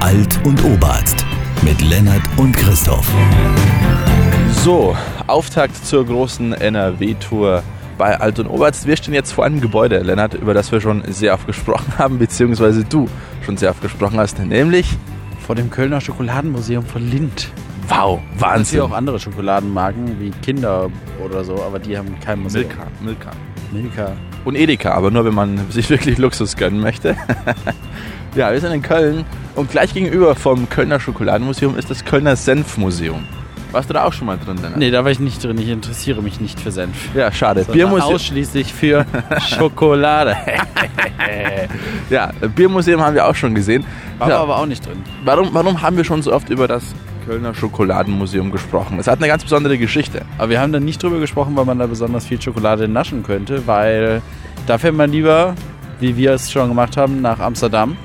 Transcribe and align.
Alt 0.00 0.40
und 0.44 0.62
Oberarzt 0.64 1.24
mit 1.62 1.80
Lennart 1.82 2.22
und 2.36 2.52
Christoph. 2.56 3.08
So, 4.64 4.96
Auftakt 5.26 5.76
zur 5.84 6.06
großen 6.06 6.52
NRW-Tour 6.52 7.62
bei 7.98 8.18
Alt 8.18 8.38
und 8.38 8.46
Oberarzt. 8.46 8.86
Wir 8.86 8.96
stehen 8.96 9.14
jetzt 9.14 9.32
vor 9.32 9.44
einem 9.44 9.60
Gebäude, 9.60 9.98
Lennart, 10.00 10.34
über 10.34 10.54
das 10.54 10.72
wir 10.72 10.80
schon 10.80 11.02
sehr 11.08 11.34
oft 11.34 11.46
gesprochen 11.46 11.92
haben, 11.98 12.18
beziehungsweise 12.18 12.84
du 12.84 13.08
schon 13.44 13.56
sehr 13.56 13.70
oft 13.70 13.82
gesprochen 13.82 14.18
hast, 14.18 14.38
nämlich 14.38 14.96
Vor 15.46 15.54
dem 15.54 15.70
Kölner 15.70 16.00
Schokoladenmuseum 16.00 16.84
von 16.84 17.02
Lind. 17.08 17.48
Wow, 17.88 18.20
Es 18.36 18.40
Wahnsinn. 18.40 18.80
gibt 18.80 18.92
auch 18.92 18.96
andere 18.96 19.18
Schokoladenmarken 19.18 20.20
wie 20.20 20.30
Kinder 20.42 20.88
oder 21.24 21.42
so, 21.44 21.60
aber 21.62 21.78
die 21.78 21.96
haben 21.98 22.14
kein 22.20 22.40
Museum. 22.40 22.66
Milka, 22.68 22.86
Milka. 23.00 23.30
Milka. 23.72 24.12
Und 24.44 24.54
Edeka, 24.56 24.92
aber 24.92 25.10
nur 25.10 25.24
wenn 25.24 25.34
man 25.34 25.60
sich 25.70 25.90
wirklich 25.90 26.18
Luxus 26.18 26.56
gönnen 26.56 26.80
möchte. 26.80 27.16
ja, 28.34 28.52
wir 28.52 28.60
sind 28.60 28.72
in 28.72 28.82
Köln 28.82 29.24
und 29.54 29.70
gleich 29.70 29.92
gegenüber 29.94 30.34
vom 30.34 30.68
Kölner 30.68 30.98
Schokoladenmuseum 31.00 31.76
ist 31.76 31.90
das 31.90 32.04
Kölner 32.04 32.36
Senfmuseum. 32.36 33.24
Warst 33.72 33.88
du 33.88 33.94
da 33.94 34.04
auch 34.04 34.12
schon 34.12 34.26
mal 34.26 34.36
drin, 34.36 34.56
Lennart? 34.56 34.78
Nee, 34.78 34.90
da 34.90 35.04
war 35.04 35.12
ich 35.12 35.20
nicht 35.20 35.44
drin. 35.44 35.56
Ich 35.58 35.68
interessiere 35.68 36.22
mich 36.22 36.40
nicht 36.40 36.58
für 36.58 36.72
Senf. 36.72 37.14
Ja, 37.14 37.30
schade. 37.30 37.64
Biermuseum, 37.70 38.14
ausschließlich 38.14 38.72
für 38.74 39.06
Schokolade. 39.48 40.36
ja, 42.08 42.30
Biermuseum 42.56 43.00
haben 43.00 43.14
wir 43.14 43.26
auch 43.26 43.34
schon 43.34 43.54
gesehen. 43.54 43.84
War 44.18 44.28
Ja. 44.28 44.40
aber 44.40 44.58
auch 44.58 44.66
nicht 44.66 44.84
drin. 44.84 45.02
Warum, 45.24 45.50
warum 45.52 45.80
haben 45.82 45.96
wir 45.96 46.02
schon 46.04 46.20
so 46.22 46.32
oft 46.32 46.50
über 46.50 46.66
das 46.66 46.82
Kölner 47.30 47.54
Schokoladenmuseum 47.54 48.50
gesprochen? 48.50 48.98
Es 48.98 49.06
hat 49.06 49.20
eine 49.20 49.28
ganz 49.28 49.44
besondere 49.44 49.78
Geschichte. 49.78 50.22
Aber 50.36 50.50
wir 50.50 50.60
haben 50.60 50.72
da 50.72 50.80
nicht 50.80 51.00
drüber 51.00 51.20
gesprochen, 51.20 51.54
weil 51.54 51.64
man 51.64 51.78
da 51.78 51.86
besonders 51.86 52.26
viel 52.26 52.42
Schokolade 52.42 52.88
naschen 52.88 53.22
könnte, 53.22 53.68
weil 53.68 54.20
da 54.66 54.78
fährt 54.78 54.96
man 54.96 55.12
lieber, 55.12 55.54
wie 56.00 56.16
wir 56.16 56.32
es 56.32 56.50
schon 56.50 56.68
gemacht 56.68 56.96
haben, 56.96 57.20
nach 57.20 57.38
Amsterdam 57.38 57.96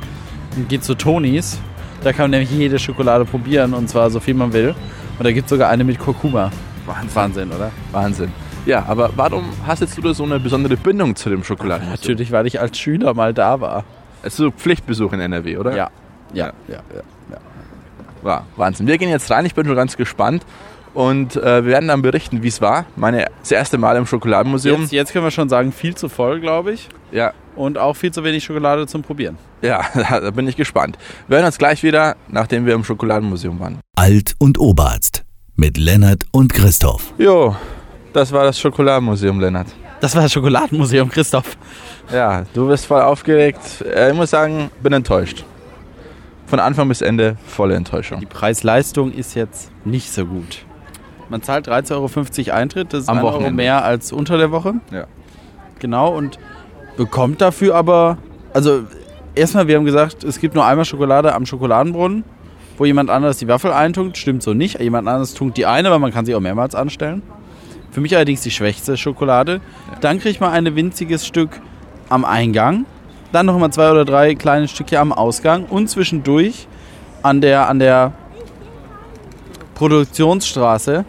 und 0.56 0.70
geht 0.70 0.84
zu 0.84 0.94
Tonis. 0.94 1.58
Da 2.04 2.12
kann 2.12 2.26
man 2.26 2.32
nämlich 2.32 2.52
jede 2.52 2.78
Schokolade 2.78 3.26
probieren 3.26 3.74
und 3.74 3.90
zwar 3.90 4.12
so 4.12 4.20
viel 4.20 4.36
man 4.36 4.54
will. 4.54 4.76
Und 5.18 5.26
da 5.26 5.32
gibt 5.32 5.46
es 5.46 5.50
sogar 5.50 5.70
eine 5.70 5.84
mit 5.84 5.98
Kurkuma. 5.98 6.52
Wahnsinn. 6.86 7.16
Wahnsinn, 7.16 7.52
oder? 7.52 7.72
Wahnsinn. 7.94 8.32
Ja, 8.68 8.86
aber 8.88 9.10
warum 9.16 9.46
hast 9.66 9.80
jetzt 9.80 9.98
du 9.98 10.04
da 10.04 10.14
so 10.14 10.24
eine 10.24 10.40
besondere 10.40 10.78
Bindung 10.78 11.16
zu 11.16 11.32
dem 11.32 11.44
Schokoladenmuseum? 11.44 12.00
Natürlich, 12.00 12.32
weil 12.32 12.46
ich 12.46 12.62
als 12.62 12.78
Schüler 12.78 13.16
mal 13.16 13.34
da 13.34 13.60
war. 13.60 13.86
Es 14.22 14.34
ist 14.34 14.38
so 14.38 14.52
Pflichtbesuch 14.52 15.14
in 15.14 15.20
NRW, 15.20 15.58
oder? 15.58 15.76
Ja. 15.76 15.90
Ja, 16.34 16.54
ja, 16.68 16.82
ja. 16.94 17.02
Ja. 18.26 18.38
Wow, 18.40 18.42
Wahnsinn. 18.58 18.88
Wir 18.88 18.98
gehen 18.98 19.10
jetzt 19.10 19.30
rein, 19.32 19.46
ich 19.46 19.54
bin 19.56 19.66
schon 19.66 19.76
ganz 19.76 19.96
gespannt. 19.98 20.46
Und 20.94 21.36
äh, 21.36 21.66
wir 21.66 21.72
werden 21.74 21.90
dann 21.90 22.02
berichten, 22.02 22.42
wie 22.42 22.48
es 22.48 22.62
war. 22.62 22.86
Meine 22.96 23.26
das 23.42 23.52
erste 23.52 23.78
Mal 23.78 23.98
im 23.98 24.06
Schokoladenmuseum. 24.06 24.82
Jetzt, 24.84 24.94
jetzt 24.94 25.12
können 25.14 25.26
wir 25.26 25.32
schon 25.32 25.50
sagen, 25.50 25.74
viel 25.74 25.94
zu 25.94 26.08
voll, 26.08 26.40
glaube 26.40 26.72
ich. 26.72 26.88
Ja, 27.12 27.34
Und 27.58 27.78
auch 27.78 27.96
viel 27.98 28.12
zu 28.14 28.24
wenig 28.24 28.46
Schokolade 28.46 28.88
zum 28.88 29.02
Probieren. 29.02 29.38
ja, 29.62 29.82
da 29.94 30.32
bin 30.32 30.48
ich 30.48 30.56
gespannt. 30.56 30.98
Wir 31.28 31.38
hören 31.38 31.46
uns 31.48 31.58
gleich 31.58 31.84
wieder, 31.84 32.16
nachdem 32.30 32.66
wir 32.66 32.74
im 32.76 32.86
Schokoladenmuseum 32.86 33.60
waren. 33.60 33.80
Alt 33.98 34.36
und 34.40 34.58
Oberarzt 34.58 35.26
mit 35.58 35.78
Lennart 35.78 36.24
und 36.32 36.54
Christoph. 36.54 37.14
Jo, 37.18 37.56
das 38.14 38.32
war 38.32 38.46
das 38.46 38.58
Schokoladenmuseum, 38.58 39.38
Lennart. 39.42 39.68
Das 40.00 40.16
war 40.16 40.24
das 40.24 40.32
Schokoladenmuseum, 40.32 41.10
Christoph. 41.10 41.58
Ja, 42.14 42.46
du 42.54 42.68
bist 42.70 42.86
voll 42.86 43.02
aufgeregt. 43.02 43.60
Äh, 43.82 44.12
Ich 44.12 44.16
muss 44.16 44.30
sagen, 44.30 44.70
bin 44.82 44.94
enttäuscht. 44.94 45.44
Von 46.48 46.60
Anfang 46.60 46.88
bis 46.88 47.02
Ende 47.02 47.38
volle 47.48 47.76
Enttäuschung. 47.76 48.20
Die 48.20 48.26
Preis-Leistung 48.26 49.12
ist 49.12 49.34
jetzt 49.34 49.72
nicht 49.84 50.12
so 50.12 50.26
gut. 50.26 50.66
Man 51.30 51.42
zahlt 51.42 51.68
13,50 51.68 52.48
Euro 52.50 52.56
Eintritt, 52.58 52.94
das 52.94 53.02
ist 53.04 53.10
Am 53.10 53.18
1 53.18 53.26
Euro 53.26 53.34
Wochenende. 53.36 53.56
mehr 53.56 53.84
als 53.84 54.12
unter 54.12 54.38
der 54.38 54.52
Woche. 54.52 54.76
Ja. 54.92 55.06
Genau, 55.80 56.16
und 56.16 56.38
bekommt 56.98 57.42
dafür 57.42 57.76
aber, 57.76 58.18
also 58.54 58.84
erstmal, 59.34 59.68
wir 59.68 59.76
haben 59.76 59.86
gesagt, 59.86 60.24
es 60.24 60.40
gibt 60.40 60.56
nur 60.56 60.66
einmal 60.66 60.86
Schokolade 60.86 61.34
am 61.34 61.46
Schokoladenbrunnen, 61.46 62.24
wo 62.78 62.86
jemand 62.86 63.10
anderes 63.10 63.38
die 63.38 63.48
Waffel 63.48 63.72
eintunkt. 63.72 64.18
Stimmt 64.18 64.44
so 64.44 64.54
nicht. 64.54 64.80
Jemand 64.80 65.08
anderes 65.08 65.34
tunkt 65.34 65.58
die 65.58 65.66
eine, 65.66 65.92
weil 65.92 66.00
man 66.00 66.12
kann 66.12 66.26
sie 66.26 66.36
auch 66.36 66.42
mehrmals 66.42 66.76
anstellen. 66.76 67.22
Für 67.92 68.02
mich 68.02 68.16
allerdings 68.16 68.42
die 68.42 68.52
schwächste 68.52 68.98
Schokolade. 68.98 69.62
Dann 70.02 70.20
kriegt 70.20 70.42
man 70.42 70.52
ein 70.52 70.76
winziges 70.76 71.26
Stück 71.26 71.62
am 72.10 72.26
Eingang. 72.26 72.86
Dann 73.36 73.48
noch 73.48 73.60
mal 73.60 73.70
zwei 73.70 73.92
oder 73.92 74.06
drei 74.06 74.34
kleine 74.34 74.66
Stückchen 74.70 74.98
am 74.98 75.12
Ausgang. 75.12 75.66
Und 75.66 75.90
zwischendurch 75.90 76.70
an 77.22 77.42
der, 77.42 77.68
an 77.68 77.80
der 77.80 78.14
Produktionsstraße, 79.74 81.04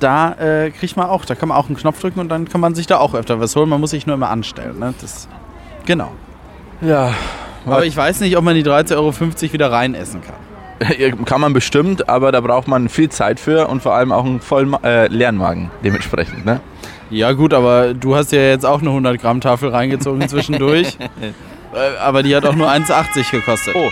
da 0.00 0.32
äh, 0.32 0.70
kriegt 0.72 0.96
man 0.96 1.06
auch, 1.06 1.24
da 1.24 1.36
kann 1.36 1.50
man 1.50 1.56
auch 1.56 1.68
einen 1.68 1.76
Knopf 1.76 2.00
drücken 2.00 2.18
und 2.18 2.30
dann 2.30 2.48
kann 2.48 2.60
man 2.60 2.74
sich 2.74 2.88
da 2.88 2.98
auch 2.98 3.14
öfter 3.14 3.38
was 3.38 3.54
holen. 3.54 3.68
Man 3.68 3.80
muss 3.80 3.90
sich 3.90 4.08
nur 4.08 4.14
immer 4.14 4.28
anstellen. 4.28 4.80
Ne? 4.80 4.92
Das, 5.00 5.28
genau. 5.86 6.10
Ja, 6.80 7.14
Aber 7.64 7.86
ich 7.86 7.96
weiß 7.96 8.18
nicht, 8.22 8.36
ob 8.36 8.42
man 8.42 8.56
die 8.56 8.64
13,50 8.64 8.96
Euro 8.96 9.52
wieder 9.52 9.70
rein 9.70 9.94
essen 9.94 10.22
kann. 10.22 11.24
kann 11.26 11.40
man 11.40 11.52
bestimmt, 11.52 12.08
aber 12.08 12.32
da 12.32 12.40
braucht 12.40 12.66
man 12.66 12.88
viel 12.88 13.08
Zeit 13.08 13.38
für 13.38 13.68
und 13.68 13.84
vor 13.84 13.94
allem 13.94 14.10
auch 14.10 14.24
einen 14.24 14.40
vollen 14.40 14.74
äh, 14.82 15.06
leeren 15.06 15.36
Magen 15.36 15.70
dementsprechend. 15.84 16.44
Ne? 16.44 16.58
Ja 17.10 17.32
gut, 17.32 17.52
aber 17.52 17.92
du 17.94 18.14
hast 18.16 18.32
ja 18.32 18.40
jetzt 18.40 18.64
auch 18.64 18.80
eine 18.80 18.90
100 18.90 19.20
Gramm 19.20 19.40
Tafel 19.40 19.70
reingezogen 19.70 20.28
zwischendurch. 20.28 20.96
Äh, 21.72 21.96
aber 22.00 22.24
die 22.24 22.34
hat 22.34 22.44
auch 22.44 22.56
nur 22.56 22.68
1,80 22.68 23.30
gekostet. 23.30 23.76
Oh. 23.76 23.88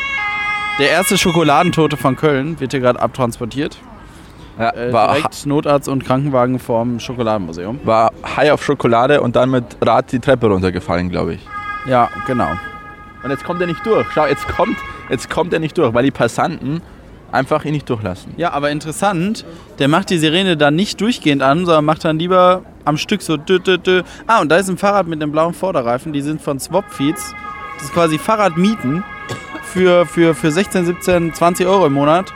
Der 0.81 0.91
erste 0.91 1.17
Schokoladentote 1.17 1.97
von 1.97 2.17
Köln 2.17 2.59
wird 2.59 2.73
hier 2.73 2.81
gerade 2.81 2.99
abtransportiert. 3.01 3.79
Ja, 4.59 4.71
Äh, 4.75 4.93
war, 4.93 5.15
direkt 5.15 5.47
Notarzt 5.47 5.89
und 5.89 6.05
Krankenwagen 6.05 6.59
vorm 6.59 6.99
Schokoladenmuseum. 6.99 7.79
war 7.85 8.11
high 8.37 8.51
auf 8.51 8.65
Schokolade 8.65 9.21
und 9.21 9.37
dann 9.37 9.51
mit 9.53 9.65
Rad 9.81 10.11
die 10.11 10.19
Treppe 10.19 10.49
runtergefallen, 10.49 11.09
glaube 11.09 11.35
ich. 11.35 11.47
Ja, 11.87 12.11
genau. 12.27 12.51
Und 13.23 13.31
jetzt 13.31 13.45
kommt 13.45 13.61
er 13.61 13.69
nicht 13.69 13.87
durch. 13.87 14.09
Schau, 14.13 14.27
jetzt 14.27 14.49
kommt, 14.49 14.77
jetzt 15.09 15.31
kommt 15.31 15.53
er 15.53 15.61
nicht 15.61 15.79
durch, 15.79 15.95
weil 15.95 16.03
die 16.03 16.11
Passanten 16.11 16.83
einfach 17.33 17.65
ihn 17.65 17.73
nicht 17.73 17.89
durchlassen. 17.89 18.33
Ja, 18.37 18.53
aber 18.53 18.71
interessant, 18.71 19.45
der 19.79 19.89
macht 19.89 20.11
die 20.11 20.19
Sirene 20.19 20.57
dann 20.57 20.75
nicht 20.75 21.01
durchgehend 21.01 21.43
an, 21.43 21.67
sondern 21.67 21.85
macht 21.85 22.05
dann 22.05 22.19
lieber 22.19 22.63
am 22.85 22.97
Stück 22.97 23.23
so 23.23 23.37
dü, 23.37 23.59
dü, 23.59 23.79
dü. 23.79 24.03
Ah, 24.27 24.41
und 24.41 24.51
da 24.51 24.57
ist 24.57 24.69
ein 24.69 24.79
Fahrrad 24.79 25.07
mit 25.07 25.23
einem 25.23 25.33
blauen 25.33 25.55
Vorderreifen, 25.55 26.13
die 26.13 26.23
sind 26.23 26.41
von 26.41 26.59
Swapfeeds. 26.59 27.35
Das 27.75 27.85
ist 27.85 27.95
quasi 27.95 28.19
Fahrradmieten 28.19 29.05
für, 29.63 30.07
für, 30.07 30.35
für 30.35 30.51
16, 30.51 30.87
17, 30.87 31.35
20 31.35 31.67
Euro 31.67 31.87
im 31.87 31.93
Monat. 31.93 32.33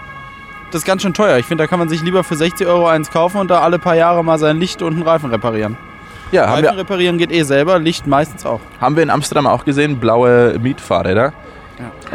Das 0.70 0.82
ist 0.82 0.86
ganz 0.86 1.02
schön 1.02 1.12
teuer. 1.12 1.38
Ich 1.38 1.46
finde, 1.46 1.64
da 1.64 1.68
kann 1.68 1.78
man 1.78 1.88
sich 1.88 2.02
lieber 2.02 2.24
für 2.24 2.36
60 2.36 2.66
Euro 2.66 2.86
eins 2.86 3.10
kaufen 3.10 3.38
und 3.38 3.50
da 3.50 3.60
alle 3.60 3.78
paar 3.78 3.96
Jahre 3.96 4.24
mal 4.24 4.38
sein 4.38 4.58
Licht 4.58 4.82
und 4.82 4.94
einen 4.94 5.02
Reifen 5.02 5.30
reparieren. 5.30 5.76
Ja, 6.30 6.46
Reifen 6.46 6.76
reparieren 6.76 7.18
geht 7.18 7.30
eh 7.30 7.42
selber, 7.42 7.78
Licht 7.78 8.06
meistens 8.06 8.46
auch. 8.46 8.60
haben 8.80 8.96
wir 8.96 9.02
in 9.02 9.10
Amsterdam 9.10 9.46
auch 9.46 9.66
gesehen, 9.66 9.98
blaue 9.98 10.58
Mietfahrräder. 10.58 11.34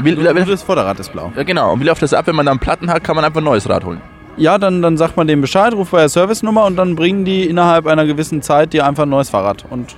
Wie, 0.02 0.12
Nur 0.14 0.36
wie, 0.36 0.44
das 0.52 0.64
Vorderrad 0.64 1.00
ist 1.00 1.12
blau. 1.12 1.32
ja, 1.36 1.44
genau. 1.44 1.74
Und 1.74 1.80
wie 1.82 1.86
läuft 1.86 2.02
das 2.02 2.14
ab, 2.14 2.28
wenn 2.28 2.36
man 2.36 2.46
dann 2.46 2.60
Platten 2.60 2.90
hat, 2.92 3.04
kann 3.04 3.16
man 3.16 3.26
einfach 3.26 3.42
ein 3.42 3.44
neues 3.44 3.68
Rad 3.70 3.84
holen. 3.86 4.02
Ja, 4.38 4.58
dann, 4.60 4.82
dann 4.84 4.98
sagt 4.98 5.18
man 5.18 5.28
dem 5.28 5.42
Bescheid, 5.42 5.74
ruft 5.74 5.92
bei 5.92 6.00
der 6.00 6.10
Servicenummer 6.10 6.66
und 6.66 6.76
dann 6.76 6.96
bringen 6.96 7.26
die 7.26 7.46
innerhalb 7.46 7.88
einer 7.88 8.06
gewissen 8.06 8.42
Zeit 8.44 8.72
dir 8.74 8.86
einfach 8.86 9.04
ein 9.04 9.10
neues 9.10 9.32
Fahrrad 9.32 9.66
und 9.70 9.96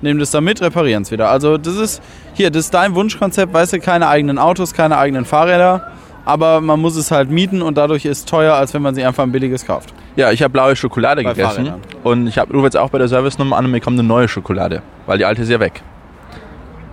nehmen 0.00 0.18
das 0.20 0.30
dann 0.30 0.44
mit, 0.44 0.62
reparieren 0.62 1.02
es 1.02 1.10
wieder. 1.10 1.28
Also 1.28 1.58
das 1.58 1.76
ist, 1.76 2.02
hier, 2.32 2.50
das 2.50 2.64
ist 2.66 2.74
dein 2.74 2.94
Wunschkonzept, 2.94 3.52
weißt 3.52 3.74
du, 3.74 3.80
keine 3.80 4.08
eigenen 4.08 4.38
Autos, 4.38 4.72
keine 4.72 4.96
eigenen 4.96 5.26
Fahrräder, 5.26 5.90
aber 6.24 6.62
man 6.62 6.80
muss 6.80 6.96
es 6.96 7.10
halt 7.10 7.30
mieten 7.30 7.60
und 7.60 7.76
dadurch 7.76 8.06
ist 8.06 8.18
es 8.18 8.24
teuer, 8.24 8.54
als 8.54 8.72
wenn 8.72 8.80
man 8.80 8.94
sich 8.94 9.04
einfach 9.04 9.22
ein 9.22 9.32
billiges 9.32 9.66
kauft. 9.66 9.92
Ja, 10.16 10.30
ich 10.30 10.42
habe 10.42 10.52
blaue 10.52 10.76
Schokolade 10.76 11.22
Bei 11.22 11.34
gegessen 11.34 11.66
Fahrrädern. 11.66 11.80
und 12.04 12.26
ich 12.26 12.38
rufe 12.38 12.64
jetzt 12.64 12.78
auch 12.78 12.88
bei 12.88 12.96
der 12.98 13.08
Service-Nummer 13.08 13.56
an 13.56 13.66
und 13.66 13.72
bekomme 13.72 13.98
eine 13.98 14.08
neue 14.08 14.28
Schokolade, 14.28 14.80
weil 15.04 15.18
die 15.18 15.26
alte 15.26 15.42
ist 15.42 15.50
ja 15.50 15.60
weg. 15.60 15.82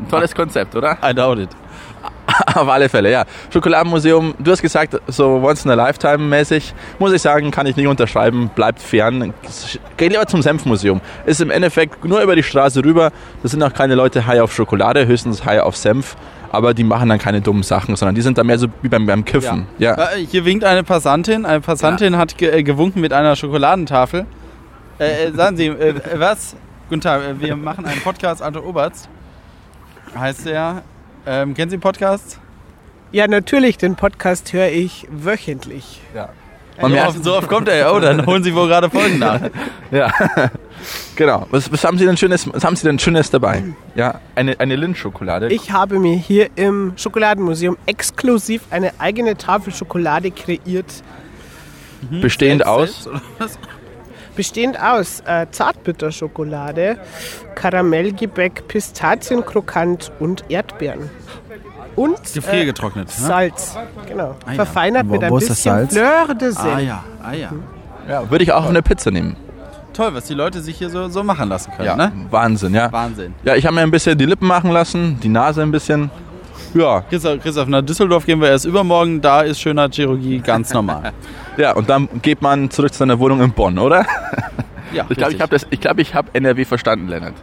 Ein 0.01 0.09
tolles 0.09 0.35
Konzept, 0.35 0.75
oder? 0.75 0.97
I 1.07 1.13
doubt 1.13 1.39
it. 1.39 1.49
Auf 2.56 2.68
alle 2.68 2.90
Fälle, 2.90 3.12
ja. 3.12 3.25
Schokoladenmuseum, 3.52 4.36
du 4.40 4.52
hast 4.52 4.62
gesagt, 4.62 5.00
so 5.08 5.42
once 5.44 5.66
in 5.66 5.72
a 5.72 5.74
lifetime 5.74 6.18
mäßig, 6.19 6.74
muss 7.00 7.14
ich 7.14 7.22
sagen, 7.22 7.52
kann 7.52 7.66
ich 7.66 7.75
nicht 7.75 7.88
unterschreiben, 7.88 8.50
bleibt 8.53 8.81
fern. 8.81 9.34
Geh 9.97 10.08
lieber 10.08 10.25
zum 10.28 10.42
Senfmuseum. 10.42 11.02
Ist 11.25 11.42
im 11.42 11.50
Endeffekt 11.50 12.03
nur 12.06 12.22
über 12.22 12.36
die 12.36 12.44
Straße 12.44 12.84
rüber. 12.84 13.12
Das 13.42 13.52
sind 13.52 13.64
auch 13.64 13.74
keine 13.74 13.96
Leute 13.96 14.25
high 14.25 14.42
auf 14.42 14.53
Schokolade, 14.53 15.08
höchstens 15.08 15.46
high 15.46 15.62
auf 15.62 15.75
Senf. 15.75 16.16
Aber 16.52 16.74
die 16.74 16.84
machen 16.84 17.08
dann 17.08 17.19
keine 17.19 17.40
dummen 17.40 17.63
Sachen, 17.63 17.95
sondern 17.95 18.13
die 18.13 18.22
sind 18.22 18.38
da 18.38 18.44
mehr 18.44 18.60
so 18.60 18.68
wie 18.81 18.89
beim, 18.89 19.06
beim 19.06 19.24
Kiffen. 19.24 19.68
Ja. 19.77 19.94
Äh, 19.94 20.25
Hier 20.30 20.44
winkt 20.44 20.66
eine 20.66 20.84
Passantin. 20.84 21.45
Eine 21.45 21.62
Passantin 21.62 22.18
hat 22.18 22.38
ge 22.38 22.50
äh, 22.50 22.63
gewunken 22.63 23.00
mit 23.00 23.13
einer 23.13 23.38
Schokoladentafel. 23.38 24.25
Äh, 25.00 25.27
äh, 25.27 25.31
sagen 25.31 25.56
Sie, 25.56 25.68
äh, 25.68 25.95
was? 26.18 26.56
Guten 26.89 27.01
Tag, 27.01 27.22
wir 27.39 27.56
machen 27.56 27.86
einen 27.86 28.01
Podcast, 28.01 28.42
Alter 28.42 28.66
Oberst. 28.66 29.07
Heißt 30.13 30.45
der. 30.45 30.84
Ähm, 31.25 31.53
kennen 31.53 31.69
Sie 31.69 31.77
den 31.77 31.81
Podcast? 31.81 32.39
Ja, 33.12 33.27
natürlich, 33.27 33.77
den 33.77 33.95
Podcast 33.95 34.53
höre 34.53 34.69
ich 34.69 35.07
wöchentlich. 35.12 36.01
Und 36.81 36.94
so, 36.94 36.97
oft, 36.97 37.23
so 37.23 37.35
oft 37.35 37.47
kommt 37.47 37.68
er 37.68 37.75
ja. 37.75 37.91
Oh, 37.91 38.00
dann 38.00 38.25
holen 38.25 38.44
Sie 38.44 38.53
wohl 38.56 38.68
gerade 38.68 38.89
Folgen 38.89 39.19
nach. 39.19 39.41
ja. 39.91 40.12
genau. 41.15 41.47
Was, 41.51 41.71
was, 41.71 41.83
haben 41.83 41.97
Sie 41.97 42.06
denn 42.06 42.18
Schönes, 42.18 42.51
was 42.51 42.63
haben 42.63 42.75
Sie 42.75 42.88
denn 42.88 42.97
Schönes 42.97 43.29
dabei? 43.29 43.63
Ja, 43.95 44.19
eine, 44.35 44.59
eine 44.59 44.75
Lindschokolade. 44.75 45.50
Ich 45.50 45.71
habe 45.71 46.00
mir 46.00 46.15
hier 46.15 46.50
im 46.56 46.94
Schokoladenmuseum 46.95 47.77
exklusiv 47.85 48.63
eine 48.71 48.94
eigene 49.00 49.38
Tafel 49.38 49.74
Schokolade 49.74 50.31
kreiert. 50.31 51.03
bestehend 52.09 52.63
Selbst, 52.63 52.67
aus. 52.67 53.03
selbst, 53.03 53.07
oder 53.07 53.21
was? 53.38 53.59
Bestehend 54.36 54.81
aus 54.81 55.22
äh, 55.25 55.48
Zartbitterschokolade, 55.51 56.98
Karamellgebäck, 57.56 58.68
Pistazienkrokant 58.68 60.12
und 60.19 60.45
Erdbeeren. 60.50 61.10
Und 61.95 62.22
Gefriergetrocknet, 62.33 63.10
äh, 63.10 63.22
ne? 63.22 63.28
Salz, 63.28 63.78
genau. 64.07 64.36
Ah 64.45 64.50
ja. 64.50 64.56
Verfeinert 64.56 65.07
Wo- 65.07 65.13
mit 65.13 65.24
ein 65.24 65.33
bisschen 65.33 65.56
Salz? 65.56 65.94
Fleur 65.94 66.33
de 66.36 66.51
Sel. 66.51 66.72
Ah 66.74 66.80
ja, 66.80 67.04
ah 67.22 67.33
ja. 67.33 67.50
Ja, 68.07 68.30
würde 68.30 68.44
ich 68.44 68.51
auch 68.51 68.63
auf 68.63 68.69
eine 68.69 68.81
Pizza 68.81 69.12
nehmen. 69.12 69.36
Toll, 69.94 70.13
was 70.13 70.25
die 70.25 70.34
Leute 70.34 70.62
sich 70.62 70.77
hier 70.77 70.89
so, 70.89 71.10
so 71.10 71.22
machen 71.22 71.50
lassen 71.50 71.72
können, 71.75 71.86
Ja, 71.86 71.95
ne? 71.98 72.12
Wahnsinn, 72.30 72.74
ja. 72.74 72.89
Wahnsinn. 72.92 73.34
Ja, 73.44 73.56
ich 73.56 73.66
habe 73.66 73.75
mir 73.75 73.81
ein 73.81 73.92
bisschen 73.92 74.18
die 74.18 74.25
Lippen 74.25 74.48
machen 74.48 74.72
lassen, 74.72 75.19
die 75.22 75.27
Nase 75.30 75.62
ein 75.62 75.72
bisschen. 75.72 76.10
Ja, 76.73 77.01
Christoph, 77.09 77.68
nach 77.68 77.81
Düsseldorf 77.81 78.25
gehen 78.25 78.39
wir 78.39 78.50
erst 78.50 78.65
übermorgen, 78.65 79.19
da 79.21 79.41
ist 79.41 79.59
Schönheitschirurgie 79.59 80.39
ganz 80.39 80.73
normal. 80.73 81.12
ja, 81.57 81.73
und 81.73 81.89
dann 81.89 82.07
geht 82.21 82.41
man 82.41 82.69
zurück 82.69 82.94
zu 82.94 83.00
seiner 83.00 83.19
Wohnung 83.19 83.41
in 83.41 83.51
Bonn, 83.51 83.77
oder? 83.77 84.06
Ja, 84.94 85.06
Ich 85.09 85.18
glaube, 85.18 85.33
ich 85.33 85.41
habe 85.41 85.57
glaub, 85.59 86.00
ich 86.00 86.15
hab 86.15 86.35
NRW 86.35 86.65
verstanden, 86.65 87.07
Lennart. 87.07 87.33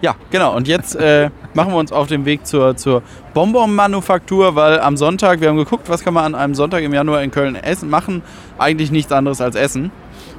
Ja, 0.00 0.14
genau. 0.30 0.54
Und 0.54 0.68
jetzt 0.68 0.96
äh, 0.96 1.30
machen 1.54 1.72
wir 1.72 1.78
uns 1.78 1.90
auf 1.90 2.08
den 2.08 2.26
Weg 2.26 2.46
zur, 2.46 2.76
zur 2.76 3.02
Bonbon-Manufaktur, 3.32 4.54
weil 4.54 4.80
am 4.80 4.98
Sonntag, 4.98 5.40
wir 5.40 5.48
haben 5.48 5.56
geguckt, 5.56 5.88
was 5.88 6.04
kann 6.04 6.12
man 6.12 6.24
an 6.26 6.34
einem 6.34 6.54
Sonntag 6.54 6.82
im 6.82 6.92
Januar 6.92 7.22
in 7.22 7.30
Köln 7.30 7.56
essen, 7.56 7.88
machen. 7.88 8.22
Eigentlich 8.58 8.90
nichts 8.90 9.12
anderes 9.12 9.40
als 9.40 9.56
essen. 9.56 9.90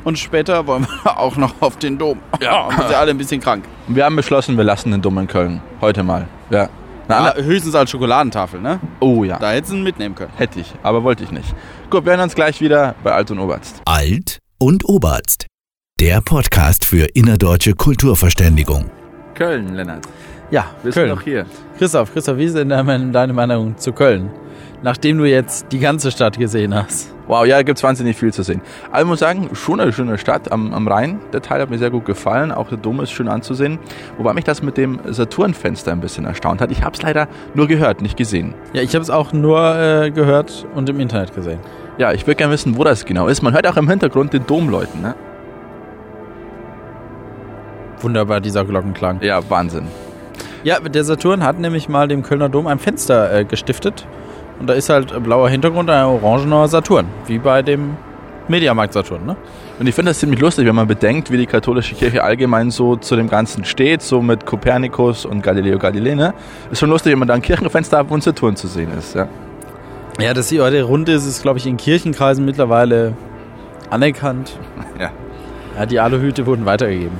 Und 0.03 0.19
später 0.19 0.67
wollen 0.67 0.85
wir 1.03 1.17
auch 1.19 1.35
noch 1.35 1.53
auf 1.61 1.77
den 1.77 1.97
Dom. 1.97 2.19
Ja, 2.39 2.69
wir 2.69 2.77
sind 2.77 2.91
ja 2.91 2.99
alle 2.99 3.09
ein 3.11 3.17
bisschen 3.17 3.41
krank. 3.41 3.65
Wir 3.87 4.05
haben 4.05 4.15
beschlossen, 4.15 4.55
wir 4.55 4.63
lassen 4.63 4.91
den 4.91 5.01
Dumm 5.01 5.17
in 5.17 5.27
Köln. 5.27 5.61
Heute 5.81 6.03
mal. 6.03 6.27
Ja. 6.51 6.69
Na, 7.07 7.35
Ja, 7.37 7.43
höchstens 7.43 7.75
als 7.75 7.91
Schokoladentafel, 7.91 8.61
ne? 8.61 8.79
oh 8.99 9.23
ja. 9.23 9.37
Da 9.39 9.51
hättest 9.51 9.73
du 9.73 9.77
ihn 9.77 9.83
mitnehmen 9.83 10.15
können. 10.15 10.31
Hätte 10.35 10.59
ich, 10.59 10.73
aber 10.83 11.03
wollte 11.03 11.23
ich 11.23 11.31
nicht. 11.31 11.53
Gut, 11.89 12.05
wir 12.05 12.11
hören 12.13 12.21
uns 12.21 12.35
gleich 12.35 12.61
wieder 12.61 12.95
bei 13.03 13.11
Alt 13.13 13.29
und 13.31 13.39
Oberst. 13.39 13.81
Alt 13.85 14.39
und 14.59 14.85
Oberst. 14.85 15.45
Der 15.99 16.21
Podcast 16.21 16.83
für 16.85 17.05
innerdeutsche 17.15 17.73
Kulturverständigung. 17.73 18.89
Köln, 19.33 19.75
Lennart. 19.75 20.05
Ja, 20.51 20.65
Wir 20.83 20.91
Köln. 20.91 21.09
noch 21.09 21.21
hier. 21.21 21.45
Christoph, 21.77 22.13
Christoph, 22.13 22.37
wie 22.37 22.45
ist 22.45 22.55
denn 22.55 22.69
deine 22.69 23.11
deine 23.11 23.33
Meinung 23.33 23.77
zu 23.77 23.91
Köln? 23.93 24.29
Nachdem 24.83 25.17
du 25.17 25.25
jetzt 25.25 25.71
die 25.71 25.79
ganze 25.79 26.11
Stadt 26.11 26.37
gesehen 26.37 26.75
hast. 26.75 27.11
Wow, 27.27 27.43
ja, 27.45 27.55
da 27.55 27.63
gibt 27.63 27.79
es 27.79 27.83
wahnsinnig 27.83 28.15
viel 28.17 28.31
zu 28.31 28.43
sehen. 28.43 28.61
Aber 28.91 29.01
ich 29.01 29.07
muss 29.07 29.19
sagen, 29.19 29.49
schon 29.53 29.79
eine 29.79 29.91
schöne 29.91 30.19
Stadt 30.19 30.51
am, 30.51 30.73
am 30.75 30.87
Rhein. 30.87 31.19
Der 31.33 31.41
Teil 31.41 31.59
hat 31.59 31.71
mir 31.71 31.79
sehr 31.79 31.89
gut 31.89 32.05
gefallen. 32.05 32.51
Auch 32.51 32.69
der 32.69 32.77
Dom 32.77 32.99
ist 32.99 33.09
schön 33.11 33.27
anzusehen. 33.27 33.79
Wobei 34.19 34.33
mich 34.33 34.43
das 34.43 34.61
mit 34.61 34.77
dem 34.77 34.99
Saturnfenster 35.09 35.91
ein 35.91 36.01
bisschen 36.01 36.25
erstaunt 36.25 36.61
hat. 36.61 36.71
Ich 36.71 36.83
habe 36.83 36.95
es 36.95 37.01
leider 37.01 37.27
nur 37.55 37.67
gehört, 37.67 38.03
nicht 38.03 38.15
gesehen. 38.15 38.53
Ja, 38.73 38.83
ich 38.83 38.93
habe 38.93 39.01
es 39.01 39.09
auch 39.09 39.33
nur 39.33 39.75
äh, 39.75 40.11
gehört 40.11 40.67
und 40.75 40.87
im 40.87 40.99
Internet 40.99 41.33
gesehen. 41.33 41.59
Ja, 41.97 42.11
ich 42.13 42.27
würde 42.27 42.35
gerne 42.35 42.53
wissen, 42.53 42.77
wo 42.77 42.83
das 42.83 43.05
genau 43.05 43.27
ist. 43.27 43.41
Man 43.41 43.53
hört 43.53 43.65
auch 43.65 43.77
im 43.77 43.89
Hintergrund 43.89 44.33
den 44.33 44.45
Dom 44.45 44.69
läuten. 44.69 45.01
Ne? 45.01 45.15
Wunderbar, 48.01 48.39
dieser 48.39 48.63
Glockenklang. 48.65 49.19
Ja, 49.21 49.41
Wahnsinn. 49.49 49.87
Ja, 50.65 50.79
der 50.79 51.03
Saturn 51.03 51.43
hat 51.43 51.59
nämlich 51.59 51.89
mal 51.89 52.07
dem 52.07 52.23
Kölner 52.23 52.49
Dom 52.49 52.65
ein 52.65 52.79
Fenster 52.79 53.31
äh, 53.31 53.45
gestiftet. 53.45 54.07
Und 54.59 54.65
da 54.67 54.73
ist 54.73 54.89
halt 54.89 55.11
äh, 55.11 55.19
blauer 55.19 55.47
Hintergrund, 55.47 55.91
ein 55.91 56.05
orangener 56.05 56.67
Saturn. 56.67 57.05
Wie 57.27 57.37
bei 57.37 57.61
dem 57.61 57.97
Mediamarkt 58.47 58.93
Saturn, 58.93 59.27
ne? 59.27 59.35
Und 59.77 59.85
ich 59.85 59.93
finde 59.93 60.09
das 60.09 60.17
ziemlich 60.17 60.39
lustig, 60.39 60.65
wenn 60.65 60.73
man 60.73 60.87
bedenkt, 60.87 61.29
wie 61.29 61.37
die 61.37 61.45
katholische 61.45 61.93
Kirche 61.93 62.23
allgemein 62.23 62.71
so 62.71 62.95
zu 62.95 63.15
dem 63.15 63.29
Ganzen 63.29 63.63
steht, 63.63 64.01
so 64.01 64.23
mit 64.23 64.47
Kopernikus 64.47 65.25
und 65.25 65.43
Galileo 65.43 65.77
Galilei. 65.77 66.15
Ne? 66.15 66.33
Ist 66.71 66.79
schon 66.79 66.89
lustig, 66.89 67.11
wenn 67.11 67.19
man 67.19 67.27
da 67.27 67.35
ein 67.35 67.43
Kirchenfenster 67.43 67.99
hat, 67.99 68.09
wo 68.09 68.15
ein 68.15 68.21
Saturn 68.21 68.55
zu 68.55 68.67
sehen 68.67 68.89
ist. 68.97 69.13
Ja. 69.13 69.27
Ja, 70.19 70.33
dass 70.33 70.49
sie 70.49 70.61
heute 70.61 70.81
rund 70.81 71.07
ist, 71.09 71.27
ist, 71.27 71.43
glaube 71.43 71.59
ich, 71.59 71.67
in 71.67 71.77
Kirchenkreisen 71.77 72.43
mittlerweile 72.43 73.13
anerkannt. 73.91 74.57
Ja. 74.99 75.11
Ja, 75.77 75.85
die 75.85 75.99
Aluhüte 75.99 76.45
wurden 76.45 76.65
weitergegeben. 76.65 77.17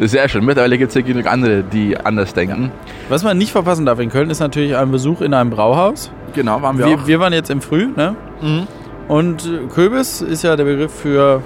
Sehr 0.00 0.28
schön. 0.28 0.44
Mittlerweile 0.44 0.78
gibt 0.78 0.88
es 0.90 0.94
ja 0.94 1.02
genug 1.02 1.26
andere, 1.26 1.62
die 1.62 1.96
anders 1.96 2.32
denken. 2.34 2.72
Was 3.08 3.22
man 3.22 3.36
nicht 3.38 3.52
verpassen 3.52 3.84
darf 3.86 3.98
in 4.00 4.08
Köln 4.10 4.30
ist 4.30 4.40
natürlich 4.40 4.76
ein 4.76 4.90
Besuch 4.90 5.20
in 5.20 5.34
einem 5.34 5.50
Brauhaus. 5.50 6.10
Genau, 6.34 6.62
waren 6.62 6.78
wir, 6.78 6.86
Wir, 6.86 6.96
auch. 6.96 7.06
wir 7.06 7.20
waren 7.20 7.32
jetzt 7.32 7.50
im 7.50 7.60
Früh, 7.60 7.88
ne? 7.94 8.16
Mhm. 8.40 8.66
Und 9.08 9.44
äh, 9.46 9.66
Köbis 9.72 10.22
ist 10.22 10.42
ja 10.42 10.56
der 10.56 10.64
Begriff 10.64 10.92
für, 10.92 11.42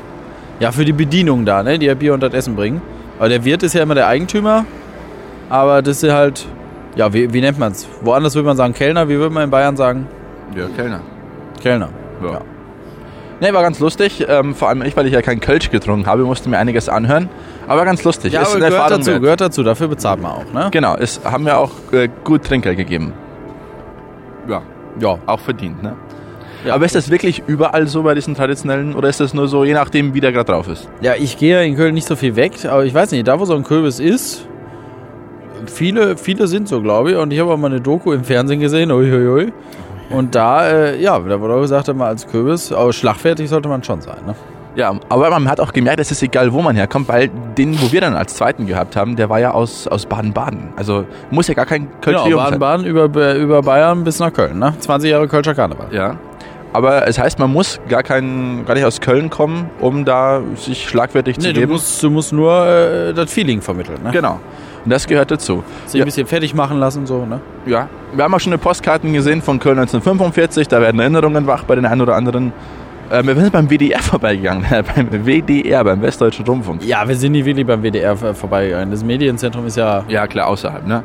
ja, 0.61 0.71
für 0.71 0.85
die 0.85 0.93
Bedienung 0.93 1.45
da, 1.45 1.63
ne? 1.63 1.79
die 1.79 1.87
ja 1.87 1.95
Bier 1.95 2.15
und 2.15 2.23
das 2.23 2.33
Essen 2.35 2.55
bringen. 2.55 2.81
Aber 3.19 3.29
der 3.29 3.45
Wirt 3.45 3.63
ist 3.63 3.75
ja 3.75 3.83
immer 3.83 3.95
der 3.95 4.07
Eigentümer. 4.07 4.65
Aber 5.49 5.83
das 5.83 6.03
ist 6.03 6.13
halt, 6.13 6.47
ja, 6.97 7.13
wie, 7.13 7.33
wie 7.33 7.41
nennt 7.41 7.59
man 7.59 7.73
es? 7.73 7.89
Woanders 8.03 8.35
würde 8.35 8.47
man 8.47 8.57
sagen 8.57 8.75
Kellner, 8.75 9.09
wie 9.09 9.17
würde 9.17 9.35
man 9.35 9.45
in 9.45 9.51
Bayern 9.51 9.77
sagen? 9.77 10.07
Ja, 10.55 10.67
Kellner. 10.77 11.01
Kellner. 11.61 11.89
Ja. 12.23 12.33
Ja. 12.33 12.41
Nee, 13.41 13.53
war 13.53 13.63
ganz 13.63 13.79
lustig. 13.81 14.25
Ähm, 14.29 14.55
vor 14.55 14.69
allem 14.69 14.83
ich, 14.83 14.97
weil 14.97 15.07
ich 15.07 15.13
ja 15.13 15.21
kein 15.23 15.41
Kölsch 15.41 15.71
getrunken 15.71 16.07
habe, 16.07 16.25
musste 16.25 16.49
mir 16.49 16.59
einiges 16.59 16.89
anhören. 16.89 17.29
Aber 17.69 17.85
ganz 17.85 18.03
lustig. 18.05 18.33
Ja, 18.33 18.43
ist 18.43 18.49
aber 18.49 18.57
eine 18.57 18.65
gehört 18.67 18.83
Erfahrung 18.83 18.99
dazu, 19.01 19.11
wert. 19.13 19.23
gehört 19.23 19.41
dazu, 19.41 19.63
dafür 19.63 19.89
bezahlt 19.89 20.23
man 20.23 20.33
auch, 20.33 20.53
ne? 20.55 20.69
Genau, 20.71 20.97
es 20.97 21.21
haben 21.25 21.45
wir 21.45 21.59
auch 21.59 21.71
äh, 21.93 22.09
gut 22.25 22.45
Trinkgeld 22.45 22.77
gegeben. 22.79 23.13
Ja, 24.49 24.63
Ja. 25.01 25.19
auch 25.27 25.41
verdient, 25.41 25.83
ne? 25.83 25.97
Ja. 26.65 26.75
Aber 26.75 26.85
ist 26.87 26.95
das 26.95 27.11
wirklich 27.11 27.43
überall 27.47 27.87
so 27.87 28.03
bei 28.03 28.15
diesen 28.15 28.35
traditionellen 28.35 28.95
oder 28.95 29.09
ist 29.09 29.21
das 29.21 29.35
nur 29.35 29.47
so, 29.49 29.65
je 29.65 29.75
nachdem, 29.75 30.15
wie 30.15 30.21
der 30.21 30.33
gerade 30.33 30.51
drauf 30.53 30.67
ist? 30.69 30.89
Ja, 31.01 31.13
ich 31.17 31.37
gehe 31.37 31.63
in 31.65 31.77
Köln 31.77 31.95
nicht 31.95 32.09
so 32.09 32.17
viel 32.17 32.35
weg, 32.37 32.53
aber 32.65 32.85
ich 32.85 32.95
weiß 32.95 33.11
nicht, 33.13 33.29
da 33.29 33.39
wo 33.39 33.45
so 33.45 33.55
ein 33.55 33.63
Kürbis 33.63 34.01
ist, 34.01 34.47
viele, 35.67 36.17
viele 36.17 36.47
sind 36.49 36.69
so, 36.69 36.81
glaube 36.83 37.13
ich. 37.13 37.17
Und 37.19 37.33
ich 37.33 37.39
habe 37.41 37.53
auch 37.53 37.57
mal 37.57 37.69
eine 37.69 37.81
Doku 37.81 38.13
im 38.13 38.25
Fernsehen 38.25 38.61
gesehen, 38.61 38.91
uiuiui. 38.91 39.53
Und 40.11 40.35
da, 40.35 40.69
äh, 40.69 41.01
ja, 41.03 41.19
da 41.19 41.41
wurde 41.41 41.55
auch 41.55 41.61
gesagt, 41.61 41.93
mal 41.95 42.07
als 42.09 42.27
Kürbis, 42.27 42.73
aber 42.73 42.93
schlagfertig 42.93 43.49
sollte 43.49 43.69
man 43.69 43.83
schon 43.83 44.01
sein, 44.01 44.19
ne? 44.27 44.35
Ja, 44.77 44.95
aber 45.09 45.31
man 45.31 45.49
hat 45.49 45.59
auch 45.59 45.73
gemerkt, 45.73 46.01
es 46.01 46.11
ist 46.11 46.23
egal, 46.23 46.53
wo 46.53 46.61
man 46.61 46.77
herkommt, 46.77 47.09
weil 47.09 47.31
den, 47.57 47.81
wo 47.81 47.91
wir 47.93 48.03
dann 48.03 48.15
als 48.15 48.35
zweiten 48.35 48.67
gehabt 48.67 48.95
haben, 48.95 49.17
der 49.17 49.31
war 49.31 49.41
ja 49.41 49.53
aus 49.53 49.89
aus 49.89 50.05
Baden-Baden. 50.05 50.75
Also 50.77 51.07
muss 51.31 51.49
ja 51.49 51.55
gar 51.55 51.65
kein 51.65 51.89
Kölsch 52.03 52.23
Genau, 52.25 52.37
Baden-Baden 52.37 52.85
über, 52.85 53.35
über 53.37 53.63
Bayern 53.63 54.05
bis 54.05 54.19
nach 54.19 54.33
Köln, 54.35 54.59
ne? 54.59 54.75
20 54.79 55.11
Jahre 55.11 55.29
Kölscher 55.29 55.55
Karneval. 55.55 55.87
Ja. 55.93 56.17
Aber 56.75 57.09
es 57.09 57.19
heißt, 57.19 57.39
man 57.39 57.51
muss 57.55 57.81
gar, 57.89 58.03
kein, 58.03 58.65
gar 58.67 58.75
nicht 58.75 58.85
aus 58.85 59.01
Köln 59.01 59.31
kommen, 59.31 59.71
um 59.81 60.05
da 60.05 60.43
sich 60.57 60.87
schlagfertig 60.87 61.39
zu 61.39 61.47
Nee, 61.47 61.55
du 61.55 61.61
geben. 61.61 61.73
musst, 61.73 62.03
du 62.03 62.11
musst 62.11 62.35
nur 62.35 62.67
äh, 62.67 63.15
das 63.15 63.33
Feeling 63.33 63.63
vermitteln, 63.63 64.03
ne? 64.05 64.11
Genau. 64.11 64.41
Und 64.87 64.91
das 64.93 65.07
gehört 65.07 65.31
dazu. 65.33 65.63
Sich 65.87 66.01
ein 66.01 66.05
bisschen 66.05 66.27
fertig 66.27 66.55
machen 66.55 66.79
lassen, 66.79 67.07
so, 67.07 67.27
ne? 67.27 67.41
Ja. 67.67 67.89
Wir 68.15 68.23
haben 68.25 68.33
auch 68.33 68.39
schon 68.41 68.53
eine 68.53 68.59
Postkarten 68.59 69.13
gesehen 69.13 69.43
von 69.43 69.59
Köln 69.59 69.79
1945. 69.81 70.69
Da 70.69 70.81
werden 70.81 71.01
Erinnerungen 71.01 71.47
wach 71.47 71.65
bei 71.65 71.75
den 71.75 71.85
einen 71.85 72.01
oder 72.01 72.15
anderen. 72.15 72.53
Äh, 73.11 73.23
wir 73.25 73.35
sind 73.35 73.53
beim 73.53 73.69
WDR 73.69 73.99
vorbeigegangen. 74.01 74.65
beim 74.97 75.27
WDR, 75.27 75.83
beim 75.85 76.01
Westdeutschen 76.01 76.47
Rundfunk. 76.47 76.85
Ja, 76.85 77.07
wir 77.07 77.17
sind 77.17 77.33
nicht 77.33 77.45
wirklich 77.45 77.67
beim 77.67 77.83
WDR 77.83 78.17
vor- 78.17 78.33
vorbeigegangen. 78.35 78.91
Das 78.93 79.03
Medienzentrum 79.05 79.67
ist 79.67 79.77
ja, 79.77 80.05
Ja, 80.09 80.27
klar, 80.29 80.47
außerhalb, 80.47 80.87
ne? 80.87 81.03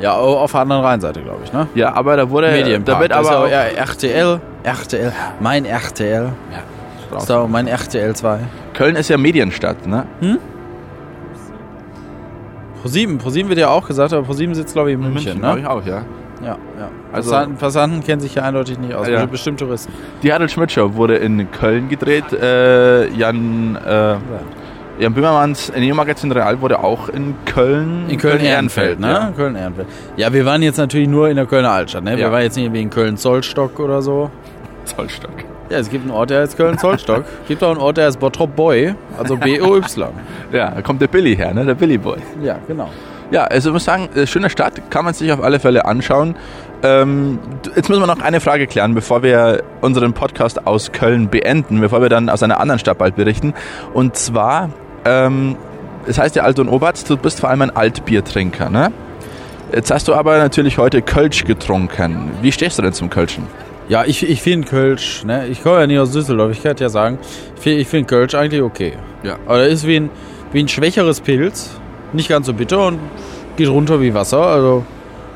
ja 0.00 0.14
au- 0.16 0.38
auf 0.38 0.50
der 0.50 0.60
anderen 0.62 0.82
Rheinseite, 0.82 1.20
glaube 1.22 1.40
ich, 1.44 1.52
ne? 1.52 1.68
Ja, 1.76 1.94
aber 1.94 2.16
da 2.16 2.28
wurde. 2.28 2.50
Medienpark. 2.50 2.96
Da 2.96 3.00
wird 3.00 3.12
aber. 3.12 3.46
ist 3.46 3.52
ja, 3.52 3.64
ja, 3.66 3.76
RTL, 3.76 4.40
RTL, 4.64 5.12
mein 5.38 5.64
RTL. 5.64 6.30
auch, 7.14 7.20
So, 7.20 7.46
mein 7.46 7.68
RTL 7.68 8.12
2. 8.14 8.38
Köln 8.74 8.96
ist 8.96 9.08
ja 9.08 9.16
Medienstadt, 9.18 9.86
ne? 9.86 10.06
Pro7, 12.84 13.20
Pro7 13.20 13.48
wird 13.48 13.58
ja 13.58 13.68
auch 13.68 13.86
gesagt, 13.86 14.12
aber 14.12 14.26
Pro7 14.32 14.54
sitzt, 14.54 14.72
glaube 14.74 14.90
ich, 14.90 14.94
in 14.94 15.00
München, 15.00 15.38
glaube 15.40 15.56
ne? 15.56 15.60
ich 15.62 15.66
auch, 15.66 15.84
ja. 15.84 16.02
Ja, 16.42 16.46
ja. 16.46 16.56
Also- 17.12 17.30
Passanten, 17.32 17.56
Passanten 17.58 18.02
kennen 18.04 18.20
sich 18.20 18.34
ja 18.34 18.42
eindeutig 18.44 18.78
nicht 18.78 18.94
aus, 18.94 19.06
Ja. 19.08 19.26
bestimmt 19.26 19.60
Touristen. 19.60 19.92
Die 20.22 20.32
Harald 20.32 20.50
Schmidt 20.50 20.72
Show 20.72 20.94
wurde 20.94 21.16
in 21.16 21.50
Köln 21.50 21.88
gedreht. 21.90 22.32
Äh, 22.32 23.08
Jan, 23.10 23.76
äh, 23.76 24.14
Jan 24.98 25.12
Böhmermanns 25.14 25.70
Neo-Magazin 25.76 26.32
Real 26.32 26.60
wurde 26.62 26.82
auch 26.82 27.08
in 27.10 27.34
Köln. 27.44 28.04
In 28.08 28.18
Köln-Ehrenfeld, 28.18 29.00
ne? 29.00 29.10
Ja. 29.10 29.32
Köln-Ehrenfeld. 29.36 29.88
Ja, 30.16 30.32
wir 30.32 30.46
waren 30.46 30.62
jetzt 30.62 30.76
natürlich 30.78 31.08
nur 31.08 31.28
in 31.28 31.36
der 31.36 31.46
Kölner 31.46 31.72
Altstadt, 31.72 32.04
ne? 32.04 32.12
Wir 32.12 32.24
Ja. 32.24 32.32
waren 32.32 32.42
jetzt 32.42 32.56
nicht 32.56 32.72
wie 32.72 32.80
in 32.82 32.90
Köln-Zollstock 32.90 33.78
oder 33.78 34.00
so. 34.00 34.30
Zollstock. 34.84 35.32
Ja, 35.70 35.78
es 35.78 35.88
gibt 35.88 36.02
einen 36.02 36.10
Ort, 36.10 36.30
der 36.30 36.40
heißt 36.40 36.56
Köln-Zollstock. 36.56 37.24
Es 37.42 37.48
gibt 37.48 37.62
auch 37.62 37.70
einen 37.70 37.80
Ort, 37.80 37.96
der 37.96 38.06
heißt 38.06 38.18
Bottrop 38.18 38.56
Boy, 38.56 38.94
also 39.16 39.36
B-O-Y. 39.36 40.08
Ja, 40.52 40.72
da 40.72 40.82
kommt 40.82 41.00
der 41.00 41.06
Billy 41.06 41.36
her, 41.36 41.54
ne? 41.54 41.64
Der 41.64 41.74
Billy 41.74 41.96
Boy. 41.96 42.18
ja, 42.42 42.58
genau. 42.66 42.90
Ja, 43.30 43.44
also 43.44 43.68
ich 43.68 43.74
muss 43.74 43.84
sagen, 43.84 44.08
äh, 44.16 44.26
schöne 44.26 44.50
Stadt, 44.50 44.90
kann 44.90 45.04
man 45.04 45.14
sich 45.14 45.30
auf 45.30 45.40
alle 45.40 45.60
Fälle 45.60 45.84
anschauen. 45.84 46.34
Ähm, 46.82 47.38
jetzt 47.76 47.88
müssen 47.88 48.02
wir 48.02 48.08
noch 48.08 48.20
eine 48.20 48.40
Frage 48.40 48.66
klären, 48.66 48.94
bevor 48.94 49.22
wir 49.22 49.62
unseren 49.80 50.12
Podcast 50.14 50.66
aus 50.66 50.90
Köln 50.90 51.28
beenden, 51.28 51.80
bevor 51.80 52.02
wir 52.02 52.08
dann 52.08 52.28
aus 52.28 52.42
einer 52.42 52.58
anderen 52.58 52.80
Stadt 52.80 52.98
bald 52.98 53.14
berichten. 53.14 53.54
Und 53.94 54.16
zwar, 54.16 54.70
ähm, 55.04 55.56
es 56.06 56.18
heißt 56.18 56.34
ja 56.34 56.42
Alt 56.42 56.58
und 56.58 56.68
Oberst, 56.68 57.08
du 57.08 57.16
bist 57.16 57.38
vor 57.38 57.50
allem 57.50 57.62
ein 57.62 57.70
Altbiertrinker, 57.70 58.68
ne? 58.68 58.90
Jetzt 59.72 59.92
hast 59.92 60.08
du 60.08 60.14
aber 60.14 60.38
natürlich 60.38 60.78
heute 60.78 61.00
Kölsch 61.00 61.44
getrunken. 61.44 62.32
Wie 62.42 62.50
stehst 62.50 62.78
du 62.78 62.82
denn 62.82 62.92
zum 62.92 63.08
Kölschen? 63.10 63.46
Ja, 63.90 64.04
ich, 64.04 64.22
ich 64.22 64.40
finde 64.40 64.68
Kölsch, 64.68 65.24
ne? 65.24 65.48
Ich 65.48 65.64
komme 65.64 65.80
ja 65.80 65.86
nicht 65.88 65.98
aus 65.98 66.12
Düsseldorf, 66.12 66.52
ich 66.52 66.62
kann 66.62 66.76
ja 66.78 66.88
sagen, 66.88 67.18
ich 67.56 67.62
finde 67.62 67.84
find 67.84 68.06
Kölsch 68.06 68.36
eigentlich 68.36 68.62
okay. 68.62 68.92
Ja. 69.24 69.34
Aber 69.46 69.62
er 69.62 69.66
ist 69.66 69.84
wie 69.84 69.96
ein, 69.96 70.10
wie 70.52 70.60
ein 70.60 70.68
schwächeres 70.68 71.20
Pilz, 71.20 71.70
nicht 72.12 72.28
ganz 72.28 72.46
so 72.46 72.54
bitter 72.54 72.86
und 72.86 73.00
geht 73.56 73.68
runter 73.68 74.00
wie 74.00 74.14
Wasser, 74.14 74.46
also 74.46 74.84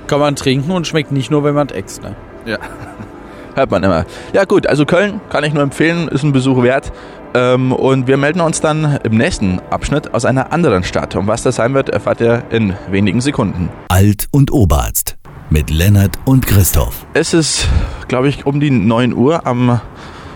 kann 0.07 0.21
man 0.21 0.37
trinken 0.37 0.71
und 0.71 0.87
schmeckt 0.87 1.11
nicht 1.11 1.33
nur, 1.33 1.43
wenn 1.43 1.57
man 1.57 1.69
äxt, 1.71 2.05
ne? 2.05 2.15
Ja. 2.47 2.59
Hört 3.57 3.73
man 3.73 3.83
immer. 3.83 4.05
Ja 4.33 4.45
gut, 4.45 4.69
also 4.69 4.87
Köln 4.87 5.21
kann 5.31 5.43
ich 5.43 5.53
nur 5.53 5.65
empfehlen, 5.65 6.07
ist 6.07 6.23
ein 6.23 6.31
Besuch 6.31 6.63
wert. 6.63 6.93
Ähm, 7.35 7.73
und 7.73 8.07
wir 8.07 8.17
melden 8.17 8.41
uns 8.41 8.61
dann 8.61 9.01
im 9.03 9.17
nächsten 9.17 9.59
Abschnitt 9.71 10.15
aus 10.15 10.25
einer 10.25 10.53
anderen 10.53 10.85
Stadt. 10.85 11.17
Und 11.17 11.27
was 11.27 11.43
das 11.43 11.57
sein 11.57 11.75
wird, 11.75 11.89
erfahrt 11.89 12.21
ihr 12.21 12.45
in 12.51 12.75
wenigen 12.89 13.21
Sekunden. 13.21 13.69
Alt 13.89 14.29
und 14.31 14.53
Oberarzt 14.53 15.17
mit 15.51 15.71
Lennart 15.71 16.19
und 16.25 16.47
Christoph. 16.47 17.07
Es 17.15 17.35
ist, 17.35 17.69
glaube 18.09 18.29
ich, 18.29 18.47
um 18.47 18.61
die 18.61 18.71
9 18.71 19.13
Uhr 19.15 19.47
am 19.47 19.81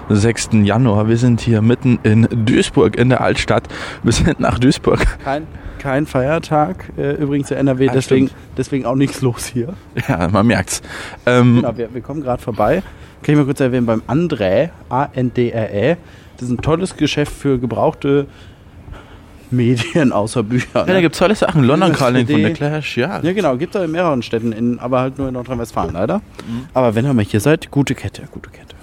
6. 0.08 0.50
Januar. 0.62 1.08
Wir 1.08 1.16
sind 1.16 1.40
hier 1.40 1.60
mitten 1.62 1.98
in 2.02 2.28
Duisburg 2.30 2.96
in 2.96 3.08
der 3.08 3.20
Altstadt. 3.20 3.68
Wir 4.02 4.12
sind 4.12 4.40
nach 4.40 4.58
Duisburg. 4.58 5.04
Kein, 5.22 5.46
kein 5.78 6.06
Feiertag, 6.06 6.90
äh, 6.96 7.12
übrigens 7.14 7.50
in 7.50 7.58
NRW, 7.58 7.88
Ah, 7.88 7.92
deswegen, 7.94 8.28
stimmt. 8.28 8.40
deswegen 8.56 8.86
auch 8.86 8.94
nichts 8.96 9.20
los 9.20 9.46
hier. 9.46 9.74
Ja, 10.08 10.28
man 10.28 10.46
merkt's. 10.46 10.82
Ähm, 11.26 11.56
Genau, 11.56 11.76
wir, 11.76 11.92
wir 11.92 12.00
kommen 12.00 12.22
gerade 12.22 12.42
vorbei. 12.42 12.82
Kann 13.22 13.32
ich 13.32 13.36
mal 13.36 13.44
kurz 13.44 13.60
erwähnen, 13.60 13.86
beim 13.86 14.02
André, 14.06 14.70
A-N-D-R-E, 14.88 15.96
das 16.36 16.48
ist 16.48 16.50
ein 16.56 16.62
tolles 16.62 16.96
Geschäft 16.96 17.32
für 17.32 17.58
gebrauchte 17.58 18.26
Medien 19.50 20.12
außer 20.12 20.42
Bücher. 20.42 20.66
ja, 20.80 20.84
da 20.84 20.92
Ne? 20.94 21.00
gibt's 21.00 21.18
tolle 21.18 21.34
Sachen. 21.34 21.64
London 21.64 21.90
Das 21.90 21.98
Calling 21.98 22.26
von 22.26 22.40
der 22.42 22.52
Clash, 22.52 22.96
ja. 22.96 23.20
Ja, 23.22 23.32
genau, 23.32 23.56
gibt 23.56 23.74
es 23.74 23.82
in 23.84 23.90
mehreren 23.90 24.22
Städten, 24.22 24.52
in, 24.52 24.78
aber 24.78 25.00
halt 25.00 25.18
nur 25.18 25.28
in 25.28 25.34
Nordrhein-Westfalen 25.34 25.92
leider. 25.94 26.20
Aber 26.74 26.94
wenn 26.94 27.04
ihr 27.04 27.14
mal 27.14 27.24
hier 27.24 27.40
seid, 27.40 27.70
gute 27.70 27.94
Kette, 27.94 28.22
gute 28.30 28.50
Kette. 28.50 28.74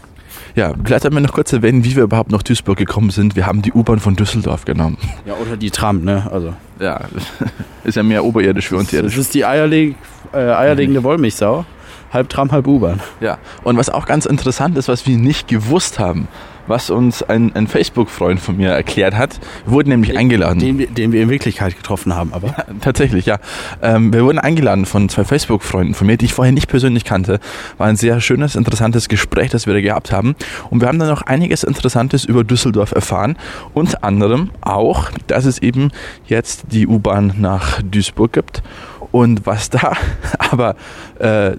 Ja, 0.56 0.74
vielleicht 0.86 1.02
sollten 1.04 1.16
wir 1.18 1.22
noch 1.22 1.34
kurz 1.34 1.52
erwähnen, 1.52 1.84
wie 1.84 1.96
wir 1.98 2.04
überhaupt 2.04 2.32
nach 2.32 2.42
Duisburg 2.42 2.78
gekommen 2.78 3.10
sind. 3.10 3.36
Wir 3.36 3.46
haben 3.46 3.62
die 3.62 3.74
U-Bahn 3.74 4.00
von 4.00 4.16
Düsseldorf 4.16 4.64
genommen. 4.64 4.98
Ja, 5.26 5.34
oder 5.34 5.58
die 5.58 5.70
Tram, 5.70 6.04
ne? 6.06 6.30
Also, 6.32 6.54
Ja, 6.80 7.02
ist 7.84 7.96
ja 7.96 8.04
mehr 8.04 8.24
oberirdisch 8.24 8.70
für 8.70 8.76
das 8.76 8.86
unterirdisch. 8.86 9.18
ist 9.18 9.34
die 9.34 9.44
eierleg 9.46 9.96
äh, 10.34 10.38
eierlegende 10.38 11.04
Wollmilchsau. 11.04 11.66
Halb 12.14 12.30
Tram, 12.30 12.52
halb 12.54 12.66
U-Bahn. 12.68 13.02
Ja, 13.20 13.38
und 13.66 13.76
was 13.78 13.90
auch 13.90 14.06
ganz 14.06 14.26
interessant 14.26 14.78
ist, 14.78 14.88
was 14.88 15.06
wir 15.06 15.18
nicht 15.18 15.50
gewusst 15.50 16.00
haben, 16.00 16.30
was 16.68 16.90
uns 16.90 17.22
ein, 17.24 17.56
ein 17.56 17.68
Facebook-Freund 17.68 18.40
von 18.40 18.58
mir 18.58 18.70
erklärt 18.72 19.16
hat, 19.16 19.40
wir 19.66 19.74
wurden 19.74 19.90
nämlich 19.90 20.18
eingeladen. 20.18 20.60
Den, 20.60 20.78
wir- 20.80 20.88
den 20.88 21.12
wir 21.12 21.22
in 21.22 21.30
Wirklichkeit 21.30 21.76
getroffen 21.78 22.16
haben, 22.16 22.34
aber. 22.34 22.56
Tatsächlich, 22.82 23.26
ja. 23.26 23.38
Ähm, 23.82 24.14
wir 24.14 24.24
wurden 24.24 24.40
eingeladen 24.40 24.86
von 24.86 25.10
zwei 25.10 25.24
Facebook-Freunden 25.24 25.94
von 25.94 26.08
mir, 26.08 26.18
die 26.18 26.26
ich 26.26 26.34
vorher 26.34 26.52
nicht 26.52 26.68
persönlich 26.70 27.04
kannte. 27.06 27.40
War 27.78 27.88
ein 27.88 27.96
sehr 27.96 28.20
schönes, 28.22 28.56
interessantes 28.56 29.10
Gespräch, 29.10 29.50
das 29.52 29.68
wir 29.68 29.74
da 29.74 29.82
gehabt 29.82 30.12
haben. 30.12 30.36
Und 30.70 30.82
wir 30.82 30.88
haben 30.88 31.00
dann 31.00 31.10
noch 31.10 31.22
einiges 31.24 31.64
Interessantes 31.64 32.26
über 32.26 32.44
Düsseldorf 32.44 32.92
erfahren. 32.92 33.38
Unter 33.74 34.04
anderem 34.04 34.50
auch, 34.62 35.10
dass 35.28 35.46
es 35.46 35.60
eben 35.60 35.92
jetzt 36.28 36.66
die 36.72 36.88
U-Bahn 36.88 37.34
nach 37.38 37.82
Duisburg 37.82 38.34
gibt. 38.34 38.64
Und 39.12 39.46
was 39.46 39.70
da 39.70 39.94
aber 40.40 40.76
äh, 41.20 41.52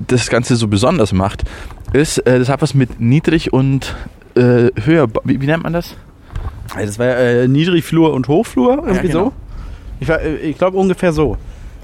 das 0.00 0.28
Ganze 0.30 0.56
so 0.56 0.68
besonders 0.68 1.12
macht, 1.12 1.44
ist, 1.92 2.18
äh, 2.26 2.38
das 2.38 2.48
hat 2.48 2.60
was 2.62 2.74
mit 2.74 3.00
niedrig 3.00 3.52
und 3.52 3.94
äh, 4.34 4.70
höher, 4.82 5.08
wie, 5.24 5.40
wie 5.40 5.46
nennt 5.46 5.62
man 5.62 5.72
das? 5.72 5.96
Ja, 6.76 6.84
Das 6.84 6.98
war 6.98 7.06
ja, 7.06 7.14
äh, 7.14 7.48
Niedrigflur 7.48 8.12
und 8.12 8.28
Hochflur, 8.28 8.82
irgendwie 8.86 9.08
genau. 9.08 9.24
so. 9.24 9.32
Ich, 10.00 10.08
äh, 10.08 10.36
ich 10.36 10.58
glaube 10.58 10.76
ungefähr 10.76 11.12
so. 11.12 11.36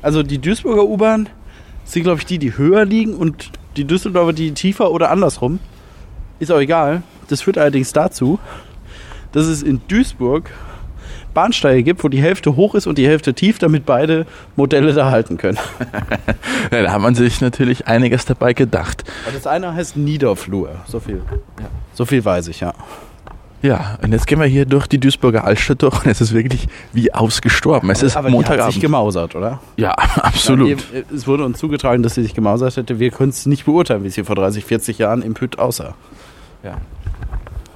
Also 0.02 0.22
die 0.22 0.38
Duisburger 0.38 0.84
U-Bahn 0.84 1.28
sind, 1.84 2.04
glaube 2.04 2.18
ich, 2.18 2.26
die, 2.26 2.38
die 2.38 2.56
höher 2.56 2.84
liegen 2.84 3.14
und 3.14 3.50
die 3.76 3.84
Düsseldorfer, 3.84 4.32
die 4.32 4.52
tiefer 4.52 4.90
oder 4.90 5.10
andersrum. 5.10 5.58
Ist 6.38 6.50
auch 6.50 6.60
egal. 6.60 7.02
Das 7.28 7.42
führt 7.42 7.58
allerdings 7.58 7.92
dazu, 7.92 8.38
dass 9.32 9.46
es 9.46 9.62
in 9.62 9.80
Duisburg 9.88 10.50
Bahnsteige 11.34 11.82
gibt, 11.82 12.02
wo 12.04 12.08
die 12.08 12.20
Hälfte 12.20 12.56
hoch 12.56 12.74
ist 12.74 12.86
und 12.86 12.98
die 12.98 13.06
Hälfte 13.06 13.34
tief, 13.34 13.58
damit 13.58 13.86
beide 13.86 14.26
Modelle 14.56 14.92
da 14.92 15.10
halten 15.10 15.36
können. 15.36 15.58
Ja, 16.72 16.82
da 16.82 16.92
hat 16.92 17.00
man 17.00 17.14
sich 17.16 17.40
natürlich 17.40 17.88
einiges 17.88 18.26
dabei 18.26 18.52
gedacht. 18.52 19.02
Und 19.26 19.34
das 19.34 19.46
eine 19.46 19.74
heißt 19.74 19.96
Niederflur. 19.96 20.76
So 20.86 21.00
viel. 21.00 21.20
So 21.94 22.04
viel 22.04 22.24
weiß 22.24 22.46
ich, 22.48 22.60
ja. 22.60 22.74
Ja, 23.62 23.98
und 24.02 24.12
jetzt 24.12 24.26
gehen 24.26 24.38
wir 24.38 24.46
hier 24.46 24.64
durch 24.64 24.86
die 24.86 24.98
Duisburger 24.98 25.44
Altstadt 25.44 25.82
durch 25.82 26.04
und 26.04 26.10
es 26.10 26.20
ist 26.20 26.32
wirklich 26.32 26.68
wie 26.92 27.12
ausgestorben. 27.12 27.90
Es 27.90 28.02
ist 28.02 28.16
Aber 28.16 28.28
die 28.30 28.36
hat 28.36 28.40
sich 28.40 28.48
Montagabend. 28.48 28.80
gemausert, 28.80 29.34
oder? 29.34 29.60
Ja, 29.76 29.90
absolut. 29.94 30.68
Ja, 30.68 30.76
es 31.14 31.26
wurde 31.26 31.44
uns 31.44 31.58
zugetragen, 31.58 32.02
dass 32.02 32.14
sie 32.14 32.22
sich 32.22 32.34
gemausert 32.34 32.76
hätte. 32.76 32.98
Wir 32.98 33.10
können 33.10 33.30
es 33.30 33.44
nicht 33.46 33.64
beurteilen, 33.66 34.04
wie 34.04 34.08
es 34.08 34.14
hier 34.14 34.24
vor 34.24 34.36
30, 34.36 34.64
40 34.64 34.98
Jahren 34.98 35.22
im 35.22 35.34
Püt 35.34 35.58
aussah. 35.58 35.94
Ja. 36.62 36.76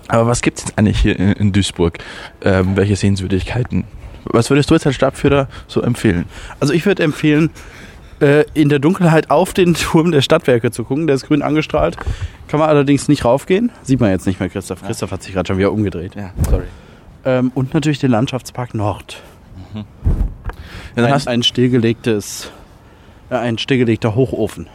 Aber 0.09 0.27
was 0.27 0.43
gibt 0.43 0.59
es 0.59 0.65
jetzt 0.65 0.79
eigentlich 0.79 1.01
hier 1.01 1.19
in, 1.19 1.53
Duisburg? 1.53 1.99
Ähm, 2.43 2.77
welche 2.77 2.97
Sehenswürdigkeiten? 2.97 3.85
Was 4.25 4.51
würdest 4.51 4.71
du 4.71 4.75
jetzt 4.75 4.87
als 4.87 4.95
Stadtführer 4.95 5.49
so 5.67 5.81
empfehlen? 5.83 6.27
Also 6.61 6.73
ich 6.73 6.87
würde 6.87 7.03
empfehlen, 7.03 7.51
äh, 8.21 8.45
in 8.55 8.69
der 8.69 8.79
Dunkelheit 8.79 9.31
auf 9.31 9.53
den 9.53 9.75
Turm 9.75 10.13
der 10.13 10.21
Stadtwerke 10.21 10.71
zu 10.71 10.85
gucken. 10.85 11.07
Der 11.07 11.17
ist 11.17 11.27
grün 11.27 11.43
angestrahlt. 11.43 11.97
Kann 12.49 12.61
man 12.61 12.69
allerdings 12.69 13.09
nicht 13.09 13.25
raufgehen. 13.25 13.71
Sieht 13.83 14.01
man 14.01 14.11
jetzt 14.11 14.27
nicht 14.27 14.41
mehr, 14.41 14.49
Christoph. 14.49 14.83
Christoph 14.83 15.11
hat 15.11 15.23
sich 15.23 15.35
gerade 15.35 15.47
schon 15.47 15.59
wieder 15.59 15.73
umgedreht. 15.73 16.15
Ja, 16.15 16.33
sorry. 16.49 16.65
Ähm, 17.25 17.51
und 17.55 17.75
natürlich 17.75 17.99
den 17.99 18.11
Landschaftspark 18.11 18.75
Nord. 18.75 19.23
Ja, 19.75 19.85
dann 20.95 21.07
Ein, 21.07 21.13
hast, 21.13 21.27
ein 21.27 21.43
stillgelegtes, 21.43 22.51
äh, 23.31 23.37
ein 23.37 23.59
stillgelegter 23.59 24.15
Hochofen. 24.15 24.69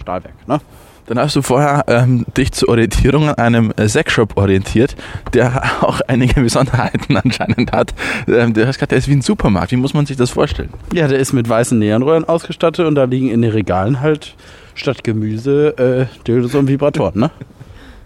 Stahlwerk, 0.00 0.48
ne? 0.48 0.60
Dann 1.08 1.18
hast 1.18 1.34
du 1.36 1.42
vorher 1.42 1.84
ähm, 1.88 2.26
dich 2.36 2.52
zur 2.52 2.68
Orientierung 2.68 3.30
an 3.30 3.36
einem 3.36 3.72
äh, 3.76 3.88
Sexshop 3.88 4.36
orientiert, 4.36 4.94
der 5.32 5.62
auch 5.82 6.00
einige 6.06 6.40
Besonderheiten 6.40 7.16
anscheinend 7.16 7.72
hat. 7.72 7.94
Ähm, 8.28 8.52
du 8.52 8.66
hast 8.66 8.76
gesagt, 8.76 8.92
der 8.92 8.98
ist 8.98 9.08
wie 9.08 9.14
ein 9.14 9.22
Supermarkt. 9.22 9.72
Wie 9.72 9.76
muss 9.76 9.94
man 9.94 10.04
sich 10.04 10.18
das 10.18 10.30
vorstellen? 10.30 10.68
Ja, 10.92 11.08
der 11.08 11.18
ist 11.18 11.32
mit 11.32 11.48
weißen 11.48 11.78
Neonröhren 11.78 12.26
ausgestattet 12.26 12.86
und 12.86 12.94
da 12.94 13.04
liegen 13.04 13.30
in 13.30 13.40
den 13.40 13.50
Regalen 13.50 14.00
halt 14.00 14.36
statt 14.74 15.02
Gemüse 15.02 15.76
äh, 15.78 16.24
Dildos 16.26 16.54
und 16.54 16.68
Vibratoren, 16.68 17.18
ne? 17.20 17.30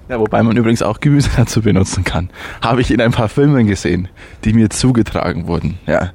Ja, 0.08 0.18
wobei 0.18 0.42
man 0.42 0.56
übrigens 0.56 0.82
auch 0.82 1.00
Gemüse 1.00 1.30
dazu 1.36 1.62
benutzen 1.62 2.04
kann. 2.04 2.28
Habe 2.60 2.82
ich 2.82 2.90
in 2.90 3.00
ein 3.00 3.12
paar 3.12 3.28
Filmen 3.28 3.66
gesehen, 3.66 4.08
die 4.44 4.52
mir 4.52 4.68
zugetragen 4.68 5.46
wurden. 5.46 5.78
Ja, 5.86 6.10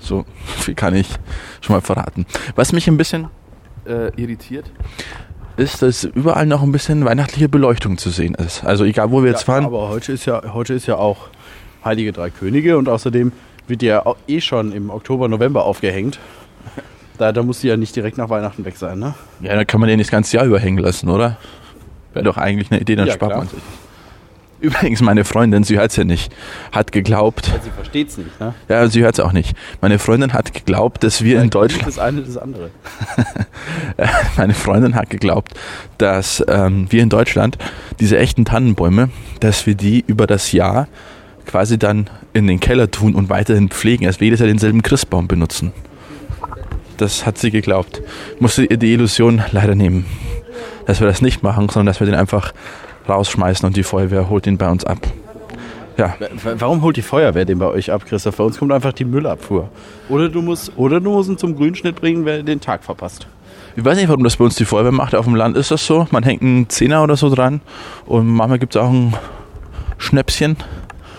so 0.00 0.24
viel 0.44 0.74
kann 0.74 0.94
ich 0.94 1.08
schon 1.60 1.76
mal 1.76 1.82
verraten. 1.82 2.26
Was 2.56 2.72
mich 2.72 2.88
ein 2.88 2.96
bisschen 2.96 3.28
äh, 3.86 4.10
irritiert, 4.20 4.70
ist, 5.58 5.82
dass 5.82 6.04
überall 6.04 6.46
noch 6.46 6.62
ein 6.62 6.72
bisschen 6.72 7.04
weihnachtliche 7.04 7.48
Beleuchtung 7.48 7.98
zu 7.98 8.10
sehen 8.10 8.34
ist. 8.34 8.64
Also 8.64 8.84
egal, 8.84 9.10
wo 9.10 9.22
wir 9.22 9.30
jetzt 9.30 9.42
fahren. 9.42 9.64
Aber 9.64 9.88
heute 9.88 10.12
ist 10.12 10.24
ja 10.24 10.54
heute 10.54 10.74
ist 10.74 10.86
ja 10.86 10.96
auch 10.96 11.28
Heilige 11.84 12.12
Drei 12.12 12.30
Könige 12.30 12.78
und 12.78 12.88
außerdem 12.88 13.32
wird 13.66 13.82
die 13.82 13.86
ja 13.86 14.02
eh 14.26 14.40
schon 14.40 14.72
im 14.72 14.90
Oktober, 14.90 15.28
November 15.28 15.64
aufgehängt. 15.64 16.18
Da, 17.18 17.32
da 17.32 17.42
muss 17.42 17.60
die 17.60 17.66
ja 17.68 17.76
nicht 17.76 17.94
direkt 17.96 18.16
nach 18.16 18.30
Weihnachten 18.30 18.64
weg 18.64 18.76
sein, 18.76 18.98
ne? 19.00 19.14
Ja, 19.40 19.56
dann 19.56 19.66
kann 19.66 19.80
man 19.80 19.88
den 19.88 19.98
das 19.98 20.08
ganze 20.10 20.36
Jahr 20.36 20.46
überhängen 20.46 20.78
lassen, 20.82 21.08
oder? 21.08 21.36
Wäre 22.12 22.24
doch 22.24 22.36
eigentlich 22.36 22.70
eine 22.70 22.80
Idee, 22.80 22.94
dann 22.96 23.08
Ja, 23.08 23.14
spart 23.14 23.30
klar. 23.32 23.38
man 23.40 23.48
sich. 23.48 23.58
Übrigens, 24.60 25.00
meine 25.00 25.24
Freundin, 25.24 25.62
sie 25.62 25.78
hört 25.78 25.92
es 25.92 25.96
ja 25.96 26.04
nicht, 26.04 26.34
hat 26.72 26.90
geglaubt, 26.90 27.52
Sie 27.62 27.70
versteht's 27.70 28.18
nicht, 28.18 28.40
ne? 28.40 28.54
ja, 28.68 28.88
sie 28.88 29.02
hört 29.02 29.14
es 29.14 29.20
auch 29.20 29.32
nicht. 29.32 29.56
Meine 29.80 29.98
Freundin 29.98 30.32
hat 30.32 30.52
geglaubt, 30.52 31.04
dass 31.04 31.22
wir 31.22 31.40
in 31.40 31.50
Deutschland 31.50 31.86
Das 31.86 31.98
eine, 31.98 32.22
das 32.22 32.36
andere. 32.36 32.70
meine 34.36 34.54
Freundin 34.54 34.96
hat 34.96 35.10
geglaubt, 35.10 35.54
dass 35.98 36.44
ähm, 36.48 36.86
wir 36.90 37.02
in 37.02 37.08
Deutschland 37.08 37.56
diese 38.00 38.18
echten 38.18 38.44
Tannenbäume, 38.44 39.10
dass 39.38 39.66
wir 39.66 39.76
die 39.76 40.04
über 40.06 40.26
das 40.26 40.50
Jahr 40.50 40.88
quasi 41.46 41.78
dann 41.78 42.10
in 42.32 42.46
den 42.46 42.60
Keller 42.60 42.90
tun 42.90 43.14
und 43.14 43.30
weiterhin 43.30 43.68
pflegen, 43.68 44.06
als 44.06 44.20
wir 44.20 44.26
jedes 44.26 44.40
Jahr 44.40 44.48
denselben 44.48 44.82
Christbaum 44.82 45.28
benutzen. 45.28 45.72
Das 46.96 47.24
hat 47.24 47.38
sie 47.38 47.50
geglaubt. 47.50 48.02
Musste 48.40 48.64
ihr 48.64 48.76
die 48.76 48.92
Illusion 48.92 49.42
leider 49.52 49.76
nehmen, 49.76 50.04
dass 50.86 51.00
wir 51.00 51.06
das 51.06 51.22
nicht 51.22 51.42
machen, 51.44 51.68
sondern 51.68 51.86
dass 51.86 52.00
wir 52.00 52.06
den 52.06 52.16
einfach 52.16 52.52
rausschmeißen 53.08 53.66
und 53.66 53.76
die 53.76 53.82
Feuerwehr 53.82 54.28
holt 54.28 54.46
ihn 54.46 54.58
bei 54.58 54.70
uns 54.70 54.84
ab. 54.84 54.98
Ja, 55.96 56.14
Warum 56.58 56.82
holt 56.82 56.96
die 56.96 57.02
Feuerwehr 57.02 57.44
den 57.44 57.58
bei 57.58 57.66
euch 57.66 57.90
ab, 57.90 58.06
Christoph? 58.06 58.36
Bei 58.36 58.44
uns 58.44 58.58
kommt 58.58 58.70
einfach 58.70 58.92
die 58.92 59.04
Müllabfuhr. 59.04 59.68
Oder 60.08 60.28
du 60.28 60.42
musst, 60.42 60.72
oder 60.76 61.00
du 61.00 61.10
musst 61.10 61.28
ihn 61.28 61.38
zum 61.38 61.56
Grünschnitt 61.56 61.96
bringen, 61.96 62.24
wer 62.24 62.44
den 62.44 62.60
Tag 62.60 62.84
verpasst. 62.84 63.26
Ich 63.74 63.84
weiß 63.84 63.96
nicht, 63.96 64.08
warum 64.08 64.22
das 64.22 64.36
bei 64.36 64.44
uns 64.44 64.54
die 64.54 64.64
Feuerwehr 64.64 64.92
macht. 64.92 65.16
Auf 65.16 65.24
dem 65.24 65.34
Land 65.34 65.56
ist 65.56 65.72
das 65.72 65.84
so. 65.84 66.06
Man 66.12 66.22
hängt 66.22 66.42
einen 66.42 66.68
Zehner 66.68 67.02
oder 67.02 67.16
so 67.16 67.34
dran 67.34 67.60
und 68.06 68.28
manchmal 68.28 68.60
gibt 68.60 68.76
es 68.76 68.80
auch 68.80 68.90
ein 68.90 69.14
Schnäpschen 69.98 70.56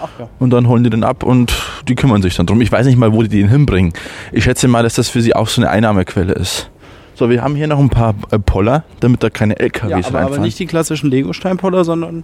Ach 0.01 0.07
ja. 0.17 0.29
und 0.39 0.51
dann 0.51 0.67
holen 0.67 0.85
die 0.85 0.89
den 0.89 1.03
ab 1.03 1.23
und 1.23 1.53
die 1.89 1.95
kümmern 1.95 2.21
sich 2.21 2.35
dann 2.37 2.45
drum. 2.45 2.61
Ich 2.61 2.71
weiß 2.71 2.85
nicht 2.85 2.97
mal, 2.97 3.11
wo 3.11 3.21
die 3.21 3.27
den 3.27 3.49
hinbringen. 3.49 3.91
Ich 4.31 4.45
schätze 4.45 4.69
mal, 4.69 4.83
dass 4.83 4.95
das 4.95 5.09
für 5.09 5.21
sie 5.21 5.35
auch 5.35 5.49
so 5.49 5.61
eine 5.61 5.69
Einnahmequelle 5.69 6.33
ist. 6.33 6.69
So, 7.19 7.29
wir 7.29 7.43
haben 7.43 7.53
hier 7.53 7.67
noch 7.67 7.79
ein 7.79 7.89
paar 7.89 8.15
äh, 8.31 8.39
Poller, 8.39 8.85
damit 9.01 9.21
da 9.23 9.29
keine 9.29 9.59
LKWs 9.59 9.89
Ja, 9.89 9.97
aber, 9.97 10.07
aber 10.07 10.19
reinfahren. 10.19 10.41
nicht 10.41 10.57
die 10.57 10.65
klassischen 10.67 11.09
Lego-Steinpoller, 11.09 11.83
sondern 11.83 12.23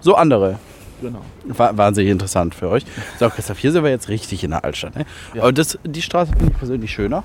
so 0.00 0.14
andere. 0.14 0.58
genau. 1.02 1.20
War 1.44 1.76
wahnsinnig 1.76 2.10
interessant 2.10 2.54
für 2.54 2.70
euch. 2.70 2.86
So, 3.18 3.28
Christoph, 3.28 3.58
hier 3.58 3.70
sind 3.70 3.84
wir 3.84 3.90
jetzt 3.90 4.08
richtig 4.08 4.42
in 4.42 4.52
der 4.52 4.64
Altstadt. 4.64 4.96
Ne? 4.96 5.04
Aber 5.38 5.52
das, 5.52 5.78
die 5.84 6.00
Straße 6.00 6.32
finde 6.32 6.52
ich 6.52 6.58
persönlich 6.58 6.90
schöner. 6.90 7.22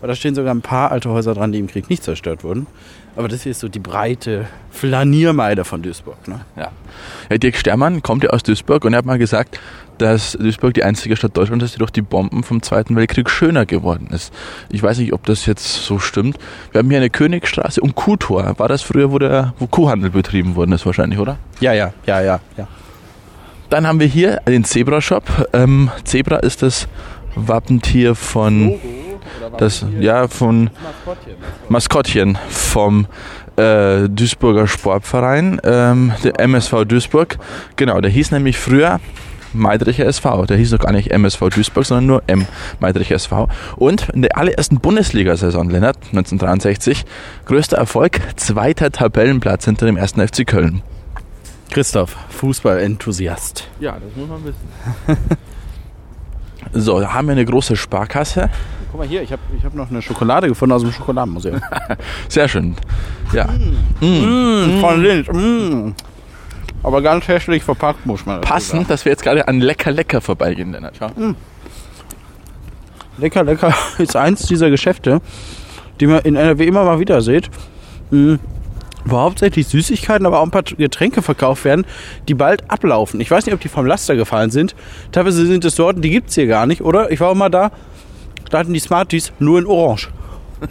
Weil 0.00 0.08
da 0.08 0.14
stehen 0.14 0.36
sogar 0.36 0.54
ein 0.54 0.60
paar 0.60 0.92
alte 0.92 1.10
Häuser 1.10 1.34
dran, 1.34 1.50
die 1.50 1.58
im 1.58 1.66
Krieg 1.66 1.90
nicht 1.90 2.04
zerstört 2.04 2.44
wurden. 2.44 2.68
Aber 3.16 3.26
das 3.26 3.42
hier 3.42 3.50
ist 3.50 3.58
so 3.58 3.68
die 3.68 3.80
breite 3.80 4.46
Flaniermeide 4.70 5.64
von 5.64 5.82
Duisburg. 5.82 6.28
Ne? 6.28 6.42
Ja. 6.54 6.70
ja. 7.30 7.38
Dirk 7.38 7.56
Stermann 7.56 8.02
kommt 8.04 8.22
ja 8.22 8.30
aus 8.30 8.44
Duisburg 8.44 8.84
und 8.84 8.92
er 8.92 8.98
hat 8.98 9.06
mal 9.06 9.18
gesagt, 9.18 9.58
dass 9.98 10.32
Duisburg 10.32 10.74
die 10.74 10.84
einzige 10.84 11.16
Stadt 11.16 11.36
Deutschlands 11.36 11.64
ist, 11.64 11.74
die 11.74 11.78
durch 11.78 11.90
die 11.90 12.02
Bomben 12.02 12.42
vom 12.42 12.62
Zweiten 12.62 12.96
Weltkrieg 12.96 13.30
schöner 13.30 13.66
geworden 13.66 14.08
ist. 14.10 14.32
Ich 14.70 14.82
weiß 14.82 14.98
nicht, 14.98 15.12
ob 15.12 15.24
das 15.26 15.46
jetzt 15.46 15.84
so 15.84 15.98
stimmt. 15.98 16.38
Wir 16.72 16.80
haben 16.80 16.88
hier 16.88 16.98
eine 16.98 17.10
Königstraße 17.10 17.80
und 17.80 17.94
Kuhtor. 17.94 18.58
War 18.58 18.68
das 18.68 18.82
früher, 18.82 19.10
wo, 19.12 19.18
der, 19.18 19.54
wo 19.58 19.66
Kuhhandel 19.66 20.10
betrieben 20.10 20.56
worden 20.56 20.72
ist 20.72 20.86
wahrscheinlich, 20.86 21.18
oder? 21.18 21.38
Ja, 21.60 21.72
ja, 21.72 21.92
ja, 22.06 22.20
ja, 22.20 22.40
ja. 22.56 22.68
Dann 23.70 23.86
haben 23.86 23.98
wir 23.98 24.06
hier 24.06 24.40
den 24.46 24.64
Zebra 24.64 25.00
Shop. 25.00 25.48
Ähm, 25.52 25.90
Zebra 26.04 26.36
ist 26.36 26.62
das 26.62 26.86
Wappentier 27.34 28.14
von 28.14 28.78
das 29.58 29.84
ja 29.98 30.28
von 30.28 30.70
Maskottchen 31.68 32.38
vom 32.48 33.06
äh, 33.56 34.08
Duisburger 34.08 34.66
Sportverein, 34.66 35.60
ähm, 35.64 36.12
der 36.22 36.38
MSV 36.40 36.84
Duisburg. 36.86 37.38
Genau, 37.76 38.00
der 38.00 38.10
hieß 38.10 38.30
nämlich 38.30 38.58
früher 38.58 39.00
Meidricher 39.52 40.06
SV. 40.06 40.46
Der 40.46 40.56
hieß 40.56 40.72
noch 40.72 40.80
gar 40.80 40.92
nicht 40.92 41.10
MSV 41.10 41.48
Duisburg, 41.50 41.86
sondern 41.86 42.06
nur 42.06 42.22
M 42.26 42.46
Meidricher 42.80 43.14
SV. 43.14 43.48
Und 43.76 44.08
in 44.10 44.22
der 44.22 44.36
allerersten 44.36 44.80
Bundesliga-Saison, 44.80 45.70
Lennart, 45.70 45.96
1963, 46.12 47.04
größter 47.46 47.76
Erfolg, 47.76 48.20
zweiter 48.36 48.90
Tabellenplatz 48.90 49.64
hinter 49.64 49.86
dem 49.86 49.96
ersten 49.96 50.26
FC 50.26 50.46
Köln. 50.46 50.82
Christoph, 51.70 52.16
Fußballenthusiast. 52.30 53.68
Ja, 53.80 53.92
das 53.92 54.16
muss 54.16 54.28
man 54.28 54.44
wissen. 54.44 55.28
so, 56.72 57.00
da 57.00 57.12
haben 57.12 57.26
wir 57.28 57.32
eine 57.32 57.44
große 57.44 57.76
Sparkasse. 57.76 58.50
Guck 58.90 59.00
mal 59.00 59.08
hier, 59.08 59.22
ich 59.22 59.32
habe 59.32 59.42
ich 59.56 59.64
hab 59.64 59.74
noch 59.74 59.90
eine 59.90 60.00
Schokolade 60.00 60.48
gefunden 60.48 60.72
aus 60.72 60.82
dem 60.82 60.92
Schokoladenmuseum. 60.92 61.60
Sehr 62.28 62.48
schön. 62.48 62.76
Ja. 63.32 63.46
mmh, 64.00 64.80
von 64.80 65.02
Lind. 65.02 65.32
Mmh. 65.32 65.94
Aber 66.82 67.02
ganz 67.02 67.26
hässlich 67.28 67.62
verpackt, 67.64 68.06
muss 68.06 68.26
man 68.26 68.40
Passend, 68.40 68.88
dass 68.90 69.04
wir 69.04 69.12
jetzt 69.12 69.22
gerade 69.22 69.48
an 69.48 69.60
Lecker 69.60 69.90
Lecker 69.90 70.20
vorbeigehen, 70.20 70.72
Lennart. 70.72 70.94
Schau. 70.98 71.10
Lecker, 73.18 73.44
lecker 73.44 73.74
ist 73.98 74.16
eins 74.16 74.42
dieser 74.42 74.70
Geschäfte, 74.70 75.20
die 76.00 76.06
man 76.06 76.20
in 76.20 76.36
NRW 76.36 76.64
immer 76.66 76.84
mal 76.84 77.00
wieder 77.00 77.22
sieht. 77.22 77.50
Mhm. 78.10 78.38
Wo 79.04 79.18
hauptsächlich 79.18 79.68
Süßigkeiten, 79.68 80.26
aber 80.26 80.40
auch 80.40 80.44
ein 80.44 80.50
paar 80.50 80.64
Getränke 80.64 81.22
verkauft 81.22 81.64
werden, 81.64 81.86
die 82.26 82.34
bald 82.34 82.68
ablaufen. 82.68 83.20
Ich 83.20 83.30
weiß 83.30 83.46
nicht, 83.46 83.54
ob 83.54 83.60
die 83.60 83.68
vom 83.68 83.86
Laster 83.86 84.16
gefallen 84.16 84.50
sind. 84.50 84.74
Teilweise 85.12 85.46
sind 85.46 85.64
es 85.64 85.76
Sorten, 85.76 86.02
die 86.02 86.10
gibt 86.10 86.30
es 86.30 86.34
hier 86.34 86.48
gar 86.48 86.66
nicht, 86.66 86.82
oder? 86.82 87.10
Ich 87.12 87.20
war 87.20 87.30
auch 87.30 87.34
mal 87.36 87.48
da, 87.48 87.70
da 88.50 88.58
hatten 88.58 88.72
die 88.72 88.80
Smarties 88.80 89.32
nur 89.38 89.60
in 89.60 89.66
Orange. 89.66 90.08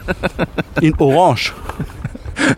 in 0.82 0.94
Orange. 1.00 1.54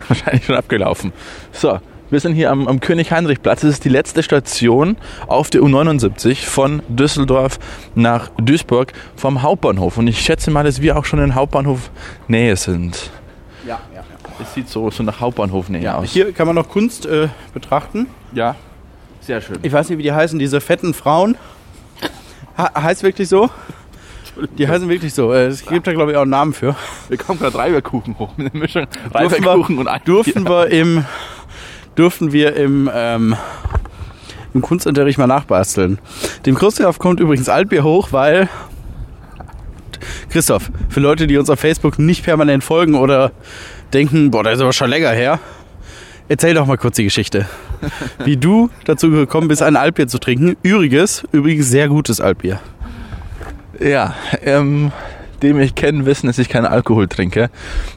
Wahrscheinlich 0.08 0.44
schon 0.44 0.56
abgelaufen. 0.56 1.12
So, 1.52 1.78
wir 2.10 2.20
sind 2.20 2.34
hier 2.34 2.50
am, 2.50 2.66
am 2.68 2.80
König-Heinrich-Platz. 2.80 3.60
Das 3.60 3.70
ist 3.70 3.84
die 3.84 3.88
letzte 3.88 4.22
Station 4.22 4.96
auf 5.26 5.50
der 5.50 5.60
U79 5.62 6.46
von 6.46 6.82
Düsseldorf 6.88 7.58
nach 7.94 8.30
Duisburg 8.38 8.92
vom 9.16 9.42
Hauptbahnhof. 9.42 9.98
Und 9.98 10.06
ich 10.06 10.20
schätze 10.20 10.50
mal, 10.50 10.64
dass 10.64 10.80
wir 10.80 10.96
auch 10.96 11.04
schon 11.04 11.18
in 11.20 11.34
Hauptbahnhof 11.34 11.90
Nähe 12.26 12.56
sind. 12.56 13.10
Ja, 13.66 13.80
ja, 13.94 14.02
Es 14.42 14.54
sieht 14.54 14.68
so, 14.68 14.90
so 14.90 15.02
nach 15.02 15.20
Hauptbahnhof 15.20 15.68
Nähe 15.68 15.82
ja. 15.82 15.96
aus. 15.96 16.10
Hier 16.10 16.32
kann 16.32 16.46
man 16.46 16.56
noch 16.56 16.68
Kunst 16.68 17.06
äh, 17.06 17.28
betrachten. 17.52 18.06
ja, 18.32 18.56
sehr 19.20 19.42
schön. 19.42 19.58
Ich 19.62 19.72
weiß 19.72 19.90
nicht, 19.90 19.98
wie 19.98 20.02
die 20.04 20.12
heißen, 20.12 20.38
diese 20.38 20.60
fetten 20.60 20.94
Frauen. 20.94 21.36
Ha 22.56 22.82
heißt 22.82 23.02
wirklich 23.02 23.28
so? 23.28 23.50
Die 24.56 24.66
heißen 24.66 24.88
wirklich 24.88 25.12
so. 25.12 25.32
Äh, 25.32 25.46
Es 25.46 25.66
gibt 25.66 25.86
da, 25.86 25.92
glaube 25.92 26.12
ich, 26.12 26.16
auch 26.16 26.22
einen 26.22 26.30
Namen 26.30 26.52
für. 26.54 26.74
Wir 27.08 27.18
kommen 27.18 27.38
gerade 27.38 27.58
Reiberkuchen 27.58 28.18
hoch 28.18 28.30
mit 28.36 28.54
der 28.54 28.60
Mischung 28.60 28.86
Durften 29.12 29.44
Reiberkuchen 29.44 29.76
wir, 29.76 29.80
und 29.80 29.88
Ei. 29.88 29.98
durften 30.04 30.48
wir 30.48 30.68
im 30.68 31.04
durften 31.98 32.32
wir 32.32 32.54
im, 32.54 32.88
ähm, 32.94 33.36
im 34.54 34.62
Kunstunterricht 34.62 35.18
mal 35.18 35.26
nachbasteln. 35.26 35.98
Dem 36.46 36.54
Christoph 36.54 36.98
kommt 36.98 37.20
übrigens 37.20 37.48
Altbier 37.48 37.82
hoch, 37.82 38.08
weil 38.12 38.48
Christoph, 40.30 40.70
für 40.88 41.00
Leute, 41.00 41.26
die 41.26 41.36
uns 41.36 41.50
auf 41.50 41.58
Facebook 41.58 41.98
nicht 41.98 42.24
permanent 42.24 42.62
folgen 42.62 42.94
oder 42.94 43.32
denken, 43.92 44.30
boah, 44.30 44.44
das 44.44 44.54
ist 44.54 44.60
aber 44.60 44.72
schon 44.72 44.90
länger 44.90 45.10
her, 45.10 45.40
erzähl 46.28 46.54
doch 46.54 46.66
mal 46.66 46.76
kurz 46.76 46.96
die 46.96 47.04
Geschichte. 47.04 47.46
Wie 48.24 48.36
du 48.36 48.70
dazu 48.84 49.10
gekommen 49.10 49.48
bist, 49.48 49.62
ein 49.62 49.76
Altbier 49.76 50.06
zu 50.08 50.18
trinken. 50.18 50.56
Übrigens, 50.62 51.24
übrigens 51.32 51.68
sehr 51.68 51.88
gutes 51.88 52.20
Altbier. 52.20 52.60
Ja, 53.80 54.14
ähm, 54.42 54.92
die 55.42 55.52
mich 55.52 55.74
kennen, 55.74 56.06
wissen, 56.06 56.26
dass 56.26 56.38
ich 56.38 56.48
keinen 56.48 56.66
Alkohol 56.66 57.08
trinke. 57.08 57.50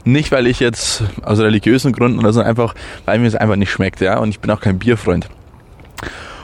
Nicht, 0.04 0.32
weil 0.32 0.46
ich 0.46 0.60
jetzt 0.60 1.02
aus 1.22 1.38
religiösen 1.38 1.92
Gründen 1.92 2.18
oder 2.18 2.32
so, 2.32 2.40
einfach, 2.40 2.74
weil 3.04 3.18
mir 3.18 3.26
es 3.26 3.34
einfach 3.34 3.56
nicht 3.56 3.70
schmeckt, 3.70 4.00
ja. 4.00 4.18
Und 4.18 4.30
ich 4.30 4.40
bin 4.40 4.50
auch 4.50 4.60
kein 4.60 4.78
Bierfreund. 4.78 5.28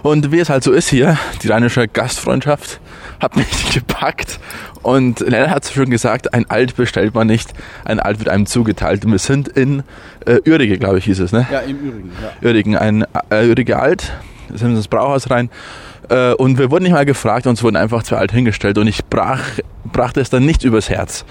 Und 0.02 0.30
wie 0.30 0.38
es 0.38 0.48
halt 0.48 0.62
so 0.62 0.72
ist 0.72 0.88
hier, 0.88 1.18
die 1.42 1.48
rheinische 1.48 1.88
Gastfreundschaft 1.88 2.80
hat 3.20 3.36
mich 3.36 3.72
gepackt 3.74 4.38
und 4.82 5.20
Lennart 5.20 5.50
hat 5.50 5.64
es 5.64 5.72
schon 5.72 5.90
gesagt, 5.90 6.34
ein 6.34 6.48
Alt 6.48 6.76
bestellt 6.76 7.14
man 7.14 7.26
nicht, 7.26 7.52
ein 7.84 8.00
Alt 8.00 8.20
wird 8.20 8.28
einem 8.28 8.46
zugeteilt. 8.46 9.04
Und 9.04 9.12
wir 9.12 9.18
sind 9.18 9.48
in 9.48 9.82
äh, 10.24 10.38
Ürige, 10.44 10.78
glaube 10.78 10.98
ich, 10.98 11.04
hieß 11.04 11.20
es, 11.20 11.32
ne? 11.32 11.46
Ja, 11.50 11.60
im 11.60 11.78
Übrigen. 11.78 12.12
Ja. 12.22 12.48
Uerigen, 12.48 12.76
ein 12.76 13.04
äh, 13.30 13.46
Ürige 13.46 13.78
Alt, 13.78 14.12
da 14.48 14.56
sind 14.56 14.70
wir 14.70 14.76
ins 14.76 14.88
Brauhaus 14.88 15.30
rein 15.30 15.50
äh, 16.08 16.32
und 16.34 16.58
wir 16.58 16.70
wurden 16.70 16.84
nicht 16.84 16.92
mal 16.92 17.04
gefragt, 17.04 17.46
uns 17.46 17.62
wurden 17.62 17.76
einfach 17.76 18.02
zwei 18.02 18.16
Alt 18.16 18.32
hingestellt 18.32 18.78
und 18.78 18.86
ich 18.86 19.04
brach, 19.04 19.42
brachte 19.92 20.20
es 20.20 20.30
dann 20.30 20.44
nicht 20.44 20.64
übers 20.64 20.88
Herz, 20.88 21.24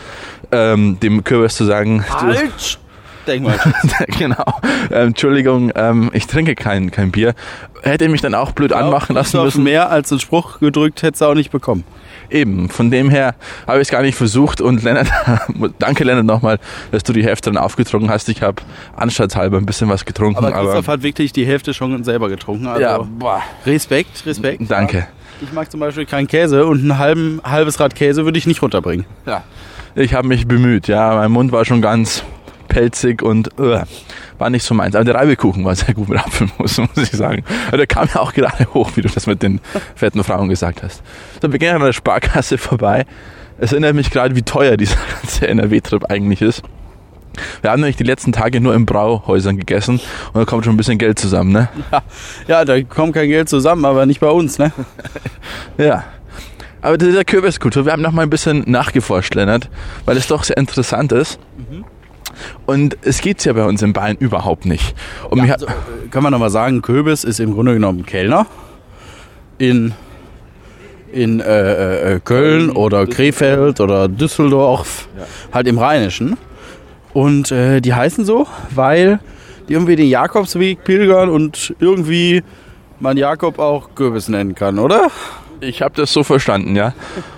ähm, 0.51 0.99
dem 0.99 1.23
Kürbis 1.23 1.55
zu 1.55 1.65
sagen, 1.65 2.05
Halt! 2.09 2.79
Denk 3.27 3.43
mal. 3.43 3.59
genau, 4.17 4.45
ähm, 4.89 5.09
Entschuldigung, 5.09 5.71
ähm, 5.75 6.09
ich 6.13 6.27
trinke 6.27 6.55
kein, 6.55 6.91
kein 6.91 7.11
Bier. 7.11 7.35
Hätte 7.83 8.07
mich 8.07 8.21
dann 8.21 8.33
auch 8.33 8.51
blöd 8.51 8.71
anmachen 8.71 9.15
lassen 9.15 9.41
müssen. 9.43 9.63
Mehr 9.63 9.89
als 9.91 10.11
einen 10.11 10.21
Spruch 10.21 10.59
gedrückt 10.59 11.03
hättest 11.03 11.21
du 11.21 11.25
auch 11.25 11.33
nicht 11.33 11.51
bekommen. 11.51 11.83
Eben, 12.29 12.69
von 12.69 12.91
dem 12.91 13.09
her 13.09 13.35
habe 13.65 13.77
ich 13.79 13.87
es 13.87 13.91
gar 13.91 14.01
nicht 14.01 14.15
versucht 14.15 14.59
und 14.61 14.83
Lennart, 14.83 15.07
danke 15.79 16.03
Lennart 16.03 16.25
nochmal, 16.25 16.59
dass 16.91 17.03
du 17.03 17.13
die 17.13 17.23
Hälfte 17.23 17.51
dann 17.51 17.57
aufgetrunken 17.57 18.09
hast. 18.09 18.27
Ich 18.29 18.41
habe 18.41 18.61
anstatthalber 18.95 19.57
ein 19.57 19.65
bisschen 19.65 19.89
was 19.89 20.05
getrunken, 20.05 20.37
Aber 20.37 20.53
aber, 20.53 20.65
Christoph 20.65 20.87
hat 20.87 21.03
wirklich 21.03 21.31
die 21.31 21.45
Hälfte 21.45 21.73
schon 21.73 22.03
selber 22.03 22.29
getrunken. 22.29 22.67
Also 22.67 22.81
ja, 22.81 22.97
boah, 22.97 23.41
Respekt, 23.65 24.25
Respekt. 24.25 24.63
danke. 24.69 25.07
Ich 25.41 25.53
mag 25.53 25.69
zum 25.69 25.79
Beispiel 25.79 26.05
keinen 26.05 26.27
Käse 26.27 26.65
und 26.65 26.83
ein 26.83 26.97
halben, 26.97 27.39
halbes 27.43 27.79
Rad 27.79 27.93
Käse 27.95 28.25
würde 28.25 28.39
ich 28.39 28.47
nicht 28.47 28.61
runterbringen. 28.61 29.05
Ja. 29.25 29.43
Ich 29.95 30.13
habe 30.13 30.27
mich 30.27 30.47
bemüht, 30.47 30.87
ja. 30.87 31.15
Mein 31.15 31.31
Mund 31.31 31.51
war 31.51 31.63
schon 31.65 31.81
ganz 31.81 32.23
pelzig 32.67 33.21
und 33.21 33.49
äh, 33.59 33.81
war 34.37 34.49
nicht 34.49 34.63
so 34.63 34.73
meins. 34.73 34.95
Aber 34.95 35.05
der 35.05 35.15
Reibekuchen 35.15 35.63
war 35.65 35.75
sehr 35.75 35.93
gut 35.93 36.09
mit 36.09 36.19
Apfelmus, 36.19 36.77
muss 36.77 36.89
ich 36.95 37.11
sagen. 37.11 37.43
Aber 37.67 37.77
der 37.77 37.87
kam 37.87 38.07
ja 38.13 38.21
auch 38.21 38.33
gerade 38.33 38.67
hoch, 38.73 38.91
wie 38.95 39.01
du 39.01 39.09
das 39.09 39.27
mit 39.27 39.43
den 39.43 39.59
fetten 39.95 40.23
Frauen 40.23 40.49
gesagt 40.49 40.83
hast. 40.83 41.01
So, 41.41 41.51
wir 41.51 41.59
gehen 41.59 41.75
an 41.75 41.81
der 41.81 41.93
Sparkasse 41.93 42.57
vorbei. 42.57 43.05
Es 43.59 43.71
erinnert 43.71 43.95
mich 43.95 44.11
gerade, 44.11 44.35
wie 44.35 44.43
teuer 44.43 44.77
dieser 44.77 44.97
ganze 45.21 45.47
NRW-Trip 45.47 46.05
eigentlich 46.09 46.41
ist. 46.41 46.63
Wir 47.61 47.71
haben 47.71 47.81
nämlich 47.81 47.97
die 47.97 48.03
letzten 48.03 48.31
Tage 48.31 48.59
nur 48.59 48.73
in 48.73 48.87
Brauhäusern 48.87 49.57
gegessen 49.57 49.99
und 50.33 50.39
da 50.39 50.45
kommt 50.45 50.65
schon 50.65 50.73
ein 50.73 50.77
bisschen 50.77 50.97
Geld 50.97 51.19
zusammen, 51.19 51.51
ne? 51.51 51.69
Ja, 52.47 52.65
da 52.65 52.81
kommt 52.81 53.13
kein 53.13 53.29
Geld 53.29 53.47
zusammen, 53.47 53.85
aber 53.85 54.07
nicht 54.07 54.19
bei 54.19 54.29
uns, 54.29 54.57
ne? 54.57 54.71
Ja. 55.77 56.03
Aber 56.81 56.97
dieser 56.97 57.23
Kürbiskultur, 57.25 57.85
wir 57.85 57.91
haben 57.91 58.01
noch 58.01 58.11
mal 58.11 58.21
ein 58.21 58.29
bisschen 58.29 58.63
nachgeforscht, 58.65 59.35
Lennart, 59.35 59.69
weil 60.05 60.17
es 60.17 60.27
doch 60.27 60.43
sehr 60.43 60.57
interessant 60.57 61.11
ist. 61.11 61.39
Und 62.65 62.97
es 63.01 63.21
gibt's 63.21 63.45
ja 63.45 63.53
bei 63.53 63.63
uns 63.65 63.81
in 63.81 63.93
Bayern 63.93 64.17
überhaupt 64.17 64.65
nicht. 64.65 64.95
Und 65.29 65.41
mir, 65.41 65.53
Also, 65.53 65.67
äh, 65.67 65.71
kann 66.11 66.23
man 66.23 66.31
nochmal 66.31 66.49
sagen, 66.49 66.81
Köbis 66.81 67.23
ist 67.23 67.39
im 67.39 67.53
Grunde 67.53 67.73
genommen 67.73 68.05
Kellner 68.05 68.45
in, 69.57 69.93
in 71.11 71.39
äh, 71.39 72.15
äh, 72.15 72.19
Köln 72.23 72.69
oder 72.69 73.07
Krefeld 73.07 73.79
oder 73.79 74.07
Düsseldorf, 74.07 75.07
halt 75.53 75.67
im 75.67 75.79
Rheinischen. 75.79 76.37
Und 77.13 77.51
äh, 77.51 77.81
die 77.81 77.93
heißen 77.93 78.25
so, 78.25 78.47
weil 78.75 79.19
die 79.67 79.73
irgendwie 79.73 79.95
den 79.95 80.07
Jakobsweg 80.07 80.83
pilgern 80.83 81.29
und 81.29 81.75
irgendwie 81.79 82.43
man 82.99 83.17
Jakob 83.17 83.59
auch 83.59 83.89
Kürbis 83.95 84.27
nennen 84.27 84.55
kann, 84.55 84.79
oder? 84.79 85.09
Ich 85.59 85.81
habe 85.81 85.95
das 85.95 86.11
so 86.13 86.23
verstanden, 86.23 86.75
ja. 86.75 86.93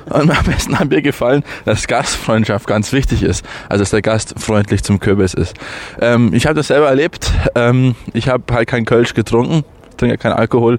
Und 0.09 0.31
am 0.31 0.45
besten 0.45 0.77
hat 0.79 0.89
mir 0.89 1.01
gefallen, 1.01 1.43
dass 1.65 1.87
Gastfreundschaft 1.87 2.67
ganz 2.67 2.91
wichtig 2.93 3.23
ist. 3.23 3.45
Also 3.67 3.81
dass 3.81 3.91
der 3.91 4.01
Gast 4.01 4.35
freundlich 4.37 4.83
zum 4.83 4.99
Kürbis 4.99 5.33
ist. 5.33 5.55
Ähm, 6.01 6.33
ich 6.33 6.45
habe 6.45 6.55
das 6.55 6.67
selber 6.67 6.87
erlebt. 6.87 7.31
Ähm, 7.55 7.95
ich 8.13 8.27
habe 8.27 8.43
halt 8.51 8.67
kein 8.67 8.85
Kölsch 8.85 9.13
getrunken, 9.13 9.63
trinke 9.97 10.17
keinen 10.17 10.33
Alkohol. 10.33 10.77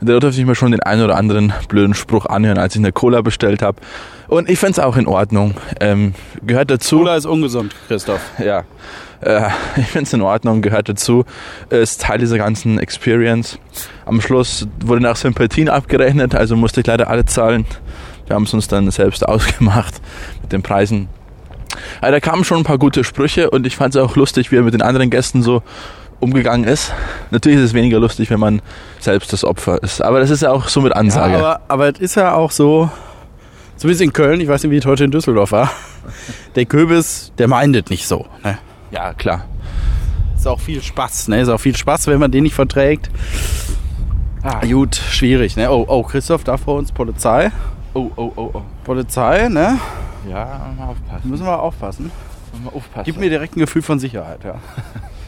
Da 0.00 0.18
durfte 0.18 0.40
ich 0.40 0.46
mir 0.46 0.54
schon 0.54 0.72
den 0.72 0.82
einen 0.82 1.02
oder 1.02 1.16
anderen 1.16 1.52
blöden 1.68 1.94
Spruch 1.94 2.26
anhören, 2.26 2.58
als 2.58 2.74
ich 2.74 2.80
eine 2.80 2.92
Cola 2.92 3.20
bestellt 3.20 3.60
habe. 3.60 3.80
Und 4.28 4.48
ich 4.48 4.58
finde 4.58 4.72
es 4.72 4.78
auch 4.78 4.96
in 4.96 5.06
Ordnung. 5.06 5.54
Ähm, 5.80 6.14
gehört 6.42 6.70
dazu. 6.70 6.98
Cola 6.98 7.16
ist 7.16 7.26
ungesund, 7.26 7.74
Christoph. 7.86 8.20
Ja, 8.38 8.64
äh, 9.20 9.48
ich 9.76 9.86
finde 9.86 10.04
es 10.04 10.12
in 10.12 10.22
Ordnung, 10.22 10.62
gehört 10.62 10.88
dazu, 10.88 11.24
ist 11.68 12.00
Teil 12.00 12.18
dieser 12.18 12.38
ganzen 12.38 12.78
Experience. 12.78 13.58
Am 14.06 14.20
Schluss 14.20 14.66
wurde 14.84 15.02
nach 15.02 15.16
Sympathien 15.16 15.68
abgerechnet, 15.68 16.34
also 16.34 16.56
musste 16.56 16.80
ich 16.80 16.86
leider 16.86 17.08
alle 17.08 17.24
zahlen. 17.26 17.66
Wir 18.26 18.36
haben 18.36 18.44
es 18.44 18.54
uns 18.54 18.68
dann 18.68 18.90
selbst 18.90 19.26
ausgemacht 19.28 20.00
mit 20.42 20.52
den 20.52 20.62
Preisen. 20.62 21.08
Aber 22.00 22.10
da 22.12 22.20
kamen 22.20 22.44
schon 22.44 22.58
ein 22.58 22.64
paar 22.64 22.78
gute 22.78 23.04
Sprüche 23.04 23.50
und 23.50 23.66
ich 23.66 23.76
fand 23.76 23.94
es 23.94 24.00
auch 24.00 24.16
lustig, 24.16 24.50
wie 24.50 24.56
er 24.56 24.62
mit 24.62 24.74
den 24.74 24.82
anderen 24.82 25.10
Gästen 25.10 25.42
so 25.42 25.62
umgegangen 26.20 26.64
ist. 26.64 26.92
Natürlich 27.30 27.58
ist 27.58 27.66
es 27.66 27.74
weniger 27.74 27.98
lustig, 27.98 28.30
wenn 28.30 28.40
man 28.40 28.62
selbst 28.98 29.32
das 29.32 29.44
Opfer 29.44 29.82
ist. 29.82 30.02
Aber 30.02 30.20
das 30.20 30.30
ist 30.30 30.42
ja 30.42 30.52
auch 30.52 30.68
so 30.68 30.80
mit 30.80 30.94
Ansage. 30.94 31.34
Ja, 31.34 31.38
aber, 31.38 31.60
aber 31.68 31.88
es 31.88 31.98
ist 31.98 32.14
ja 32.14 32.34
auch 32.34 32.50
so, 32.50 32.90
zumindest 33.76 34.02
in 34.02 34.12
Köln, 34.12 34.40
ich 34.40 34.48
weiß 34.48 34.62
nicht, 34.62 34.72
wie 34.72 34.76
es 34.76 34.86
heute 34.86 35.04
in 35.04 35.10
Düsseldorf 35.10 35.52
war, 35.52 35.70
der 36.54 36.66
Kürbis, 36.66 37.32
der 37.38 37.48
meindet 37.48 37.90
nicht 37.90 38.06
so. 38.06 38.26
Ne? 38.44 38.58
ja, 38.90 39.14
klar. 39.14 39.46
Ist 40.36 40.46
auch 40.46 40.60
viel 40.60 40.82
Spaß, 40.82 41.28
ne? 41.28 41.40
Ist 41.42 41.48
auch 41.48 41.60
viel 41.60 41.76
Spaß, 41.76 42.06
wenn 42.06 42.18
man 42.18 42.30
den 42.30 42.44
nicht 42.44 42.54
verträgt. 42.54 43.10
Ah, 44.42 44.64
gut, 44.64 44.96
schwierig, 44.96 45.56
ne? 45.56 45.70
Oh, 45.70 45.84
oh, 45.86 46.02
Christoph, 46.02 46.44
da 46.44 46.56
vor 46.56 46.78
uns 46.78 46.92
Polizei. 46.92 47.52
Oh, 47.92 48.10
oh, 48.16 48.32
oh, 48.36 48.50
oh. 48.54 48.62
Polizei, 48.84 49.48
ne? 49.48 49.78
Ja, 50.28 50.72
mal 50.78 50.86
aufpassen. 50.88 51.30
Müssen 51.30 51.44
wir 51.44 51.60
aufpassen. 51.60 52.10
Mal 52.64 52.70
aufpassen. 52.70 53.04
Gibt 53.04 53.20
mir 53.20 53.28
direkt 53.28 53.56
ein 53.56 53.60
Gefühl 53.60 53.82
von 53.82 53.98
Sicherheit, 53.98 54.42
ja. 54.44 54.54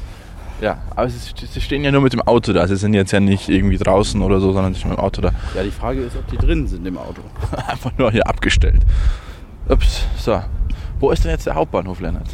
ja, 0.63 0.79
aber 0.97 1.09
sie, 1.11 1.19
sie 1.51 1.61
stehen 1.61 1.85
ja 1.85 1.91
nur 1.93 2.01
mit 2.01 2.13
dem 2.15 2.23
Auto 2.23 2.53
da. 2.53 2.67
Sie 2.67 2.77
sind 2.77 2.95
jetzt 2.95 3.11
ja 3.13 3.21
nicht 3.21 3.49
irgendwie 3.49 3.77
draußen 3.77 4.23
oder 4.23 4.41
so, 4.41 4.53
sondern 4.53 4.73
sie 4.73 4.81
sind 4.81 4.91
mit 4.91 4.99
dem 4.99 5.05
Auto 5.05 5.21
da. 5.21 5.33
Ja, 5.55 5.63
die 5.63 5.71
Frage 5.71 6.01
ist, 6.01 6.17
ob 6.17 6.27
die 6.29 6.37
drin 6.39 6.67
sind 6.67 6.87
im 6.87 6.97
Auto. 6.97 7.21
Einfach 7.69 7.91
nur 7.99 8.11
hier 8.11 8.27
abgestellt. 8.27 8.83
Ups, 9.69 10.05
so. 10.19 10.41
Wo 11.01 11.11
ist 11.11 11.25
denn 11.25 11.33
jetzt 11.33 11.47
der 11.47 11.55
Hauptbahnhof, 11.55 12.01
Lennart? 12.01 12.29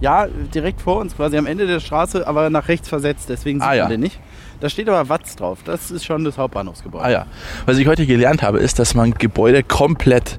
Ja, 0.00 0.26
direkt 0.54 0.80
vor 0.80 0.98
uns, 1.00 1.14
quasi 1.16 1.36
am 1.36 1.46
Ende 1.46 1.66
der 1.66 1.78
Straße, 1.80 2.26
aber 2.26 2.50
nach 2.50 2.68
rechts 2.68 2.88
versetzt, 2.88 3.28
deswegen 3.28 3.60
sieht 3.60 3.68
Ah, 3.68 3.74
ja. 3.74 3.84
man 3.84 3.92
den 3.92 4.00
nicht. 4.00 4.18
Da 4.60 4.68
steht 4.68 4.88
aber 4.88 5.08
Watz 5.08 5.36
drauf. 5.36 5.60
Das 5.64 5.90
ist 5.90 6.04
schon 6.04 6.24
das 6.24 6.36
Hauptbahnhofsgebäude. 6.38 7.04
Ah 7.04 7.10
ja. 7.10 7.26
Was 7.66 7.78
ich 7.78 7.86
heute 7.86 8.06
gelernt 8.06 8.42
habe, 8.42 8.58
ist, 8.58 8.78
dass 8.78 8.94
man 8.94 9.14
Gebäude 9.14 9.62
komplett 9.62 10.38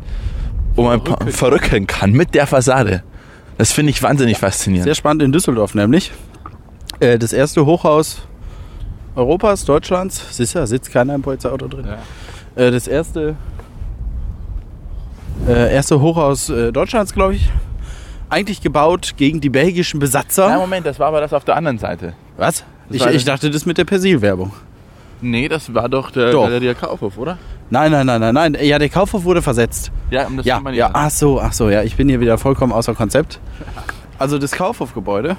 um 0.75 0.87
ein 0.87 1.03
paar, 1.03 1.25
Verrücken. 1.27 1.87
kann 1.87 2.11
mit 2.11 2.33
der 2.35 2.47
Fassade. 2.47 3.03
Das 3.57 3.71
finde 3.71 3.91
ich 3.91 4.03
wahnsinnig 4.03 4.37
faszinierend. 4.37 4.83
Sehr 4.85 4.95
spannend 4.95 5.23
in 5.23 5.31
Düsseldorf 5.31 5.73
nämlich. 5.75 6.11
Äh, 6.99 7.19
das 7.19 7.33
erste 7.33 7.65
Hochhaus 7.65 8.21
Europas, 9.15 9.65
Deutschlands. 9.65 10.37
Da 10.53 10.67
sitzt 10.67 10.91
keiner 10.91 11.15
im 11.15 11.21
Polizeiauto 11.21 11.67
drin. 11.67 11.87
Äh, 12.55 12.71
das 12.71 12.87
erste, 12.87 13.35
äh, 15.47 15.73
erste 15.73 16.01
Hochhaus 16.01 16.49
äh, 16.49 16.71
Deutschlands, 16.71 17.13
glaube 17.13 17.35
ich. 17.35 17.49
Eigentlich 18.29 18.61
gebaut 18.61 19.13
gegen 19.17 19.39
die 19.39 19.49
belgischen 19.49 19.99
Besatzer. 19.99 20.49
Nein, 20.49 20.59
Moment, 20.59 20.85
das 20.85 20.99
war 20.99 21.07
aber 21.07 21.21
das 21.21 21.31
auf 21.31 21.45
der 21.45 21.55
anderen 21.55 21.77
Seite. 21.77 22.13
Was? 22.37 22.63
Ich, 22.89 23.05
ich 23.05 23.23
dachte, 23.23 23.49
das 23.49 23.65
mit 23.65 23.77
der 23.77 23.85
Persil-Werbung. 23.85 24.51
Nee, 25.21 25.47
das 25.47 25.73
war 25.73 25.87
doch 25.87 26.11
der 26.11 26.31
Doch. 26.31 26.43
Galeria 26.43 26.73
Kaufhof, 26.73 27.17
oder? 27.17 27.37
Nein, 27.69 27.91
nein, 27.91 28.05
nein, 28.05 28.19
nein, 28.19 28.33
nein. 28.33 28.57
Ja, 28.61 28.77
der 28.77 28.89
Kaufhof 28.89 29.23
wurde 29.23 29.41
versetzt. 29.41 29.91
Ja, 30.11 30.27
um 30.27 30.37
das 30.37 30.45
Ja, 30.45 30.61
ja, 30.71 30.89
ach 30.93 31.09
so, 31.09 31.39
ach 31.39 31.53
so, 31.53 31.69
ja, 31.69 31.83
ich 31.83 31.95
bin 31.95 32.09
hier 32.09 32.19
wieder 32.19 32.37
vollkommen 32.37 32.73
außer 32.73 32.93
Konzept. 32.93 33.39
Also 34.17 34.37
das 34.37 34.53
Kaufhofgebäude 34.53 35.35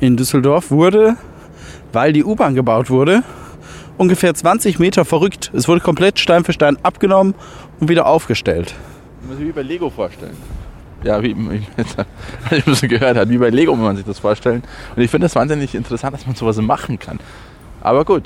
in 0.00 0.16
Düsseldorf 0.16 0.70
wurde, 0.70 1.16
weil 1.92 2.12
die 2.12 2.24
U-Bahn 2.24 2.54
gebaut 2.54 2.90
wurde, 2.90 3.22
ungefähr 3.98 4.34
20 4.34 4.78
Meter 4.78 5.04
verrückt. 5.04 5.50
Es 5.54 5.68
wurde 5.68 5.80
komplett 5.80 6.18
Stein 6.18 6.44
für 6.44 6.52
Stein 6.52 6.78
abgenommen 6.82 7.34
und 7.80 7.88
wieder 7.88 8.06
aufgestellt. 8.06 8.74
muss 9.28 9.36
sich 9.36 9.46
wie 9.46 9.52
bei 9.52 9.62
Lego 9.62 9.90
vorstellen. 9.90 10.36
Ja, 11.02 11.22
wie 11.22 11.30
ich 12.50 12.64
bisschen 12.64 12.88
gehört 12.88 13.16
hat, 13.16 13.28
wie 13.30 13.38
bei 13.38 13.48
Lego, 13.50 13.72
wenn 13.72 13.82
man 13.82 13.96
sich 13.96 14.04
das 14.04 14.18
vorstellen. 14.18 14.62
Und 14.96 15.02
ich 15.02 15.10
finde 15.10 15.26
das 15.26 15.34
wahnsinnig 15.34 15.74
interessant, 15.74 16.14
dass 16.14 16.26
man 16.26 16.34
sowas 16.36 16.56
machen 16.58 16.98
kann. 16.98 17.18
Aber 17.80 18.04
gut, 18.04 18.24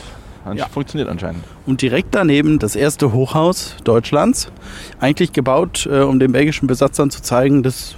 Ja. 0.54 0.66
funktioniert 0.66 1.08
anscheinend. 1.08 1.44
Und 1.66 1.82
direkt 1.82 2.14
daneben 2.16 2.58
das 2.58 2.74
erste 2.74 3.12
Hochhaus 3.12 3.76
Deutschlands, 3.84 4.50
eigentlich 5.00 5.32
gebaut, 5.32 5.88
äh, 5.90 6.00
um 6.00 6.18
den 6.18 6.32
belgischen 6.32 6.66
Besatzern 6.66 7.10
zu 7.10 7.22
zeigen, 7.22 7.62
dass 7.62 7.94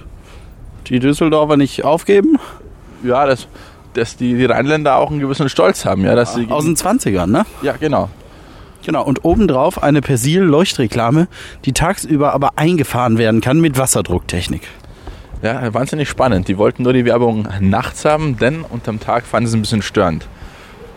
die 0.87 0.99
Düsseldorfer 0.99 1.57
nicht 1.57 1.83
aufgeben. 1.83 2.37
Ja, 3.07 3.25
dass, 3.25 3.47
dass 3.93 4.17
die, 4.17 4.35
die 4.35 4.45
Rheinländer 4.45 4.95
auch 4.97 5.09
einen 5.09 5.19
gewissen 5.19 5.49
Stolz 5.49 5.85
haben. 5.85 6.03
Ja, 6.03 6.15
dass 6.15 6.35
sie 6.35 6.47
Aus 6.49 6.65
den 6.65 6.75
20ern, 6.75 7.27
ne? 7.27 7.45
ja 7.61 7.73
genau. 7.79 8.09
Genau, 8.85 9.03
und 9.03 9.25
obendrauf 9.25 9.83
eine 9.83 10.01
Persil-Leuchtreklame, 10.01 11.27
die 11.65 11.73
tagsüber 11.73 12.33
aber 12.33 12.51
eingefahren 12.55 13.17
werden 13.17 13.41
kann 13.41 13.59
mit 13.59 13.77
Wasserdrucktechnik. 13.77 14.61
Ja, 15.41 15.73
wahnsinnig 15.73 16.09
spannend. 16.09 16.47
Die 16.47 16.57
wollten 16.57 16.83
nur 16.83 16.93
die 16.93 17.05
Werbung 17.05 17.47
nachts 17.59 18.05
haben, 18.05 18.37
denn 18.37 18.61
unterm 18.61 18.99
Tag 18.99 19.25
fanden 19.25 19.47
sie 19.47 19.51
es 19.51 19.57
ein 19.57 19.61
bisschen 19.61 19.81
störend. 19.81 20.27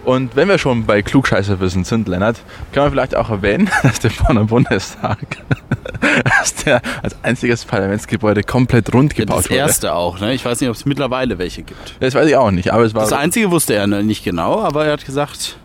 Und 0.05 0.35
wenn 0.35 0.49
wir 0.49 0.57
schon 0.59 0.87
bei 0.87 1.03
Klugscheißerwissen 1.03 1.85
sind, 1.85 2.09
Lennart, 2.09 2.37
kann 2.73 2.85
man 2.85 2.93
vielleicht 2.93 3.15
auch 3.15 3.29
erwähnen, 3.31 3.69
dass 3.83 4.01
der 4.01 4.09
Bonner 4.11 4.45
Bundestag 4.45 5.19
dass 6.25 6.55
der 6.55 6.81
als 7.03 7.17
einziges 7.23 7.65
Parlamentsgebäude 7.67 8.43
komplett 8.43 8.93
rund 8.95 9.15
gebaut 9.15 9.39
das 9.41 9.45
wurde. 9.51 9.57
erste 9.59 9.95
auch, 9.95 10.19
ne? 10.19 10.33
Ich 10.33 10.45
weiß 10.45 10.61
nicht, 10.61 10.71
ob 10.71 10.77
es 10.77 10.87
mittlerweile 10.87 11.39
welche 11.39 11.63
gibt. 11.63 11.97
Das 12.01 12.15
weiß 12.15 12.27
ich 12.29 12.37
auch 12.37 12.51
nicht, 12.51 12.73
aber 12.73 12.85
es 12.85 12.95
war 12.95 13.03
Das 13.03 13.13
einzige 13.13 13.51
wusste 13.51 13.75
er 13.75 13.87
nicht 13.87 14.25
genau, 14.25 14.61
aber 14.63 14.87
er 14.87 14.93
hat 14.95 15.05
gesagt, 15.05 15.57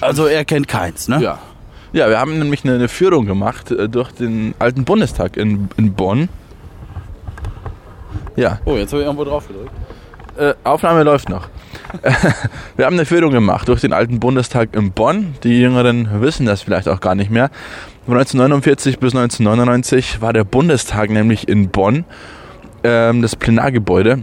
also 0.00 0.26
er 0.26 0.44
kennt 0.44 0.68
keins, 0.68 1.08
ne? 1.08 1.20
Ja. 1.22 1.38
Ja, 1.92 2.08
wir 2.08 2.18
haben 2.18 2.38
nämlich 2.38 2.64
eine, 2.64 2.74
eine 2.74 2.88
Führung 2.88 3.26
gemacht 3.26 3.70
äh, 3.70 3.88
durch 3.88 4.10
den 4.12 4.54
alten 4.58 4.84
Bundestag 4.84 5.36
in, 5.36 5.68
in 5.76 5.92
Bonn. 5.92 6.28
Ja, 8.34 8.58
Oh, 8.64 8.76
jetzt 8.76 8.92
habe 8.92 9.02
ich 9.02 9.06
irgendwo 9.06 9.24
drauf 9.24 9.46
gedrückt. 9.46 9.70
äh, 10.38 10.54
Aufnahme 10.64 11.02
läuft 11.02 11.28
noch. 11.28 11.48
wir 12.76 12.86
haben 12.86 12.94
eine 12.94 13.04
Führung 13.04 13.32
gemacht 13.32 13.68
durch 13.68 13.80
den 13.80 13.92
alten 13.92 14.18
Bundestag 14.20 14.74
in 14.74 14.92
Bonn. 14.92 15.34
Die 15.44 15.60
Jüngeren 15.60 16.20
wissen 16.20 16.46
das 16.46 16.62
vielleicht 16.62 16.88
auch 16.88 17.00
gar 17.00 17.14
nicht 17.14 17.30
mehr. 17.30 17.50
Von 18.06 18.14
1949 18.14 18.98
bis 18.98 19.14
1999 19.14 20.20
war 20.20 20.32
der 20.32 20.44
Bundestag 20.44 21.10
nämlich 21.10 21.48
in 21.48 21.68
Bonn, 21.68 22.04
ähm, 22.82 23.22
das 23.22 23.36
Plenargebäude. 23.36 24.22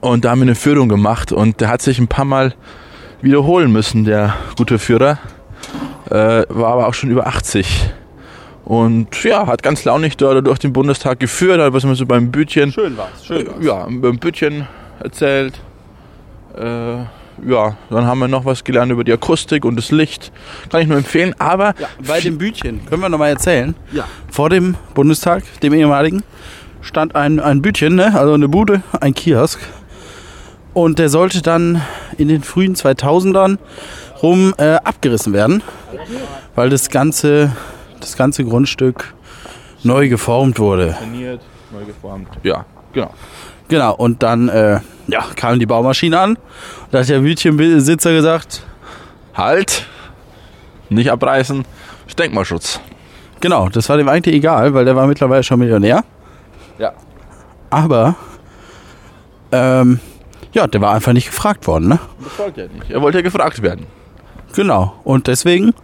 Und 0.00 0.24
da 0.24 0.30
haben 0.30 0.40
wir 0.40 0.46
eine 0.46 0.54
Führung 0.54 0.88
gemacht 0.88 1.32
und 1.32 1.60
der 1.60 1.68
hat 1.68 1.80
sich 1.80 1.98
ein 1.98 2.08
paar 2.08 2.24
Mal 2.24 2.54
wiederholen 3.22 3.72
müssen, 3.72 4.04
der 4.04 4.34
gute 4.56 4.78
Führer. 4.78 5.18
Äh, 6.10 6.44
war 6.48 6.72
aber 6.72 6.88
auch 6.88 6.94
schon 6.94 7.10
über 7.10 7.26
80. 7.26 7.90
Und 8.64 9.22
ja, 9.24 9.46
hat 9.46 9.62
ganz 9.62 9.84
launig 9.84 10.16
da 10.16 10.40
durch 10.40 10.58
den 10.58 10.72
Bundestag 10.72 11.20
geführt, 11.20 11.60
hat 11.60 11.72
was 11.72 11.84
immer 11.84 11.94
so 11.94 12.06
beim 12.06 12.30
Bütchen. 12.30 12.72
Schön 12.72 12.96
war's, 12.96 13.24
schön 13.24 13.46
war's. 13.46 13.64
Ja, 13.64 13.86
beim 13.88 14.18
Bütchen 14.18 14.66
erzählt. 15.00 15.60
Äh, 16.56 17.04
ja, 17.46 17.76
dann 17.90 18.06
haben 18.06 18.20
wir 18.20 18.28
noch 18.28 18.44
was 18.44 18.62
gelernt 18.62 18.92
über 18.92 19.02
die 19.04 19.12
Akustik 19.12 19.64
und 19.64 19.76
das 19.76 19.90
Licht. 19.90 20.30
Kann 20.70 20.82
ich 20.82 20.86
nur 20.88 20.98
empfehlen, 20.98 21.34
aber 21.38 21.74
Ja, 21.78 21.88
bei 22.06 22.20
dem 22.20 22.38
Bütchen, 22.38 22.86
können 22.86 23.02
wir 23.02 23.08
nochmal 23.08 23.30
erzählen. 23.30 23.74
Ja. 23.92 24.04
Vor 24.30 24.50
dem 24.50 24.76
Bundestag, 24.94 25.42
dem 25.60 25.74
ehemaligen, 25.74 26.22
stand 26.80 27.16
ein, 27.16 27.40
ein 27.40 27.60
Bütchen, 27.60 27.96
ne? 27.96 28.16
also 28.18 28.34
eine 28.34 28.48
Bude, 28.48 28.82
ein 29.00 29.14
Kiosk. 29.14 29.60
Und 30.74 30.98
der 30.98 31.08
sollte 31.08 31.42
dann 31.42 31.82
in 32.18 32.28
den 32.28 32.42
frühen 32.42 32.74
2000ern 32.74 33.58
rum 34.22 34.54
äh, 34.58 34.74
abgerissen 34.74 35.32
werden, 35.32 35.62
weil 36.54 36.70
das 36.70 36.88
ganze, 36.88 37.54
das 38.00 38.16
ganze 38.16 38.44
Grundstück 38.44 39.14
neu 39.82 40.08
geformt 40.08 40.58
wurde. 40.58 40.96
trainiert, 40.98 41.40
neu 41.72 41.84
geformt. 41.84 42.28
Ja, 42.42 42.64
genau. 42.92 43.12
Genau, 43.68 43.94
und 43.94 44.22
dann 44.22 44.48
äh, 44.48 44.80
ja, 45.06 45.24
kam 45.36 45.58
die 45.58 45.66
Baumaschine 45.66 46.18
an. 46.18 46.38
Da 46.90 47.00
hat 47.00 47.08
der 47.08 47.20
Bütchenbesitzer 47.20 48.12
gesagt, 48.12 48.62
Halt! 49.34 49.86
Nicht 50.90 51.10
abreißen. 51.10 51.64
Denkmalschutz. 52.18 52.78
genau, 53.40 53.68
das 53.68 53.88
war 53.88 53.96
dem 53.96 54.08
eigentlich 54.08 54.36
egal, 54.36 54.72
weil 54.74 54.84
der 54.84 54.94
war 54.94 55.08
mittlerweile 55.08 55.42
schon 55.42 55.58
Millionär. 55.58 56.04
Ja. 56.78 56.92
Aber 57.70 58.14
ähm, 59.50 59.98
ja, 60.52 60.68
der 60.68 60.80
war 60.80 60.94
einfach 60.94 61.12
nicht 61.12 61.26
gefragt 61.26 61.66
worden, 61.66 61.88
ne? 61.88 61.98
Das 62.22 62.38
wollte 62.38 62.62
er 62.62 62.68
nicht. 62.68 62.90
Er 62.90 63.02
wollte 63.02 63.18
ja 63.18 63.22
gefragt 63.22 63.62
werden. 63.62 63.86
Genau. 64.54 64.94
Und 65.02 65.26
deswegen, 65.26 65.74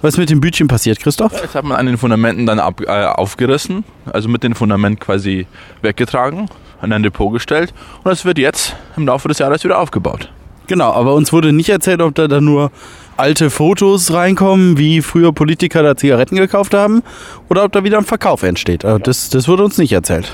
was 0.00 0.14
ist 0.14 0.18
mit 0.18 0.30
dem 0.30 0.40
Bütchen 0.40 0.66
passiert, 0.66 0.98
Christoph? 0.98 1.32
Jetzt 1.40 1.54
hat 1.54 1.64
man 1.64 1.76
an 1.76 1.86
den 1.86 1.98
Fundamenten 1.98 2.46
dann 2.46 2.58
ab, 2.58 2.80
äh, 2.80 3.04
aufgerissen, 3.04 3.84
also 4.12 4.28
mit 4.28 4.42
dem 4.42 4.56
Fundament 4.56 4.98
quasi 4.98 5.46
weggetragen, 5.82 6.48
an 6.80 6.92
ein 6.92 7.02
Depot 7.02 7.32
gestellt 7.32 7.72
und 8.04 8.10
es 8.12 8.24
wird 8.24 8.38
jetzt 8.38 8.76
im 8.96 9.06
Laufe 9.06 9.28
des 9.28 9.38
Jahres 9.38 9.64
wieder 9.64 9.78
aufgebaut. 9.78 10.30
Genau, 10.66 10.92
aber 10.92 11.14
uns 11.14 11.32
wurde 11.32 11.52
nicht 11.52 11.68
erzählt, 11.68 12.00
ob 12.00 12.14
da 12.14 12.26
dann 12.26 12.44
nur 12.44 12.72
alte 13.16 13.50
Fotos 13.50 14.12
reinkommen, 14.12 14.78
wie 14.78 15.00
früher 15.00 15.32
Politiker 15.32 15.82
da 15.82 15.96
Zigaretten 15.96 16.36
gekauft 16.36 16.74
haben, 16.74 17.02
oder 17.48 17.64
ob 17.64 17.72
da 17.72 17.84
wieder 17.84 17.98
ein 17.98 18.04
Verkauf 18.04 18.42
entsteht. 18.42 18.84
Also 18.84 18.98
das, 18.98 19.30
das 19.30 19.48
wurde 19.48 19.64
uns 19.64 19.78
nicht 19.78 19.92
erzählt. 19.92 20.32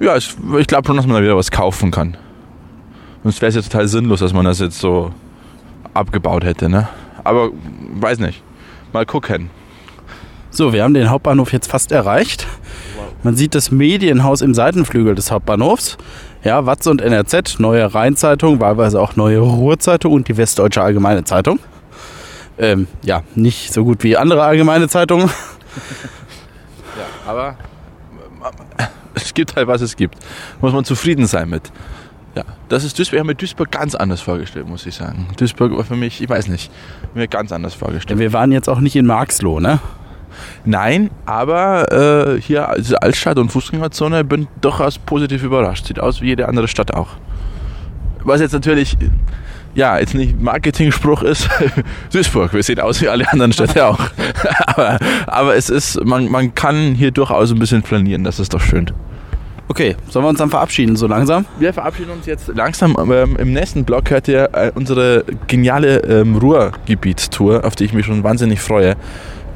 Ja, 0.00 0.16
ich, 0.16 0.34
ich 0.58 0.66
glaube 0.66 0.86
schon, 0.86 0.96
dass 0.96 1.06
man 1.06 1.16
da 1.16 1.22
wieder 1.22 1.36
was 1.36 1.50
kaufen 1.50 1.90
kann. 1.90 2.16
Sonst 3.22 3.40
wäre 3.40 3.50
es 3.50 3.54
ja 3.54 3.62
total 3.62 3.86
sinnlos, 3.86 4.20
dass 4.20 4.32
man 4.32 4.44
das 4.44 4.58
jetzt 4.58 4.80
so 4.80 5.12
abgebaut 5.94 6.44
hätte, 6.44 6.68
ne? 6.68 6.88
Aber 7.22 7.50
weiß 8.00 8.18
nicht. 8.18 8.42
Mal 8.92 9.06
gucken. 9.06 9.48
So, 10.50 10.72
wir 10.72 10.82
haben 10.82 10.92
den 10.92 11.08
Hauptbahnhof 11.08 11.52
jetzt 11.52 11.70
fast 11.70 11.92
erreicht. 11.92 12.46
Man 13.22 13.36
sieht 13.36 13.54
das 13.54 13.70
Medienhaus 13.70 14.40
im 14.40 14.54
Seitenflügel 14.54 15.14
des 15.14 15.30
Hauptbahnhofs. 15.30 15.96
Ja, 16.42 16.66
Watz 16.66 16.86
und 16.86 17.00
NRZ, 17.00 17.60
neue 17.60 17.94
Rheinzeitung, 17.94 18.58
wahlweise 18.58 19.00
auch 19.00 19.14
neue 19.14 19.38
Ruhrzeitung 19.38 20.12
und 20.12 20.28
die 20.28 20.36
Westdeutsche 20.36 20.82
Allgemeine 20.82 21.22
Zeitung. 21.24 21.60
Ähm, 22.58 22.88
ja, 23.02 23.22
nicht 23.34 23.72
so 23.72 23.84
gut 23.84 24.02
wie 24.02 24.16
andere 24.16 24.42
allgemeine 24.42 24.88
Zeitungen. 24.88 25.30
Ja, 26.94 27.30
aber 27.30 27.56
es 29.14 29.32
gibt 29.32 29.56
halt, 29.56 29.66
was 29.66 29.80
es 29.80 29.96
gibt. 29.96 30.18
Muss 30.60 30.72
man 30.72 30.84
zufrieden 30.84 31.26
sein 31.26 31.48
mit. 31.48 31.72
Ja, 32.34 32.44
das 32.68 32.84
ist 32.84 32.98
Duisburg. 32.98 33.14
Ich 33.14 33.20
habe 33.20 33.28
mir 33.28 33.34
Duisburg 33.34 33.70
ganz 33.70 33.94
anders 33.94 34.20
vorgestellt, 34.20 34.68
muss 34.68 34.86
ich 34.86 34.94
sagen. 34.94 35.28
Duisburg 35.36 35.76
war 35.76 35.84
für 35.84 35.96
mich, 35.96 36.22
ich 36.22 36.28
weiß 36.28 36.48
nicht, 36.48 36.70
mir 37.14 37.28
ganz 37.28 37.52
anders 37.52 37.74
vorgestellt. 37.74 38.18
Wir 38.18 38.32
waren 38.32 38.52
jetzt 38.52 38.68
auch 38.68 38.80
nicht 38.80 38.96
in 38.96 39.06
Marxloh, 39.06 39.60
ne? 39.60 39.80
Nein, 40.64 41.10
aber 41.26 42.36
äh, 42.36 42.40
hier, 42.40 42.68
diese 42.78 43.02
Altstadt- 43.02 43.38
und 43.38 43.50
Fußgängerzone, 43.50 44.24
bin 44.24 44.48
durchaus 44.60 44.98
positiv 44.98 45.42
überrascht. 45.42 45.86
Sieht 45.86 46.00
aus 46.00 46.20
wie 46.20 46.26
jede 46.26 46.48
andere 46.48 46.68
Stadt 46.68 46.94
auch. 46.94 47.08
Was 48.24 48.40
jetzt 48.40 48.52
natürlich 48.52 48.96
ja, 49.74 49.98
jetzt 49.98 50.14
nicht 50.14 50.40
Marketing-Spruch 50.40 51.22
ist, 51.22 51.48
Duisburg, 52.12 52.52
wir 52.52 52.62
sehen 52.62 52.80
aus 52.80 53.00
wie 53.00 53.08
alle 53.08 53.30
anderen 53.32 53.52
Städte 53.52 53.86
auch. 53.86 53.98
aber, 54.66 54.98
aber 55.26 55.56
es 55.56 55.70
ist, 55.70 56.04
man, 56.04 56.30
man 56.30 56.54
kann 56.54 56.94
hier 56.94 57.10
durchaus 57.10 57.50
ein 57.50 57.58
bisschen 57.58 57.82
planieren, 57.82 58.24
das 58.24 58.38
ist 58.38 58.52
doch 58.52 58.60
schön. 58.60 58.90
Okay, 59.68 59.96
sollen 60.10 60.24
wir 60.26 60.28
uns 60.28 60.38
dann 60.38 60.50
verabschieden, 60.50 60.96
so 60.96 61.06
langsam? 61.06 61.46
Wir 61.58 61.72
verabschieden 61.72 62.10
uns 62.10 62.26
jetzt 62.26 62.48
langsam. 62.48 62.94
Ähm, 63.10 63.36
Im 63.36 63.54
nächsten 63.54 63.84
Blog 63.84 64.10
hört 64.10 64.28
ihr 64.28 64.50
äh, 64.52 64.70
unsere 64.74 65.24
geniale 65.46 66.00
ähm, 66.00 66.36
Ruhrgebietstour, 66.36 67.64
auf 67.64 67.74
die 67.74 67.84
ich 67.84 67.94
mich 67.94 68.04
schon 68.04 68.22
wahnsinnig 68.22 68.60
freue. 68.60 68.96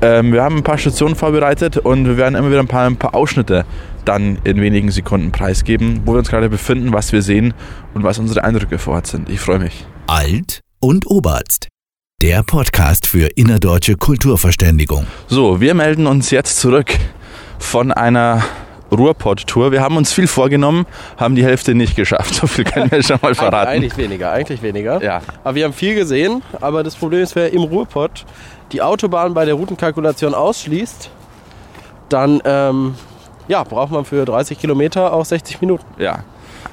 Ähm, 0.03 0.33
wir 0.33 0.43
haben 0.43 0.57
ein 0.57 0.63
paar 0.63 0.79
Stationen 0.79 1.15
vorbereitet 1.15 1.79
und 1.79 2.07
wir 2.07 2.17
werden 2.17 2.35
immer 2.35 2.51
wieder 2.51 2.61
ein 2.61 2.69
paar, 2.69 2.87
ein 2.87 2.97
paar 2.97 3.15
Ausschnitte 3.15 3.65
dann 4.05 4.39
in 4.45 4.61
wenigen 4.61 4.91
Sekunden 4.91 5.33
preisgeben, 5.33 6.03
wo 6.05 6.13
wir 6.13 6.19
uns 6.19 6.29
gerade 6.29 6.49
befinden, 6.49 6.93
was 6.93 7.13
wir 7.13 7.23
sehen 7.23 7.55
und 7.95 8.05
was 8.05 8.19
unsere 8.19 8.45
Eindrücke 8.45 8.79
vor 8.79 8.95
Ort 8.95 9.07
sind. 9.07 9.29
Ich 9.29 9.41
freue 9.41 9.59
mich. 9.59 9.87
Alt 10.07 10.61
und 10.81 11.07
Oberst. 11.07 11.69
Der 12.23 12.43
Podcast 12.43 13.07
für 13.07 13.27
innerdeutsche 13.37 13.97
Kulturverständigung. 13.97 15.07
So, 15.27 15.61
wir 15.61 15.75
melden 15.75 16.07
uns 16.07 16.31
jetzt 16.31 16.59
zurück 16.61 16.93
von 17.59 17.93
einer 17.93 18.43
Ruhrpott-Tour. 18.91 19.73
Wir 19.73 19.81
haben 19.81 19.97
uns 19.97 20.13
viel 20.13 20.27
vorgenommen, 20.27 20.87
haben 21.17 21.35
die 21.35 21.45
Hälfte 21.45 21.75
nicht 21.75 21.97
geschafft. 21.97 22.35
So 22.35 22.47
viel 22.47 22.65
können 22.65 22.91
wir 22.91 23.03
schon 23.03 23.19
mal 23.21 23.35
verraten. 23.35 23.69
Eigentlich 23.69 23.97
weniger, 23.97 24.31
eigentlich 24.31 24.63
weniger. 24.63 25.03
Ja. 25.03 25.21
Aber 25.43 25.55
wir 25.55 25.65
haben 25.65 25.73
viel 25.73 25.95
gesehen. 25.95 26.43
Aber 26.61 26.83
das 26.83 26.95
Problem 26.95 27.23
ist, 27.23 27.35
wer 27.35 27.53
im 27.53 27.63
Ruhrpott 27.63 28.25
die 28.73 28.83
Autobahn 28.83 29.35
bei 29.35 29.45
der 29.45 29.55
Routenkalkulation 29.55 30.35
ausschließt, 30.35 31.11
dann 32.09 32.41
ähm, 32.45 32.95
ja, 33.49 33.63
braucht 33.63 33.93
man 33.93 34.05
für 34.05 34.25
30 34.25 34.59
Kilometer 34.59 35.13
auch 35.13 35.25
60 35.25 35.61
Minuten. 35.61 35.85
Ja, 35.99 36.25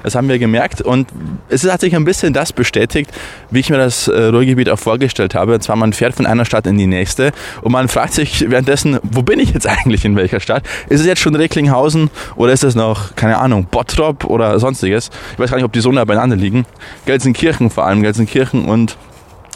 das 0.02 0.14
haben 0.14 0.28
wir 0.28 0.38
gemerkt 0.38 0.82
und 0.82 1.08
es 1.48 1.68
hat 1.68 1.80
sich 1.80 1.96
ein 1.96 2.04
bisschen 2.04 2.34
das 2.34 2.52
bestätigt, 2.52 3.10
wie 3.50 3.60
ich 3.60 3.70
mir 3.70 3.78
das 3.78 4.06
äh, 4.06 4.24
Ruhrgebiet 4.24 4.68
auch 4.68 4.78
vorgestellt 4.78 5.34
habe. 5.34 5.54
Und 5.54 5.62
zwar 5.62 5.76
man 5.76 5.92
fährt 5.92 6.14
von 6.14 6.26
einer 6.26 6.44
Stadt 6.44 6.66
in 6.66 6.76
die 6.76 6.86
nächste 6.86 7.32
und 7.62 7.72
man 7.72 7.88
fragt 7.88 8.12
sich 8.12 8.50
währenddessen, 8.50 8.98
wo 9.02 9.22
bin 9.22 9.40
ich 9.40 9.54
jetzt 9.54 9.66
eigentlich 9.66 10.04
in 10.04 10.14
welcher 10.14 10.40
Stadt? 10.40 10.64
Ist 10.88 11.00
es 11.00 11.06
jetzt 11.06 11.20
schon 11.20 11.34
Recklinghausen 11.34 12.10
oder 12.36 12.52
ist 12.52 12.64
es 12.64 12.74
noch, 12.74 13.16
keine 13.16 13.38
Ahnung, 13.38 13.66
Bottrop 13.70 14.24
oder 14.24 14.58
sonstiges? 14.58 15.10
Ich 15.32 15.38
weiß 15.38 15.50
gar 15.50 15.56
nicht, 15.56 15.64
ob 15.64 15.72
die 15.72 15.80
so 15.80 15.90
nah 15.90 16.04
beieinander 16.04 16.36
liegen. 16.36 16.66
Gelsenkirchen 17.06 17.70
vor 17.70 17.86
allem, 17.86 18.02
Gelsenkirchen 18.02 18.66
und 18.66 18.98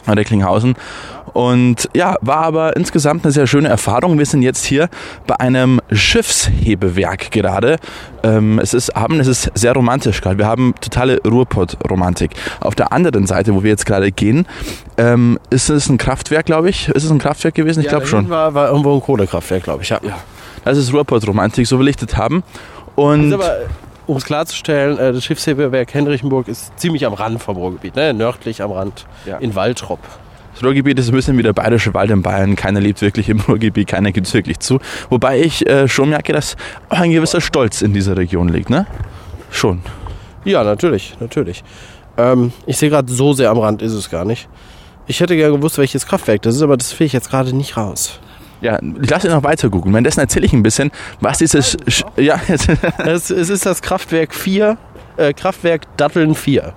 Recklinghausen. 0.06 0.76
Und 1.38 1.88
ja, 1.94 2.16
war 2.20 2.38
aber 2.38 2.74
insgesamt 2.76 3.24
eine 3.24 3.30
sehr 3.30 3.46
schöne 3.46 3.68
Erfahrung. 3.68 4.18
Wir 4.18 4.26
sind 4.26 4.42
jetzt 4.42 4.64
hier 4.64 4.88
bei 5.28 5.38
einem 5.38 5.80
Schiffshebewerk 5.92 7.30
gerade. 7.30 7.76
Ähm, 8.24 8.58
es 8.58 8.74
ist 8.74 8.90
Abend, 8.96 9.20
es 9.20 9.28
ist 9.28 9.52
sehr 9.54 9.72
romantisch 9.72 10.20
gerade. 10.20 10.36
Wir 10.36 10.46
haben 10.46 10.74
totale 10.80 11.20
Ruhrpott-Romantik. 11.24 12.32
Auf 12.58 12.74
der 12.74 12.92
anderen 12.92 13.28
Seite, 13.28 13.54
wo 13.54 13.62
wir 13.62 13.70
jetzt 13.70 13.86
gerade 13.86 14.10
gehen, 14.10 14.46
ähm, 14.96 15.38
ist 15.50 15.70
es 15.70 15.88
ein 15.88 15.96
Kraftwerk, 15.96 16.46
glaube 16.46 16.70
ich. 16.70 16.88
Ist 16.88 17.04
es 17.04 17.10
ein 17.12 17.20
Kraftwerk 17.20 17.54
gewesen? 17.54 17.80
Ich 17.80 17.86
Ja, 17.86 17.90
glaube 17.92 18.06
schon. 18.08 18.28
War, 18.28 18.54
war 18.54 18.70
irgendwo 18.70 18.96
ein 18.96 19.00
Kohlekraftwerk, 19.00 19.62
glaube 19.62 19.84
ich. 19.84 19.90
Ja. 19.90 20.00
Das 20.64 20.76
ist 20.76 20.92
Ruhrpott-Romantik, 20.92 21.68
so 21.68 21.78
will 21.78 21.86
ich 21.86 21.96
das 21.96 22.16
haben. 22.16 22.42
Und 22.96 23.32
aber, 23.32 23.58
um 24.08 24.16
es 24.16 24.24
klarzustellen, 24.24 24.98
äh, 24.98 25.12
das 25.12 25.24
Schiffshebewerk 25.24 25.94
Henrichenburg 25.94 26.48
ist 26.48 26.72
ziemlich 26.80 27.06
am 27.06 27.12
Rand 27.12 27.40
vom 27.40 27.56
Ruhrgebiet, 27.58 27.94
ne? 27.94 28.12
nördlich 28.12 28.60
am 28.60 28.72
Rand, 28.72 29.06
Ja. 29.24 29.38
in 29.38 29.54
Waltrop. 29.54 30.00
Das 30.58 30.64
Ruhrgebiet 30.64 30.98
ist 30.98 31.08
ein 31.08 31.14
bisschen 31.14 31.38
wie 31.38 31.44
der 31.44 31.52
bayerische 31.52 31.94
Wald 31.94 32.10
in 32.10 32.20
Bayern. 32.20 32.56
Keiner 32.56 32.80
lebt 32.80 33.00
wirklich 33.00 33.28
im 33.28 33.38
Ruhrgebiet, 33.48 33.86
keiner 33.86 34.10
gibt 34.10 34.26
es 34.26 34.34
wirklich 34.34 34.58
zu. 34.58 34.80
Wobei 35.08 35.40
ich 35.40 35.64
äh, 35.68 35.86
schon 35.86 36.08
merke, 36.08 36.32
dass 36.32 36.56
auch 36.88 36.98
ein 36.98 37.12
gewisser 37.12 37.40
Stolz 37.40 37.80
in 37.80 37.92
dieser 37.92 38.16
Region 38.16 38.48
liegt, 38.48 38.68
ne? 38.68 38.84
Schon. 39.52 39.82
Ja, 40.44 40.64
natürlich, 40.64 41.16
natürlich. 41.20 41.62
Ähm, 42.16 42.50
ich 42.66 42.76
sehe 42.76 42.90
gerade, 42.90 43.12
so 43.12 43.34
sehr 43.34 43.50
am 43.50 43.58
Rand 43.58 43.82
ist 43.82 43.92
es 43.92 44.10
gar 44.10 44.24
nicht. 44.24 44.48
Ich 45.06 45.20
hätte 45.20 45.36
gerne 45.36 45.54
gewusst, 45.54 45.78
welches 45.78 46.04
Kraftwerk 46.08 46.42
das 46.42 46.56
ist, 46.56 46.62
aber 46.62 46.76
das 46.76 46.90
finde 46.90 47.04
ich 47.04 47.12
jetzt 47.12 47.30
gerade 47.30 47.54
nicht 47.54 47.76
raus. 47.76 48.18
Ja, 48.60 48.80
ich 49.00 49.08
lasse 49.08 49.28
noch 49.28 49.44
weiter 49.44 49.70
googeln. 49.70 49.94
Währenddessen 49.94 50.18
erzähle 50.18 50.46
ich 50.46 50.52
ein 50.54 50.64
bisschen, 50.64 50.90
was 51.20 51.38
dieses. 51.38 51.76
Sch 51.86 52.02
ja, 52.16 52.40
es, 52.48 53.30
es 53.30 53.48
ist 53.48 53.64
das 53.64 53.80
Kraftwerk 53.80 54.34
4, 54.34 54.76
äh, 55.18 55.32
Kraftwerk 55.34 55.82
Datteln 55.96 56.34
4. 56.34 56.74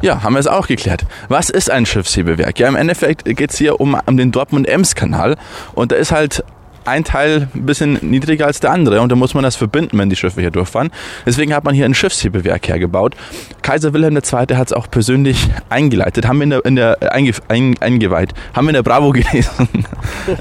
ja, 0.00 0.22
haben 0.22 0.34
wir 0.34 0.40
es 0.40 0.46
auch 0.46 0.66
geklärt. 0.66 1.06
Was 1.28 1.50
ist 1.50 1.70
ein 1.70 1.86
Schiffshebewerk? 1.86 2.58
Ja, 2.58 2.68
im 2.68 2.76
Endeffekt 2.76 3.24
geht 3.24 3.50
es 3.50 3.58
hier 3.58 3.80
um, 3.80 3.96
um 4.06 4.16
den 4.16 4.32
Dortmund-Ems-Kanal. 4.32 5.36
Und 5.74 5.92
da 5.92 5.96
ist 5.96 6.12
halt 6.12 6.44
ein 6.88 7.04
Teil 7.04 7.48
ein 7.54 7.66
bisschen 7.66 7.98
niedriger 8.00 8.46
als 8.46 8.60
der 8.60 8.70
andere 8.70 9.00
und 9.00 9.12
da 9.12 9.16
muss 9.16 9.34
man 9.34 9.44
das 9.44 9.56
verbinden, 9.56 9.98
wenn 9.98 10.08
die 10.08 10.16
Schiffe 10.16 10.40
hier 10.40 10.50
durchfahren. 10.50 10.90
Deswegen 11.26 11.54
hat 11.54 11.64
man 11.64 11.74
hier 11.74 11.84
ein 11.84 11.94
Schiffshebewerk 11.94 12.66
hergebaut. 12.66 13.14
Kaiser 13.62 13.92
Wilhelm 13.92 14.16
II. 14.16 14.56
hat 14.56 14.68
es 14.68 14.72
auch 14.72 14.90
persönlich 14.90 15.50
eingeleitet, 15.68 16.26
haben 16.26 16.38
wir 16.38 16.44
in 16.44 16.50
der, 16.50 16.64
in 16.64 16.76
der 16.76 17.12
einge, 17.12 17.32
ein, 17.48 17.74
eingeweiht, 17.80 18.32
haben 18.54 18.66
wir 18.66 18.70
in 18.70 18.74
der 18.74 18.82
Bravo 18.82 19.10
gelesen. 19.12 19.68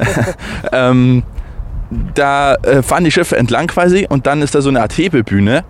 ähm, 0.72 1.24
da 2.14 2.56
äh, 2.56 2.82
fahren 2.82 3.04
die 3.04 3.12
Schiffe 3.12 3.38
entlang 3.38 3.68
quasi 3.68 4.08
und 4.10 4.28
dann 4.28 4.42
ist 4.42 4.56
da 4.56 4.62
so 4.62 4.70
eine 4.70 4.82
Art 4.82 4.98
Hebebühne 4.98 5.64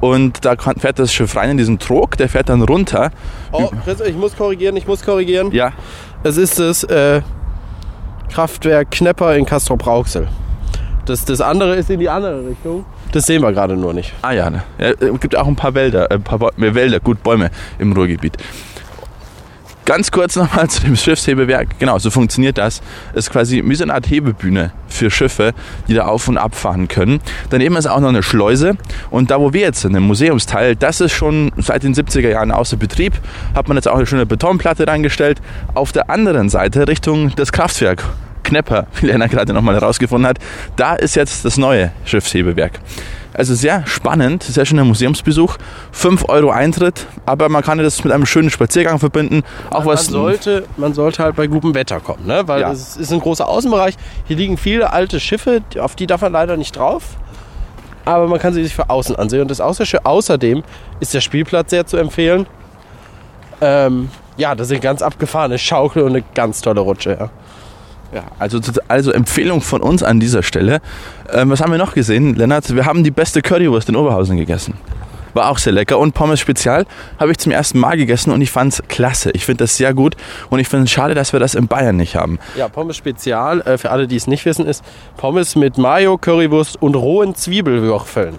und 0.00 0.44
da 0.44 0.54
fährt 0.56 0.98
das 0.98 1.12
Schiff 1.12 1.36
rein 1.36 1.50
in 1.50 1.56
diesen 1.56 1.78
Trog, 1.78 2.16
der 2.16 2.28
fährt 2.28 2.48
dann 2.48 2.62
runter. 2.62 3.10
Oh, 3.52 3.70
Chris, 3.84 4.00
ich 4.00 4.16
muss 4.16 4.36
korrigieren, 4.36 4.76
ich 4.76 4.86
muss 4.86 5.02
korrigieren. 5.02 5.50
Ja, 5.52 5.72
Es 6.22 6.36
ist 6.36 6.58
das 6.58 6.84
äh, 6.84 7.22
Kraftwerk 8.32 8.90
Knepper 8.90 9.36
in 9.36 9.44
Castrop-Rauxel. 9.46 10.28
Das, 11.06 11.24
das 11.24 11.40
andere 11.40 11.76
ist 11.76 11.88
in 11.90 12.00
die 12.00 12.08
andere 12.08 12.46
Richtung. 12.48 12.84
Das 13.12 13.24
sehen 13.24 13.40
wir 13.40 13.50
gerade 13.52 13.74
nur 13.74 13.94
nicht. 13.94 14.12
Ah 14.20 14.32
ja, 14.32 14.50
ne. 14.50 14.62
ja, 14.78 14.88
es 14.90 15.20
gibt 15.20 15.34
auch 15.34 15.46
ein 15.46 15.56
paar 15.56 15.72
Wälder, 15.74 16.10
äh, 16.10 16.14
ein 16.14 16.22
paar 16.22 16.38
Bäu- 16.38 16.50
äh, 16.58 16.74
Wälder, 16.74 17.00
gut 17.00 17.22
Bäume 17.22 17.50
im 17.78 17.92
Ruhrgebiet. 17.92 18.36
Ganz 19.88 20.10
kurz 20.10 20.36
nochmal 20.36 20.68
zu 20.68 20.82
dem 20.82 20.96
Schiffshebewerk. 20.96 21.78
Genau, 21.78 21.98
so 21.98 22.10
funktioniert 22.10 22.58
das. 22.58 22.82
Es 23.14 23.24
ist 23.24 23.30
quasi 23.30 23.62
wie 23.64 23.74
so 23.74 23.84
eine 23.84 23.94
Art 23.94 24.10
Hebebühne 24.10 24.70
für 24.86 25.10
Schiffe, 25.10 25.54
die 25.88 25.94
da 25.94 26.04
auf 26.04 26.28
und 26.28 26.36
ab 26.36 26.54
fahren 26.54 26.88
können. 26.88 27.20
Daneben 27.48 27.74
ist 27.74 27.86
auch 27.86 27.98
noch 28.00 28.10
eine 28.10 28.22
Schleuse. 28.22 28.76
Und 29.08 29.30
da, 29.30 29.40
wo 29.40 29.54
wir 29.54 29.62
jetzt 29.62 29.80
sind, 29.80 29.94
im 29.94 30.02
Museumsteil, 30.02 30.76
das 30.76 31.00
ist 31.00 31.12
schon 31.12 31.52
seit 31.56 31.84
den 31.84 31.94
70er 31.94 32.28
Jahren 32.28 32.52
außer 32.52 32.76
Betrieb. 32.76 33.14
Hat 33.54 33.68
man 33.68 33.78
jetzt 33.78 33.88
auch 33.88 33.96
eine 33.96 34.04
schöne 34.04 34.26
Betonplatte 34.26 34.86
reingestellt. 34.86 35.40
Auf 35.72 35.90
der 35.90 36.10
anderen 36.10 36.50
Seite, 36.50 36.86
Richtung 36.86 37.34
das 37.36 37.50
Kraftwerk, 37.50 38.04
Knepper, 38.48 38.86
wie 39.00 39.06
Lena 39.06 39.26
gerade 39.26 39.52
nochmal 39.52 39.74
herausgefunden 39.74 40.26
hat, 40.28 40.38
da 40.76 40.94
ist 40.94 41.14
jetzt 41.16 41.44
das 41.44 41.56
neue 41.58 41.92
Schiffshebewerk. 42.04 42.80
Also 43.34 43.54
sehr 43.54 43.86
spannend, 43.86 44.42
sehr 44.42 44.64
schöner 44.64 44.84
Museumsbesuch. 44.84 45.58
5 45.92 46.28
Euro 46.28 46.50
Eintritt, 46.50 47.06
aber 47.26 47.48
man 47.48 47.62
kann 47.62 47.78
das 47.78 48.02
mit 48.02 48.12
einem 48.12 48.26
schönen 48.26 48.50
Spaziergang 48.50 48.98
verbinden. 48.98 49.42
Auch 49.70 49.80
Man 49.84 49.86
was. 49.94 50.06
sollte, 50.06 50.64
man 50.76 50.92
sollte 50.94 51.22
halt 51.22 51.36
bei 51.36 51.46
gutem 51.46 51.74
Wetter 51.74 52.00
kommen, 52.00 52.26
ne? 52.26 52.42
weil 52.46 52.62
Ja. 52.62 52.72
es 52.72 52.96
ist 52.96 53.12
ein 53.12 53.20
großer 53.20 53.46
Außenbereich. 53.46 53.94
Hier 54.26 54.36
liegen 54.36 54.56
viele 54.56 54.92
alte 54.92 55.20
Schiffe, 55.20 55.60
auf 55.78 55.94
die 55.94 56.06
darf 56.08 56.22
man 56.22 56.32
leider 56.32 56.56
nicht 56.56 56.74
drauf. 56.76 57.04
Aber 58.04 58.26
man 58.26 58.38
kann 58.40 58.54
sie 58.54 58.62
sich 58.64 58.74
für 58.74 58.88
außen 58.88 59.14
ansehen. 59.16 59.42
Und 59.42 59.50
das 59.50 59.60
Außerschö- 59.60 60.00
außerdem 60.02 60.64
ist 60.98 61.12
der 61.12 61.20
Spielplatz 61.20 61.68
sehr 61.70 61.86
zu 61.86 61.98
empfehlen. 61.98 62.46
Ähm, 63.60 64.08
ja, 64.36 64.54
das 64.54 64.68
sind 64.68 64.80
ganz 64.80 65.02
abgefahrene 65.02 65.58
Schaukel 65.58 66.02
und 66.04 66.10
eine 66.16 66.24
ganz 66.34 66.60
tolle 66.62 66.80
Rutsche. 66.80 67.16
Ja. 67.20 67.30
Ja, 68.12 68.24
also, 68.38 68.58
also 68.88 69.12
Empfehlung 69.12 69.60
von 69.60 69.82
uns 69.82 70.02
an 70.02 70.18
dieser 70.18 70.42
Stelle. 70.42 70.80
Ähm, 71.32 71.50
was 71.50 71.60
haben 71.60 71.70
wir 71.70 71.78
noch 71.78 71.94
gesehen, 71.94 72.34
Lennart? 72.34 72.74
Wir 72.74 72.86
haben 72.86 73.04
die 73.04 73.10
beste 73.10 73.42
Currywurst 73.42 73.88
in 73.88 73.96
Oberhausen 73.96 74.36
gegessen. 74.36 74.74
War 75.34 75.50
auch 75.50 75.58
sehr 75.58 75.74
lecker. 75.74 75.98
Und 75.98 76.14
Pommes 76.14 76.40
Spezial 76.40 76.86
habe 77.18 77.32
ich 77.32 77.38
zum 77.38 77.52
ersten 77.52 77.78
Mal 77.78 77.98
gegessen 77.98 78.32
und 78.32 78.40
ich 78.40 78.50
fand 78.50 78.72
es 78.72 78.82
klasse. 78.88 79.30
Ich 79.32 79.44
finde 79.44 79.64
das 79.64 79.76
sehr 79.76 79.92
gut 79.92 80.16
und 80.48 80.58
ich 80.58 80.68
finde 80.68 80.84
es 80.84 80.90
schade, 80.90 81.14
dass 81.14 81.34
wir 81.34 81.40
das 81.40 81.54
in 81.54 81.68
Bayern 81.68 81.96
nicht 81.96 82.16
haben. 82.16 82.38
Ja, 82.56 82.68
Pommes 82.68 82.96
Spezial, 82.96 83.60
äh, 83.60 83.76
für 83.76 83.90
alle, 83.90 84.08
die 84.08 84.16
es 84.16 84.26
nicht 84.26 84.46
wissen, 84.46 84.66
ist 84.66 84.82
Pommes 85.18 85.54
mit 85.54 85.76
Mayo, 85.76 86.16
Currywurst 86.16 86.80
und 86.80 86.94
rohen 86.94 87.34
Zwiebelwürfeln. 87.34 88.36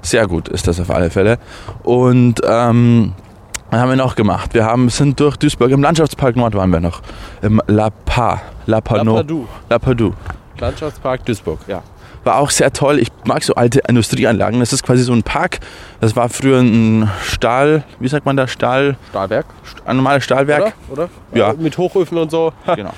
Sehr 0.00 0.26
gut 0.26 0.48
ist 0.48 0.66
das 0.68 0.80
auf 0.80 0.90
alle 0.90 1.10
Fälle. 1.10 1.38
Und 1.82 2.40
ähm, 2.46 3.14
was 3.70 3.80
haben 3.80 3.90
wir 3.90 3.96
noch 3.96 4.14
gemacht? 4.14 4.54
Wir 4.54 4.64
haben, 4.64 4.88
sind 4.88 5.20
durch 5.20 5.36
Duisburg 5.36 5.70
im 5.70 5.82
Landschaftspark 5.82 6.36
Nord 6.36 6.54
waren 6.54 6.70
wir 6.70 6.80
noch. 6.80 7.02
Im 7.42 7.60
La 7.66 7.90
Pa, 7.90 8.40
La 8.66 8.80
Pano, 8.80 9.22
La 9.68 9.78
Padou. 9.78 10.14
Landschaftspark 10.58 11.24
Duisburg. 11.26 11.60
Ja. 11.66 11.82
War 12.24 12.38
auch 12.38 12.50
sehr 12.50 12.72
toll. 12.72 12.98
Ich 12.98 13.08
mag 13.24 13.42
so 13.42 13.54
alte 13.54 13.80
Industrieanlagen. 13.80 14.60
Das 14.60 14.72
ist 14.72 14.82
quasi 14.82 15.02
so 15.02 15.12
ein 15.12 15.22
Park. 15.22 15.60
Das 16.00 16.16
war 16.16 16.28
früher 16.28 16.60
ein 16.60 17.08
Stahl, 17.22 17.84
wie 18.00 18.08
sagt 18.08 18.26
man 18.26 18.36
da, 18.36 18.48
Stahl, 18.48 18.96
Stahlwerk, 19.10 19.46
ein 19.84 19.96
normales 19.96 20.24
Stahlwerk. 20.24 20.72
oder? 20.90 21.04
oder? 21.04 21.38
Ja. 21.38 21.50
Äh, 21.52 21.56
Mit 21.58 21.76
Hochöfen 21.78 22.18
und 22.18 22.30
so. 22.30 22.52
Genau. 22.74 22.92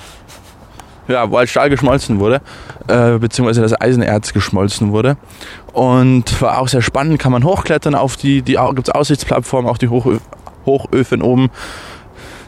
Ja, 1.07 1.29
wo 1.29 1.37
halt 1.37 1.49
Stahl 1.49 1.69
geschmolzen 1.69 2.19
wurde, 2.19 2.41
äh, 2.87 3.17
beziehungsweise 3.17 3.61
das 3.61 3.79
Eisenerz 3.81 4.31
geschmolzen 4.31 4.91
wurde. 4.91 5.17
Und 5.73 6.41
war 6.41 6.59
auch 6.59 6.67
sehr 6.69 6.81
spannend, 6.81 7.19
kann 7.19 7.33
man 7.33 7.43
hochklettern 7.43 7.95
auf 7.95 8.15
die, 8.15 8.41
die 8.43 8.57
gibt 8.75 8.87
es 8.87 8.93
Aussichtsplattform, 8.93 9.67
auch 9.67 9.77
die 9.77 9.89
Hochö 9.89 10.19
Hochöfen 10.65 11.21
oben. 11.21 11.49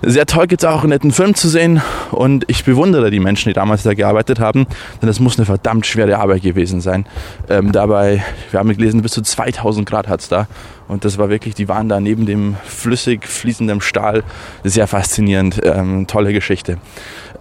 Sehr 0.06 0.26
toll 0.26 0.48
gibt 0.48 0.64
es 0.64 0.70
auch 0.70 0.82
einen 0.82 0.90
netten 0.90 1.14
Film 1.14 1.34
zu 1.34 1.48
sehen 1.48 1.82
und 2.12 2.44
ich 2.50 2.66
bewundere 2.66 3.10
die 3.10 3.22
Menschen, 3.22 3.50
die 3.50 3.54
damals 3.54 3.84
da 3.84 3.94
gearbeitet 3.94 4.38
haben, 4.38 4.68
denn 5.02 5.08
das 5.08 5.22
muss 5.22 5.38
eine 5.38 5.46
verdammt 5.46 5.86
schwere 5.86 6.18
Arbeit 6.18 6.42
gewesen 6.42 6.82
sein. 6.82 7.06
Ähm, 7.48 7.72
dabei, 7.72 8.22
wir 8.52 8.60
haben 8.60 8.68
gelesen, 8.68 9.02
bis 9.02 9.14
zu 9.14 9.22
2000 9.22 9.88
Grad 9.88 10.10
hat 10.10 10.20
es 10.20 10.28
da 10.28 10.48
und 10.90 11.06
das 11.06 11.18
war 11.18 11.30
wirklich, 11.30 11.56
die 11.56 11.70
waren 11.70 11.88
da 11.88 12.02
neben 12.02 12.26
dem 12.26 12.58
flüssig 12.66 13.26
fließenden 13.26 13.80
Stahl, 13.80 14.24
sehr 14.66 14.88
faszinierend, 14.88 15.62
ähm, 15.64 16.06
tolle 16.06 16.34
Geschichte. 16.34 16.80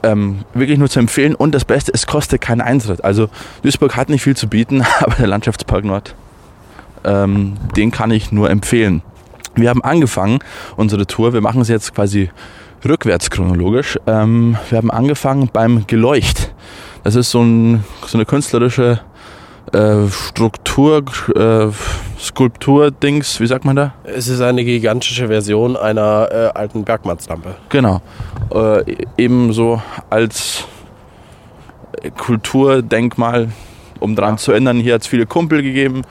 Ähm, 0.04 0.44
wirklich 0.54 0.78
nur 0.78 0.88
zu 0.88 1.00
empfehlen 1.00 1.34
und 1.34 1.56
das 1.56 1.64
Beste, 1.64 1.90
es 1.92 2.06
kostet 2.06 2.40
keinen 2.40 2.60
Eintritt. 2.60 3.02
Also 3.02 3.28
Duisburg 3.62 3.96
hat 3.96 4.08
nicht 4.08 4.22
viel 4.22 4.36
zu 4.36 4.46
bieten, 4.46 4.84
aber 5.00 5.16
der 5.16 5.26
Landschaftspark 5.26 5.84
Nord, 5.84 6.14
ähm, 7.04 7.54
den 7.76 7.90
kann 7.90 8.12
ich 8.12 8.30
nur 8.30 8.50
empfehlen. 8.50 9.02
Wir 9.54 9.68
haben 9.68 9.82
angefangen, 9.82 10.38
unsere 10.76 11.06
Tour, 11.06 11.32
wir 11.32 11.40
machen 11.40 11.60
es 11.60 11.68
jetzt 11.68 11.94
quasi 11.94 12.30
rückwärts 12.84 13.30
chronologisch. 13.30 13.98
Ähm, 14.06 14.56
wir 14.70 14.78
haben 14.78 14.90
angefangen 14.90 15.50
beim 15.52 15.86
Geleucht. 15.86 16.52
Das 17.04 17.16
ist 17.16 17.30
so, 17.30 17.42
ein, 17.42 17.84
so 18.06 18.16
eine 18.16 18.24
künstlerische 18.24 19.00
äh, 19.72 20.08
Struktur, 20.08 21.04
äh, 21.34 21.68
Skulptur-Dings, 22.18 23.40
wie 23.40 23.46
sagt 23.46 23.64
man 23.64 23.76
da? 23.76 23.94
Es 24.04 24.28
ist 24.28 24.40
eine 24.40 24.64
gigantische 24.64 25.28
Version 25.28 25.76
einer 25.76 26.28
äh, 26.30 26.58
alten 26.58 26.84
Bergmannslampe. 26.84 27.56
Genau. 27.68 28.00
Äh, 28.54 28.96
ebenso 29.16 29.82
als 30.10 30.64
Kulturdenkmal, 32.16 33.48
um 34.00 34.16
daran 34.16 34.38
zu 34.38 34.52
ändern. 34.52 34.78
Hier 34.78 34.94
hat 34.94 35.02
es 35.02 35.08
viele 35.08 35.26
Kumpel 35.26 35.62
gegeben 35.62 36.02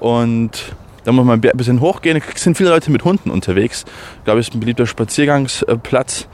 und 0.00 0.74
da 1.06 1.12
muss 1.12 1.24
man 1.24 1.40
ein 1.40 1.56
bisschen 1.56 1.80
hochgehen. 1.80 2.20
Es 2.34 2.42
sind 2.42 2.56
viele 2.56 2.70
Leute 2.70 2.90
mit 2.90 3.04
Hunden 3.04 3.30
unterwegs. 3.30 3.84
Ich 4.18 4.24
glaube, 4.24 4.40
es 4.40 4.48
ist 4.48 4.54
ein 4.54 4.60
beliebter 4.60 4.86
Spaziergangsplatz. 4.86 6.26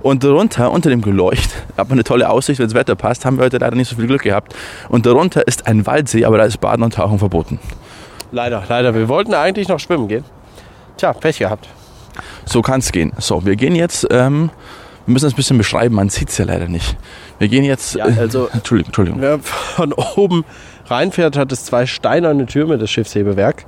Und 0.00 0.22
darunter, 0.22 0.70
unter 0.70 0.88
dem 0.88 1.02
Geleucht, 1.02 1.50
hat 1.76 1.88
man 1.88 1.92
eine 1.98 2.04
tolle 2.04 2.30
Aussicht, 2.30 2.60
wenn 2.60 2.66
das 2.66 2.74
Wetter 2.74 2.94
passt, 2.94 3.24
haben 3.24 3.38
wir 3.38 3.44
heute 3.44 3.58
leider 3.58 3.74
nicht 3.74 3.88
so 3.88 3.96
viel 3.96 4.06
Glück 4.06 4.22
gehabt. 4.22 4.54
Und 4.88 5.04
darunter 5.04 5.46
ist 5.48 5.66
ein 5.66 5.84
Waldsee, 5.84 6.24
aber 6.24 6.38
da 6.38 6.44
ist 6.44 6.60
Baden 6.60 6.84
und 6.84 6.94
Tauchen 6.94 7.18
verboten. 7.18 7.58
Leider, 8.30 8.62
leider. 8.68 8.94
Wir 8.94 9.08
wollten 9.08 9.34
eigentlich 9.34 9.66
noch 9.66 9.80
schwimmen 9.80 10.06
gehen. 10.06 10.22
Tja, 10.96 11.12
Pech 11.12 11.40
gehabt. 11.40 11.68
So 12.44 12.62
kann 12.62 12.78
es 12.78 12.92
gehen. 12.92 13.12
So, 13.18 13.44
wir 13.44 13.56
gehen 13.56 13.74
jetzt, 13.74 14.06
ähm, 14.12 14.50
wir 15.06 15.12
müssen 15.12 15.24
das 15.24 15.32
ein 15.32 15.36
bisschen 15.36 15.58
beschreiben, 15.58 15.96
man 15.96 16.08
sieht 16.08 16.28
es 16.28 16.38
ja 16.38 16.44
leider 16.44 16.68
nicht. 16.68 16.96
Wir 17.40 17.48
gehen 17.48 17.64
jetzt, 17.64 17.96
Ja, 17.96 18.04
also- 18.04 18.46
äh, 18.46 18.50
Entschuldigung, 18.52 18.86
Entschuldigung. 18.90 19.20
Wer 19.20 19.40
von 19.40 19.92
oben 19.92 20.44
reinfährt, 20.86 21.36
hat 21.36 21.50
es 21.50 21.64
zwei 21.64 21.86
steinerne 21.86 22.46
Türme, 22.46 22.78
das 22.78 22.90
Schiffshebewerk. 22.90 23.64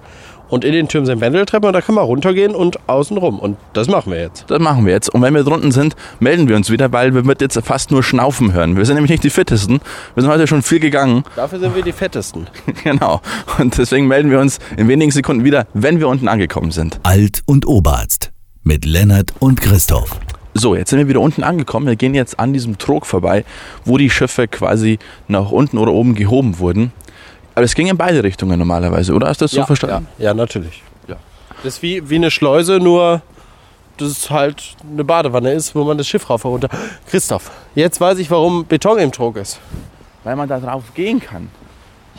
Und 0.52 0.66
in 0.66 0.72
den 0.72 0.86
Türmen 0.86 1.06
sind 1.06 1.22
Wendeltreppen 1.22 1.68
und 1.68 1.72
da 1.72 1.80
kann 1.80 1.94
man 1.94 2.04
runtergehen 2.04 2.54
und 2.54 2.86
außen 2.86 3.16
rum. 3.16 3.38
Und 3.38 3.56
das 3.72 3.88
machen 3.88 4.12
wir 4.12 4.20
jetzt. 4.20 4.44
Das 4.48 4.60
machen 4.60 4.84
wir 4.84 4.92
jetzt. 4.92 5.08
Und 5.08 5.22
wenn 5.22 5.32
wir 5.32 5.44
drunten 5.44 5.72
sind, 5.72 5.96
melden 6.20 6.46
wir 6.46 6.56
uns 6.56 6.68
wieder, 6.68 6.92
weil 6.92 7.14
wir 7.14 7.24
wird 7.24 7.40
jetzt 7.40 7.58
fast 7.64 7.90
nur 7.90 8.02
Schnaufen 8.02 8.52
hören. 8.52 8.76
Wir 8.76 8.84
sind 8.84 8.96
nämlich 8.96 9.10
nicht 9.10 9.24
die 9.24 9.30
fittesten. 9.30 9.80
Wir 10.14 10.22
sind 10.22 10.30
heute 10.30 10.46
schon 10.46 10.60
viel 10.60 10.78
gegangen. 10.78 11.24
Dafür 11.36 11.58
sind 11.58 11.74
wir 11.74 11.82
die 11.82 11.92
fettesten. 11.92 12.48
genau. 12.84 13.22
Und 13.58 13.78
deswegen 13.78 14.08
melden 14.08 14.30
wir 14.30 14.40
uns 14.40 14.58
in 14.76 14.88
wenigen 14.88 15.10
Sekunden 15.10 15.42
wieder, 15.42 15.66
wenn 15.72 16.00
wir 16.00 16.08
unten 16.08 16.28
angekommen 16.28 16.70
sind. 16.70 17.00
Alt- 17.02 17.40
und 17.46 17.66
Oberarzt 17.66 18.30
mit 18.62 18.84
Lennart 18.84 19.32
und 19.38 19.58
Christoph. 19.58 20.20
So, 20.52 20.74
jetzt 20.74 20.90
sind 20.90 20.98
wir 20.98 21.08
wieder 21.08 21.22
unten 21.22 21.44
angekommen. 21.44 21.86
Wir 21.86 21.96
gehen 21.96 22.12
jetzt 22.14 22.38
an 22.38 22.52
diesem 22.52 22.76
Trog 22.76 23.06
vorbei, 23.06 23.46
wo 23.86 23.96
die 23.96 24.10
Schiffe 24.10 24.48
quasi 24.48 24.98
nach 25.28 25.50
unten 25.50 25.78
oder 25.78 25.92
oben 25.92 26.14
gehoben 26.14 26.58
wurden. 26.58 26.92
Aber 27.54 27.64
es 27.64 27.74
ging 27.74 27.86
in 27.86 27.96
beide 27.96 28.22
Richtungen 28.22 28.58
normalerweise, 28.58 29.12
oder? 29.12 29.28
Hast 29.28 29.40
du 29.40 29.44
das 29.44 29.52
so 29.52 29.64
verstanden? 29.64 30.08
Ja, 30.18 30.26
ja 30.26 30.34
natürlich. 30.34 30.82
Ja. 31.08 31.16
Das 31.62 31.74
ist 31.74 31.82
wie, 31.82 32.08
wie 32.08 32.16
eine 32.16 32.30
Schleuse, 32.30 32.78
nur 32.78 33.22
dass 33.98 34.10
es 34.10 34.30
halt 34.30 34.74
eine 34.90 35.04
Badewanne 35.04 35.52
ist, 35.52 35.74
wo 35.74 35.84
man 35.84 35.98
das 35.98 36.08
Schiff 36.08 36.28
rauf 36.28 36.44
und 36.44 36.52
runter. 36.52 36.68
Christoph, 37.08 37.50
jetzt 37.74 38.00
weiß 38.00 38.18
ich, 38.18 38.30
warum 38.30 38.64
Beton 38.64 38.98
im 38.98 39.12
Trog 39.12 39.36
ist. 39.36 39.60
Weil 40.24 40.36
man 40.36 40.48
da 40.48 40.60
drauf 40.60 40.84
gehen 40.94 41.20
kann. 41.20 41.50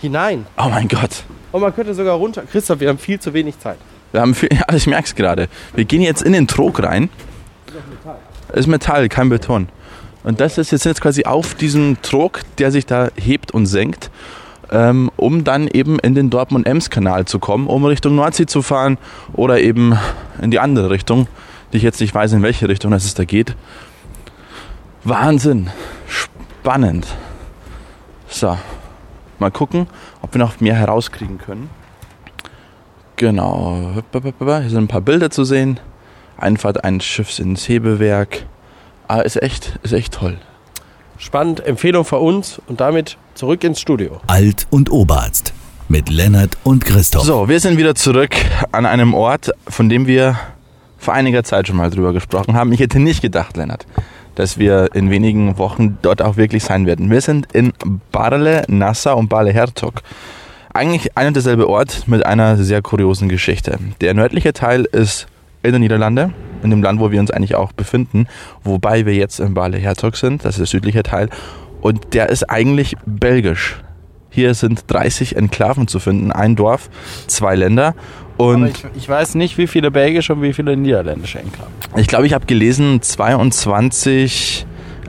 Hinein. 0.01 0.45
Oh 0.57 0.69
mein 0.69 0.87
Gott. 0.87 1.23
Und 1.51 1.61
man 1.61 1.73
könnte 1.73 1.93
sogar 1.93 2.15
runter. 2.15 2.43
Christoph, 2.49 2.79
wir 2.79 2.89
haben 2.89 2.97
viel 2.97 3.19
zu 3.19 3.33
wenig 3.33 3.59
Zeit. 3.59 3.77
Wir 4.11 4.21
haben 4.21 4.35
viel, 4.35 4.49
ja, 4.53 4.65
ich 4.73 4.87
merke 4.87 5.05
es 5.05 5.15
gerade. 5.15 5.47
Wir 5.73 5.85
gehen 5.85 6.01
jetzt 6.01 6.21
in 6.21 6.33
den 6.33 6.47
Trog 6.47 6.83
rein. 6.83 7.09
Das 8.49 8.59
ist 8.59 8.67
Metall, 8.67 9.09
kein 9.09 9.29
Beton. 9.29 9.69
Und 10.23 10.39
das 10.39 10.57
ist 10.57 10.71
jetzt, 10.71 10.85
jetzt 10.85 11.01
quasi 11.01 11.25
auf 11.25 11.55
diesem 11.55 12.01
Trog, 12.01 12.41
der 12.57 12.71
sich 12.71 12.85
da 12.85 13.09
hebt 13.15 13.51
und 13.51 13.65
senkt, 13.65 14.09
ähm, 14.71 15.11
um 15.15 15.43
dann 15.43 15.67
eben 15.67 15.99
in 15.99 16.15
den 16.15 16.29
Dortmund-Ems-Kanal 16.29 17.25
zu 17.25 17.39
kommen, 17.39 17.67
um 17.67 17.85
Richtung 17.85 18.15
Nordsee 18.15 18.45
zu 18.45 18.61
fahren 18.61 18.97
oder 19.33 19.59
eben 19.59 19.97
in 20.41 20.51
die 20.51 20.59
andere 20.59 20.89
Richtung, 20.89 21.27
die 21.71 21.77
ich 21.77 21.83
jetzt 21.83 21.99
nicht 21.99 22.13
weiß, 22.13 22.33
in 22.33 22.43
welche 22.43 22.69
Richtung 22.69 22.91
das 22.91 23.05
es 23.05 23.13
da 23.13 23.25
geht. 23.25 23.55
Wahnsinn. 25.03 25.69
Spannend. 26.07 27.07
So, 28.27 28.57
mal 29.39 29.51
gucken, 29.51 29.87
ob 30.21 30.33
wir 30.33 30.39
noch 30.39 30.59
mehr 30.59 30.75
herauskriegen 30.75 31.37
können. 31.37 31.69
Genau. 33.17 33.93
Hier 34.11 34.69
sind 34.69 34.83
ein 34.83 34.87
paar 34.87 35.01
Bilder 35.01 35.29
zu 35.29 35.43
sehen. 35.43 35.79
Einfahrt 36.37 36.83
eines 36.83 37.05
Schiffs 37.05 37.39
ins 37.39 37.67
Hebewerk. 37.69 38.45
Ah, 39.07 39.19
ist 39.19 39.41
echt, 39.41 39.79
ist 39.83 39.93
echt 39.93 40.13
toll. 40.13 40.37
Spannend, 41.17 41.65
Empfehlung 41.65 42.05
von 42.05 42.19
uns 42.19 42.61
und 42.67 42.81
damit 42.81 43.17
zurück 43.35 43.63
ins 43.63 43.79
Studio. 43.79 44.19
Alt- 44.27 44.67
und 44.69 44.91
Oberarzt 44.91 45.53
mit 45.89 46.09
Lennart 46.09 46.57
und 46.63 46.85
Christoph. 46.85 47.23
So, 47.23 47.47
wir 47.49 47.59
sind 47.59 47.77
wieder 47.77 47.95
zurück 47.95 48.35
an 48.71 48.85
einem 48.85 49.13
Ort, 49.13 49.51
von 49.67 49.89
dem 49.89 50.07
wir 50.07 50.37
vor 50.97 51.13
einiger 51.13 51.43
Zeit 51.43 51.67
schon 51.67 51.77
mal 51.77 51.89
drüber 51.89 52.13
gesprochen 52.13 52.55
haben. 52.55 52.71
Ich 52.71 52.79
hätte 52.79 52.99
nicht 52.99 53.21
gedacht, 53.21 53.57
Lennart, 53.57 53.85
dass 54.35 54.57
wir 54.57 54.95
in 54.95 55.11
wenigen 55.11 55.57
Wochen 55.57 55.97
dort 56.01 56.21
auch 56.21 56.37
wirklich 56.37 56.63
sein 56.63 56.85
werden. 56.85 57.09
Wir 57.09 57.21
sind 57.21 57.51
in 57.53 57.73
Barle, 58.11 58.63
Nassau 58.67 59.17
und 59.17 59.29
Barle 59.29 59.51
Herzog. 59.51 60.01
Eigentlich 60.73 61.15
ein 61.17 61.27
und 61.27 61.35
derselbe 61.35 61.69
Ort 61.69 62.07
mit 62.07 62.25
einer 62.25 62.57
sehr 62.57 62.81
kuriosen 62.81 63.29
Geschichte. 63.29 63.77
Der 64.01 64.13
nördliche 64.15 64.53
Teil 64.53 64.85
ist 64.85 65.27
in 65.61 65.73
den 65.73 65.81
Niederlande, 65.81 66.33
in 66.63 66.69
dem 66.69 66.81
Land, 66.81 66.99
wo 66.99 67.11
wir 67.11 67.19
uns 67.19 67.31
eigentlich 67.31 67.55
auch 67.55 67.71
befinden, 67.71 68.27
wobei 68.63 69.05
wir 69.05 69.13
jetzt 69.13 69.39
in 69.39 69.53
Barle 69.53 69.77
Herzog 69.77 70.17
sind, 70.17 70.45
das 70.45 70.55
ist 70.55 70.59
der 70.59 70.67
südliche 70.67 71.03
Teil, 71.03 71.29
und 71.81 72.13
der 72.13 72.29
ist 72.29 72.49
eigentlich 72.49 72.95
belgisch. 73.05 73.81
Hier 74.29 74.53
sind 74.55 74.85
30 74.87 75.35
Enklaven 75.35 75.87
zu 75.87 75.99
finden, 75.99 76.31
ein 76.31 76.55
Dorf, 76.55 76.89
zwei 77.27 77.55
Länder. 77.55 77.93
Und 78.37 78.69
ich, 78.69 78.85
ich 78.95 79.09
weiß 79.09 79.35
nicht, 79.35 79.57
wie 79.57 79.67
viele 79.67 79.91
belgische 79.91 80.33
und 80.33 80.41
wie 80.41 80.53
viele 80.53 80.75
niederländische 80.75 81.39
Enklaven. 81.39 81.71
ich 81.97 82.07
glaube, 82.07 82.25
ich 82.25 82.33
habe 82.33 82.45
gelesen 82.47 83.01
22 83.01 84.65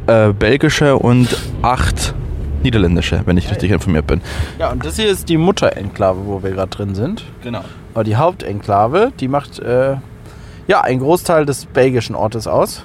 äh, 0.06 0.32
belgische 0.32 0.96
und 0.96 1.38
8 1.62 2.14
niederländische, 2.62 3.22
wenn 3.24 3.36
ich 3.36 3.50
richtig 3.50 3.70
informiert 3.70 4.06
bin. 4.06 4.20
Ja, 4.58 4.72
und 4.72 4.84
das 4.84 4.96
hier 4.96 5.08
ist 5.08 5.28
die 5.28 5.36
Mutterenklave, 5.36 6.26
wo 6.26 6.42
wir 6.42 6.50
gerade 6.50 6.70
drin 6.70 6.94
sind. 6.94 7.24
Genau. 7.42 7.62
Aber 7.94 8.04
die 8.04 8.16
Hauptenklave, 8.16 9.12
die 9.20 9.28
macht 9.28 9.60
äh, 9.60 9.96
ja 10.66 10.80
einen 10.80 11.00
Großteil 11.00 11.46
des 11.46 11.66
belgischen 11.66 12.14
Ortes 12.14 12.46
aus. 12.46 12.84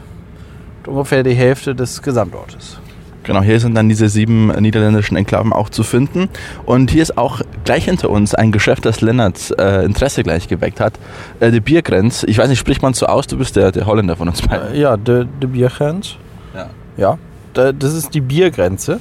Ungefähr 0.85 1.23
die 1.23 1.33
Hälfte 1.33 1.75
des 1.75 2.01
Gesamtortes. 2.01 2.79
Genau, 3.23 3.41
hier 3.41 3.59
sind 3.59 3.75
dann 3.75 3.89
diese 3.89 4.09
sieben 4.09 4.47
niederländischen 4.59 5.15
Enklaven 5.15 5.53
auch 5.53 5.69
zu 5.69 5.83
finden. 5.83 6.29
Und 6.65 6.89
hier 6.89 7.03
ist 7.03 7.17
auch 7.17 7.41
gleich 7.63 7.85
hinter 7.85 8.09
uns 8.09 8.33
ein 8.33 8.51
Geschäft, 8.51 8.85
das 8.85 9.01
Lennarts 9.01 9.51
äh, 9.51 9.83
Interesse 9.85 10.23
gleich 10.23 10.47
geweckt 10.47 10.79
hat. 10.79 10.93
Äh, 11.39 11.51
die 11.51 11.59
Biergrenz. 11.59 12.23
Ich 12.23 12.37
weiß 12.39 12.49
nicht, 12.49 12.57
spricht 12.57 12.81
man 12.81 12.93
so 12.93 13.05
aus? 13.05 13.27
Du 13.27 13.37
bist 13.37 13.55
der, 13.55 13.71
der 13.71 13.85
Holländer 13.85 14.15
von 14.15 14.29
uns 14.29 14.41
beiden. 14.41 14.73
Äh, 14.73 14.79
ja, 14.79 14.97
de, 14.97 15.25
de 15.39 15.49
Biergrenze. 15.49 16.15
Ja. 16.55 16.69
Ja, 16.97 17.17
da, 17.53 17.71
das 17.71 17.93
ist 17.93 18.15
die 18.15 18.21
Biergrenze. 18.21 18.99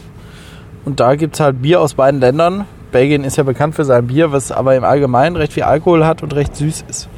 Und 0.85 1.01
da 1.01 1.15
gibt 1.15 1.37
es 1.37 1.41
halt 1.41 1.63
Bier 1.63 1.81
aus 1.81 1.95
beiden 1.95 2.21
Ländern. 2.21 2.67
Belgien 2.93 3.25
ist 3.25 3.37
ja 3.37 3.45
bekannt 3.45 3.77
für 3.77 3.85
sein 3.85 4.09
Bier, 4.09 4.33
was 4.33 4.53
aber 4.53 4.77
im 4.77 4.85
Allgemeinen 4.85 5.37
recht 5.37 5.53
viel 5.53 5.63
Alkohol 5.63 6.05
hat 6.05 6.23
und 6.23 6.35
recht 6.35 6.57
süß 6.57 6.85
ist. 6.89 7.09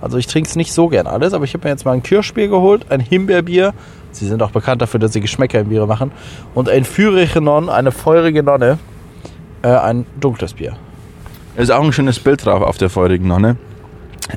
Also 0.00 0.18
ich 0.18 0.26
trinke 0.26 0.48
es 0.48 0.56
nicht 0.56 0.72
so 0.72 0.88
gern 0.88 1.06
alles, 1.06 1.32
aber 1.32 1.44
ich 1.44 1.54
habe 1.54 1.66
mir 1.66 1.70
jetzt 1.70 1.84
mal 1.84 1.92
ein 1.92 2.02
Kirschbier 2.02 2.48
geholt, 2.48 2.90
ein 2.90 3.00
Himbeerbier. 3.00 3.74
Sie 4.12 4.26
sind 4.26 4.42
auch 4.42 4.50
bekannt 4.50 4.80
dafür, 4.82 5.00
dass 5.00 5.12
sie 5.12 5.20
Geschmäcker 5.20 5.60
im 5.60 5.68
Bier 5.68 5.86
machen. 5.86 6.12
Und 6.54 6.68
ein 6.68 6.84
Fürige 6.84 7.40
Non, 7.40 7.68
eine 7.68 7.92
feurige 7.92 8.42
Nonne, 8.42 8.78
äh, 9.62 9.68
ein 9.68 10.06
dunkles 10.20 10.54
Bier. 10.54 10.76
Ist 11.56 11.70
auch 11.70 11.82
ein 11.82 11.92
schönes 11.92 12.20
Bild 12.20 12.44
drauf 12.44 12.62
auf 12.62 12.78
der 12.78 12.90
feurigen 12.90 13.26
Nonne. 13.26 13.56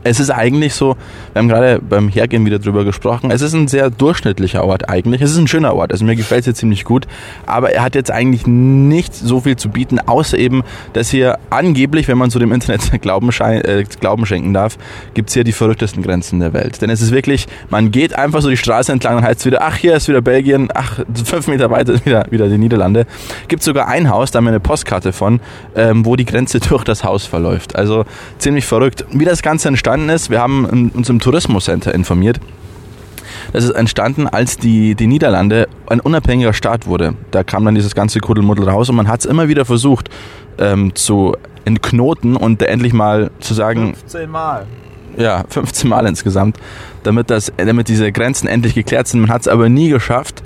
Es 0.04 0.20
ist 0.20 0.30
eigentlich 0.30 0.74
so, 0.74 0.96
wir 1.34 1.40
haben 1.40 1.50
gerade 1.50 1.80
beim 1.80 2.10
Hergehen 2.10 2.46
wieder 2.46 2.60
drüber 2.60 2.86
gesprochen, 2.86 3.32
es 3.32 3.42
ist 3.42 3.54
ein 3.54 3.68
sehr 3.68 3.90
durchschnittlicher 3.90 4.64
Ort 4.64 4.90
eigentlich. 4.90 5.22
Es 5.22 5.32
ist 5.32 5.38
ein 5.38 5.48
schöner 5.48 5.76
Ort, 5.76 5.92
also 5.92 6.06
mir 6.06 6.16
gefällt 6.16 6.42
es 6.42 6.46
hier 6.46 6.56
ziemlich 6.56 6.86
gut, 6.86 7.08
aber 7.46 7.72
er 7.72 7.84
hat 7.84 7.96
jetzt 7.96 8.12
eigentlich 8.12 8.48
nicht 8.48 9.14
so 9.14 9.42
viel 9.42 9.56
zu 9.56 9.70
bieten, 9.70 10.00
außer 10.00 10.38
eben, 10.38 10.64
dass 10.94 11.10
hier 11.10 11.40
angeblich, 11.50 12.08
wenn 12.08 12.18
man 12.18 12.30
so 12.30 12.40
dem 12.40 12.52
Internet 12.52 12.82
Glauben, 13.02 13.30
äh, 13.40 13.84
Glauben 14.00 14.26
schenken 14.26 14.54
darf, 14.54 14.78
gibt 15.14 15.30
es 15.30 15.34
hier 15.34 15.44
die 15.44 15.52
verrücktesten 15.52 16.04
Grenzen 16.04 16.40
der 16.40 16.54
Welt. 16.54 16.82
Denn 16.82 16.90
es 16.90 17.02
ist 17.02 17.12
wirklich, 17.12 17.48
man 17.70 17.92
geht 17.92 18.14
einfach 18.14 18.42
so 18.42 18.50
die 18.50 18.58
Straße 18.58 18.92
entlang 18.92 19.18
und 19.18 19.24
heißt 19.24 19.46
wieder, 19.46 19.62
ach, 19.62 19.76
hier 19.76 19.96
ist 19.96 20.08
wieder 20.08 20.22
Belgien, 20.22 20.70
ach, 20.74 21.00
fünf 21.26 21.48
Meter 21.48 21.70
weiter 21.70 21.94
ist 21.94 22.06
wieder, 22.06 22.26
wieder 22.30 22.48
die 22.48 22.58
Niederlande. 22.58 23.06
Gibt 23.48 23.64
sogar 23.64 23.88
ein 23.88 24.10
Haus, 24.10 24.32
da 24.32 24.38
haben 24.38 24.46
wir 24.46 24.50
eine 24.52 24.60
Postkarte 24.60 25.14
von, 25.14 25.40
ähm, 25.76 26.06
wo 26.06 26.16
die 26.16 26.26
Grenze 26.26 26.60
durch 26.70 26.84
das 26.84 27.04
Haus 27.04 27.26
verläuft. 27.26 27.76
Also 27.76 28.06
ziemlich 28.38 28.66
verrückt. 28.66 29.06
Wie 29.12 29.26
das 29.26 29.42
Ganze 29.42 29.68
entstanden 29.82 30.10
ist, 30.10 30.30
wir 30.30 30.40
haben 30.40 30.92
uns 30.94 31.10
im 31.10 31.20
Tourismuscenter 31.20 31.92
informiert. 31.96 32.40
Das 33.52 33.64
ist 33.64 33.72
entstanden, 33.72 34.28
als 34.28 34.58
die, 34.58 34.94
die 34.94 35.08
Niederlande 35.08 35.68
ein 35.88 36.00
unabhängiger 36.00 36.54
Staat 36.54 36.86
wurde. 36.86 37.16
Da 37.32 37.44
kam 37.44 37.66
dann 37.66 37.74
dieses 37.74 37.96
ganze 37.96 38.20
Kuddelmuddel 38.20 38.70
raus 38.70 38.90
und 38.90 38.96
man 38.96 39.08
hat 39.08 39.22
es 39.22 39.26
immer 39.26 39.48
wieder 39.48 39.66
versucht 39.66 40.12
ähm, 40.60 40.94
zu 40.94 41.36
entknoten 41.66 42.36
und 42.36 42.62
endlich 42.62 42.94
mal 42.94 43.32
zu 43.40 43.56
sagen, 43.56 43.96
15 43.96 44.30
Mal. 44.30 44.68
ja, 45.18 45.46
15 45.50 45.90
Mal 45.90 46.06
insgesamt, 46.06 46.58
damit, 47.02 47.32
das, 47.32 47.52
damit 47.58 47.88
diese 47.88 48.12
Grenzen 48.12 48.48
endlich 48.48 48.76
geklärt 48.76 49.08
sind. 49.08 49.22
Man 49.22 49.32
hat 49.32 49.42
es 49.42 49.48
aber 49.48 49.68
nie 49.68 49.90
geschafft. 49.90 50.44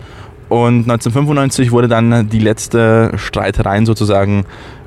Und 0.48 0.84
1995 0.84 1.72
wurde 1.72 1.90
dann 1.90 2.30
die 2.30 2.40
letzte 2.40 3.12
Streitereien 3.18 3.86
sozusagen 3.86 4.46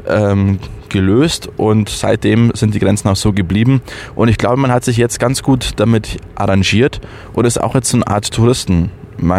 ähm, 0.09 0.59
gelöst 0.91 1.49
und 1.57 1.89
seitdem 1.89 2.53
sind 2.55 2.74
die 2.74 2.78
Grenzen 2.78 3.09
auch 3.09 3.16
so 3.16 3.32
geblieben. 3.32 3.82
Und 4.14 4.28
ich 4.28 4.39
glaube, 4.39 4.57
man 4.57 4.72
hat 4.72 4.84
sich 4.84 4.97
jetzt 4.97 5.18
ganz 5.18 5.43
gut 5.43 5.72
damit 5.76 6.18
arrangiert 6.34 7.01
und 7.34 7.45
ist 7.45 7.61
auch 7.61 7.74
jetzt 7.74 7.91
so 7.91 7.97
eine 7.97 8.07
Art 8.07 8.30
Touristen. 8.32 8.91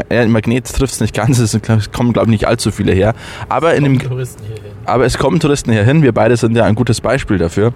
Äh, 0.09 0.25
Magnet 0.27 0.67
trifft 0.67 0.93
es 0.93 0.99
nicht 0.99 1.15
ganz, 1.15 1.39
es 1.39 1.57
kommen 1.91 2.13
glaube 2.13 2.27
ich 2.27 2.31
nicht 2.31 2.47
allzu 2.47 2.71
viele 2.71 2.91
her. 2.91 3.13
Aber, 3.47 3.75
in 3.75 3.83
dem, 3.83 3.99
aber 4.85 5.05
es 5.05 5.17
kommen 5.17 5.39
Touristen 5.39 5.71
hierhin, 5.71 6.03
wir 6.03 6.11
beide 6.11 6.35
sind 6.35 6.55
ja 6.55 6.65
ein 6.65 6.75
gutes 6.75 7.01
Beispiel 7.01 7.37
dafür. 7.37 7.73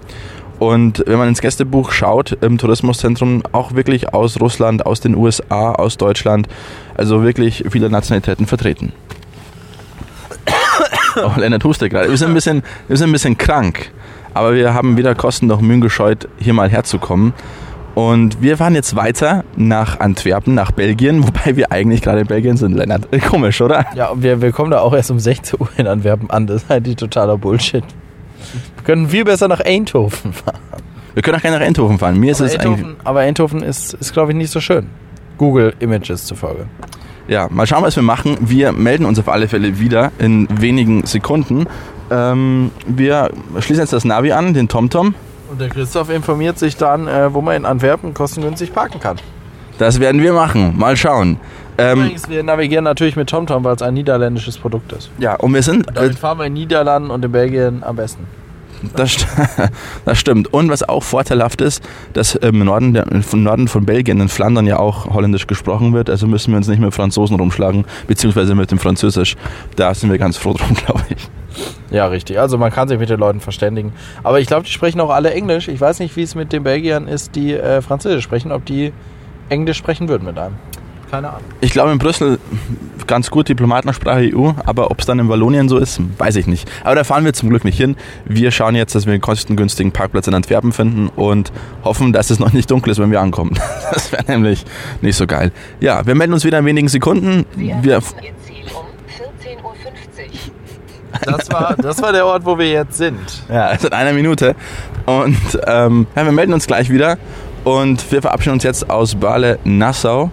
Und 0.58 1.02
wenn 1.06 1.18
man 1.18 1.28
ins 1.28 1.40
Gästebuch 1.40 1.90
schaut, 1.90 2.38
im 2.40 2.58
Tourismuszentrum 2.58 3.42
auch 3.52 3.74
wirklich 3.74 4.14
aus 4.14 4.40
Russland, 4.40 4.86
aus 4.86 5.00
den 5.00 5.16
USA, 5.16 5.72
aus 5.72 5.96
Deutschland, 5.96 6.48
also 6.96 7.22
wirklich 7.22 7.64
viele 7.68 7.90
Nationalitäten 7.90 8.46
vertreten. 8.46 8.92
Oh, 11.16 11.32
Lennart 11.38 11.64
hustet 11.64 11.90
gerade. 11.90 12.10
Wir 12.10 12.16
sind, 12.16 12.28
ein 12.28 12.34
bisschen, 12.34 12.62
wir 12.88 12.96
sind 12.96 13.10
ein 13.10 13.12
bisschen 13.12 13.38
krank, 13.38 13.90
aber 14.32 14.54
wir 14.54 14.74
haben 14.74 14.96
weder 14.96 15.14
Kosten 15.14 15.46
noch 15.46 15.60
Mühen 15.60 15.80
gescheut, 15.80 16.28
hier 16.38 16.54
mal 16.54 16.68
herzukommen. 16.68 17.32
Und 17.94 18.42
wir 18.42 18.56
fahren 18.56 18.74
jetzt 18.74 18.96
weiter 18.96 19.44
nach 19.56 20.00
Antwerpen, 20.00 20.54
nach 20.54 20.72
Belgien, 20.72 21.24
wobei 21.26 21.56
wir 21.56 21.70
eigentlich 21.70 22.02
gerade 22.02 22.20
in 22.20 22.26
Belgien 22.26 22.56
sind, 22.56 22.74
Lennart. 22.74 23.06
Komisch, 23.28 23.60
oder? 23.60 23.86
Ja, 23.94 24.10
wir, 24.16 24.42
wir 24.42 24.50
kommen 24.50 24.72
da 24.72 24.80
auch 24.80 24.92
erst 24.94 25.10
um 25.12 25.20
16 25.20 25.60
Uhr 25.60 25.68
in 25.76 25.86
Antwerpen 25.86 26.28
an. 26.30 26.46
Das 26.46 26.64
ist 26.64 26.70
eigentlich 26.70 26.96
totaler 26.96 27.38
Bullshit. 27.38 27.84
Wir 28.76 28.84
können 28.84 29.08
viel 29.08 29.24
besser 29.24 29.46
nach 29.48 29.60
Eindhoven 29.60 30.32
fahren. 30.32 30.58
Wir 31.14 31.22
können 31.22 31.38
auch 31.38 31.42
gerne 31.42 31.58
nach 31.58 31.66
Eindhoven 31.66 31.98
fahren. 31.98 32.18
Mir 32.18 32.32
ist 32.32 32.40
Aber 32.40 32.46
es 32.46 32.58
eigentlich. 32.58 32.72
Eindhoven, 32.72 32.96
aber 33.04 33.20
Eindhoven 33.20 33.62
ist, 33.62 33.94
ist 33.94 34.12
glaube 34.12 34.32
ich, 34.32 34.36
nicht 34.36 34.50
so 34.50 34.60
schön. 34.60 34.88
Google 35.38 35.74
Images 35.78 36.26
zufolge. 36.26 36.66
Ja, 37.26 37.48
mal 37.50 37.66
schauen, 37.66 37.82
was 37.82 37.96
wir 37.96 38.02
machen. 38.02 38.36
Wir 38.40 38.72
melden 38.72 39.06
uns 39.06 39.18
auf 39.18 39.28
alle 39.28 39.48
Fälle 39.48 39.78
wieder 39.78 40.12
in 40.18 40.46
wenigen 40.60 41.06
Sekunden. 41.06 41.66
Ähm, 42.10 42.70
wir 42.86 43.30
schließen 43.60 43.82
jetzt 43.82 43.92
das 43.92 44.04
Navi 44.04 44.32
an, 44.32 44.52
den 44.52 44.68
TomTom. 44.68 45.14
Und 45.50 45.60
der 45.60 45.68
Christoph 45.68 46.10
informiert 46.10 46.58
sich 46.58 46.76
dann, 46.76 47.08
äh, 47.08 47.32
wo 47.32 47.40
man 47.40 47.56
in 47.56 47.64
Antwerpen 47.64 48.12
kostengünstig 48.12 48.74
parken 48.74 49.00
kann. 49.00 49.16
Das 49.78 50.00
werden 50.00 50.22
wir 50.22 50.32
machen. 50.32 50.74
Mal 50.78 50.96
schauen. 50.96 51.38
Ähm, 51.78 52.00
Übrigens, 52.00 52.28
wir 52.28 52.42
navigieren 52.42 52.84
natürlich 52.84 53.16
mit 53.16 53.28
TomTom, 53.28 53.64
weil 53.64 53.74
es 53.74 53.82
ein 53.82 53.94
niederländisches 53.94 54.58
Produkt 54.58 54.92
ist. 54.92 55.10
ja, 55.18 55.34
und 55.34 55.52
wir 55.54 55.62
sind. 55.62 55.88
Äh, 55.88 55.92
Damit 55.94 56.18
fahren 56.18 56.38
wir 56.38 56.44
in 56.46 56.52
Niederlanden 56.52 57.10
und 57.10 57.24
in 57.24 57.32
Belgien 57.32 57.82
am 57.82 57.96
besten. 57.96 58.26
Das, 58.94 59.10
st- 59.10 59.70
das 60.04 60.18
stimmt. 60.18 60.52
Und 60.52 60.70
was 60.70 60.82
auch 60.88 61.02
vorteilhaft 61.02 61.60
ist, 61.60 61.82
dass 62.12 62.34
im 62.34 62.58
Norden, 62.64 62.94
der, 62.94 63.06
im 63.10 63.42
Norden 63.42 63.68
von 63.68 63.84
Belgien, 63.86 64.20
in 64.20 64.28
Flandern 64.28 64.66
ja 64.66 64.78
auch 64.78 65.06
holländisch 65.12 65.46
gesprochen 65.46 65.92
wird. 65.92 66.10
Also 66.10 66.26
müssen 66.26 66.50
wir 66.52 66.58
uns 66.58 66.68
nicht 66.68 66.80
mit 66.80 66.94
Franzosen 66.94 67.36
rumschlagen, 67.36 67.84
beziehungsweise 68.06 68.54
mit 68.54 68.70
dem 68.70 68.78
Französisch. 68.78 69.36
Da 69.76 69.94
sind 69.94 70.10
wir 70.10 70.18
ganz 70.18 70.36
froh 70.36 70.52
drum, 70.52 70.74
glaube 70.86 71.02
ich. 71.08 71.28
Ja, 71.90 72.06
richtig. 72.06 72.40
Also 72.40 72.58
man 72.58 72.72
kann 72.72 72.88
sich 72.88 72.98
mit 72.98 73.08
den 73.08 73.20
Leuten 73.20 73.40
verständigen. 73.40 73.92
Aber 74.24 74.40
ich 74.40 74.46
glaube, 74.48 74.64
die 74.64 74.72
sprechen 74.72 75.00
auch 75.00 75.10
alle 75.10 75.32
Englisch. 75.32 75.68
Ich 75.68 75.80
weiß 75.80 76.00
nicht, 76.00 76.16
wie 76.16 76.22
es 76.22 76.34
mit 76.34 76.52
den 76.52 76.64
Belgiern 76.64 77.06
ist, 77.06 77.36
die 77.36 77.54
äh, 77.54 77.80
Französisch 77.80 78.24
sprechen, 78.24 78.50
ob 78.50 78.64
die 78.64 78.92
Englisch 79.48 79.76
sprechen 79.78 80.08
würden 80.08 80.24
mit 80.24 80.38
einem. 80.38 80.54
Keine 81.14 81.28
Ahnung. 81.28 81.42
Ich 81.60 81.70
glaube 81.70 81.92
in 81.92 81.98
Brüssel 81.98 82.40
ganz 83.06 83.30
gut 83.30 83.48
Diplomatensprache 83.48 84.32
EU, 84.34 84.50
aber 84.64 84.90
ob 84.90 84.98
es 84.98 85.06
dann 85.06 85.20
in 85.20 85.28
Wallonien 85.28 85.68
so 85.68 85.78
ist, 85.78 86.00
weiß 86.18 86.34
ich 86.36 86.48
nicht. 86.48 86.68
Aber 86.82 86.96
da 86.96 87.04
fahren 87.04 87.24
wir 87.24 87.32
zum 87.32 87.50
Glück 87.50 87.64
nicht 87.64 87.76
hin. 87.76 87.96
Wir 88.24 88.50
schauen 88.50 88.74
jetzt, 88.74 88.96
dass 88.96 89.06
wir 89.06 89.12
einen 89.12 89.22
kostengünstigen 89.22 89.92
Parkplatz 89.92 90.26
in 90.26 90.34
Antwerpen 90.34 90.72
finden 90.72 91.08
und 91.08 91.52
hoffen, 91.84 92.12
dass 92.12 92.30
es 92.30 92.40
noch 92.40 92.52
nicht 92.52 92.68
dunkel 92.68 92.90
ist, 92.90 92.98
wenn 92.98 93.12
wir 93.12 93.20
ankommen. 93.20 93.52
Das 93.92 94.10
wäre 94.10 94.24
nämlich 94.26 94.64
nicht 95.02 95.16
so 95.16 95.26
geil. 95.26 95.52
Ja, 95.78 96.04
wir 96.04 96.16
melden 96.16 96.32
uns 96.32 96.44
wieder 96.44 96.58
in 96.58 96.64
wenigen 96.64 96.88
Sekunden. 96.88 97.46
Wir, 97.54 97.74
erreichen 97.74 98.16
Ihr 98.22 98.32
Ziel 98.44 98.64
um 98.74 98.86
14.50 99.46 99.62
Uhr. 99.62 101.36
Das 101.36 101.48
war, 101.50 101.76
das 101.76 102.02
war 102.02 102.12
der 102.12 102.26
Ort, 102.26 102.44
wo 102.44 102.58
wir 102.58 102.68
jetzt 102.68 102.96
sind. 102.96 103.20
ja, 103.48 103.70
es 103.70 103.78
ist 103.78 103.86
in 103.86 103.92
einer 103.92 104.12
Minute. 104.12 104.56
Und 105.06 105.36
ähm, 105.66 106.08
ja, 106.16 106.24
wir 106.24 106.32
melden 106.32 106.54
uns 106.54 106.66
gleich 106.66 106.90
wieder 106.90 107.18
und 107.62 108.10
wir 108.10 108.20
verabschieden 108.20 108.54
uns 108.54 108.62
jetzt 108.62 108.90
aus 108.90 109.14
Bale-Nassau, 109.14 110.30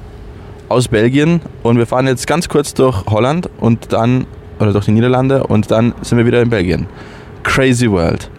aus 0.71 0.87
Belgien 0.87 1.41
und 1.63 1.77
wir 1.77 1.85
fahren 1.85 2.07
jetzt 2.07 2.25
ganz 2.27 2.49
kurz 2.49 2.73
durch 2.73 3.05
Holland 3.05 3.49
und 3.59 3.93
dann, 3.93 4.25
oder 4.59 4.73
durch 4.73 4.85
die 4.85 4.91
Niederlande 4.91 5.45
und 5.45 5.69
dann 5.69 5.93
sind 6.01 6.17
wir 6.17 6.25
wieder 6.25 6.41
in 6.41 6.49
Belgien. 6.49 6.87
Crazy 7.43 7.89
World. 7.89 8.29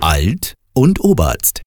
Alt 0.00 0.54
und 0.74 1.00
Oberst. 1.00 1.62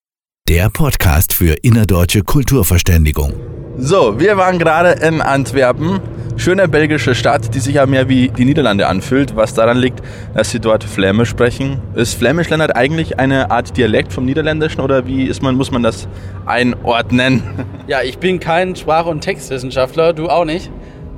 Der 0.48 0.70
Podcast 0.70 1.34
für 1.34 1.54
innerdeutsche 1.62 2.22
Kulturverständigung. 2.24 3.34
So, 3.78 4.20
wir 4.20 4.36
waren 4.36 4.60
gerade 4.60 4.92
in 4.92 5.22
Antwerpen. 5.22 6.00
Schöne 6.40 6.70
belgische 6.70 7.16
Stadt, 7.16 7.54
die 7.54 7.60
sich 7.60 7.76
ja 7.76 7.86
mehr 7.86 8.08
wie 8.08 8.30
die 8.30 8.46
Niederlande 8.46 8.88
anfühlt, 8.88 9.36
was 9.36 9.54
daran 9.54 9.78
liegt, 9.78 10.02
dass 10.34 10.52
sie 10.52 10.62
dort 10.62 10.86
Flämisch 10.86 11.28
sprechen. 11.28 11.82
Ist 11.96 12.14
Flämisch, 12.14 12.50
Lennart, 12.50 12.78
eigentlich 12.78 13.20
eine 13.20 13.52
Art 13.52 13.76
Dialekt 13.76 14.14
vom 14.14 14.24
Niederländischen 14.24 14.80
oder 14.80 15.06
wie 15.06 15.26
ist 15.26 15.44
man, 15.44 15.56
muss 15.56 15.70
man 15.70 15.84
das 15.84 16.08
einordnen? 16.46 17.44
Ja, 17.88 18.04
ich 18.04 18.20
bin 18.20 18.40
kein 18.40 18.78
Sprach- 18.78 19.08
und 19.08 19.20
Textwissenschaftler, 19.20 20.14
du 20.14 20.30
auch 20.30 20.46
nicht. 20.46 20.72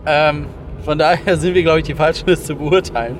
Ähm, 0.07 0.47
von 0.83 0.97
daher 0.97 1.37
sind 1.37 1.53
wir, 1.53 1.61
glaube 1.61 1.79
ich, 1.79 1.85
die 1.85 1.93
Falschen, 1.93 2.25
das 2.25 2.45
zu 2.45 2.55
beurteilen. 2.55 3.17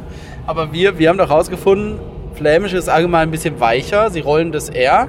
Aber 0.47 0.73
wir, 0.73 0.97
wir 0.97 1.07
haben 1.07 1.19
doch 1.19 1.29
rausgefunden, 1.29 1.99
Flämisch 2.33 2.73
ist 2.73 2.89
allgemein 2.89 3.27
ein 3.27 3.31
bisschen 3.31 3.59
weicher, 3.59 4.09
sie 4.09 4.21
rollen 4.21 4.51
das 4.51 4.69
R. 4.69 5.07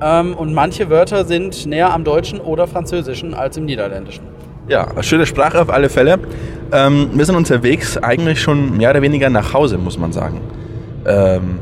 Ähm, 0.00 0.34
und 0.34 0.52
manche 0.54 0.90
Wörter 0.90 1.24
sind 1.24 1.66
näher 1.66 1.92
am 1.92 2.02
Deutschen 2.02 2.40
oder 2.40 2.66
Französischen 2.66 3.32
als 3.34 3.56
im 3.56 3.66
Niederländischen. 3.66 4.37
Ja, 4.68 5.02
schöne 5.02 5.24
Sprache 5.24 5.62
auf 5.62 5.70
alle 5.70 5.88
Fälle. 5.88 6.18
Ähm, 6.72 7.08
wir 7.14 7.24
sind 7.24 7.36
unterwegs 7.36 7.96
eigentlich 7.96 8.42
schon 8.42 8.76
mehr 8.76 8.90
oder 8.90 9.00
weniger 9.00 9.30
nach 9.30 9.54
Hause, 9.54 9.78
muss 9.78 9.98
man 9.98 10.12
sagen. 10.12 10.42
Ähm, 11.06 11.60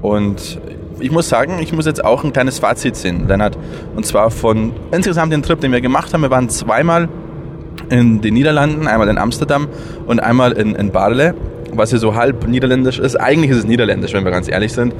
und 0.00 0.58
ich 0.98 1.10
muss 1.10 1.28
sagen, 1.28 1.58
ich 1.60 1.74
muss 1.74 1.84
jetzt 1.84 2.02
auch 2.02 2.24
ein 2.24 2.32
kleines 2.32 2.58
Fazit 2.58 2.96
ziehen, 2.96 3.28
Lennart. 3.28 3.58
Und 3.94 4.06
zwar 4.06 4.30
von 4.30 4.72
insgesamt 4.92 5.30
den 5.30 5.42
Trip, 5.42 5.60
den 5.60 5.72
wir 5.72 5.82
gemacht 5.82 6.14
haben. 6.14 6.22
Wir 6.22 6.30
waren 6.30 6.48
zweimal 6.48 7.10
in 7.90 8.22
den 8.22 8.32
Niederlanden, 8.32 8.86
einmal 8.86 9.08
in 9.08 9.18
Amsterdam 9.18 9.68
und 10.06 10.20
einmal 10.20 10.52
in, 10.52 10.74
in 10.74 10.90
Barle, 10.90 11.34
was 11.72 11.90
hier 11.90 11.98
so 11.98 12.14
halb 12.14 12.48
niederländisch 12.48 12.98
ist. 12.98 13.16
Eigentlich 13.16 13.50
ist 13.50 13.58
es 13.58 13.64
niederländisch, 13.66 14.14
wenn 14.14 14.24
wir 14.24 14.30
ganz 14.30 14.48
ehrlich 14.48 14.72
sind. 14.72 14.94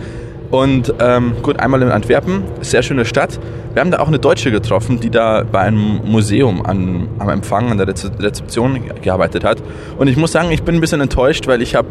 Und 0.51 0.95
ähm, 0.99 1.35
gut, 1.43 1.61
einmal 1.61 1.83
in 1.83 1.91
Antwerpen, 1.91 2.43
sehr 2.63 2.83
schöne 2.83 3.05
Stadt. 3.05 3.39
Wir 3.75 3.81
haben 3.81 3.91
da 3.91 3.99
auch 3.99 4.09
eine 4.09 4.19
Deutsche 4.19 4.51
getroffen, 4.51 4.99
die 4.99 5.11
da 5.11 5.45
bei 5.51 5.61
einem 5.61 6.01
Museum 6.05 6.65
an, 6.65 7.09
am 7.19 7.29
Empfang, 7.29 7.71
an 7.71 7.77
der 7.77 7.87
Reze- 7.87 8.11
Rezeption 8.19 8.81
gearbeitet 9.03 9.45
hat. 9.45 9.59
Und 9.99 10.09
ich 10.09 10.17
muss 10.17 10.33
sagen, 10.33 10.51
ich 10.51 10.63
bin 10.63 10.77
ein 10.77 10.81
bisschen 10.81 11.03
enttäuscht, 11.03 11.47
weil 11.47 11.61
ich 11.61 11.75
habe, 11.75 11.89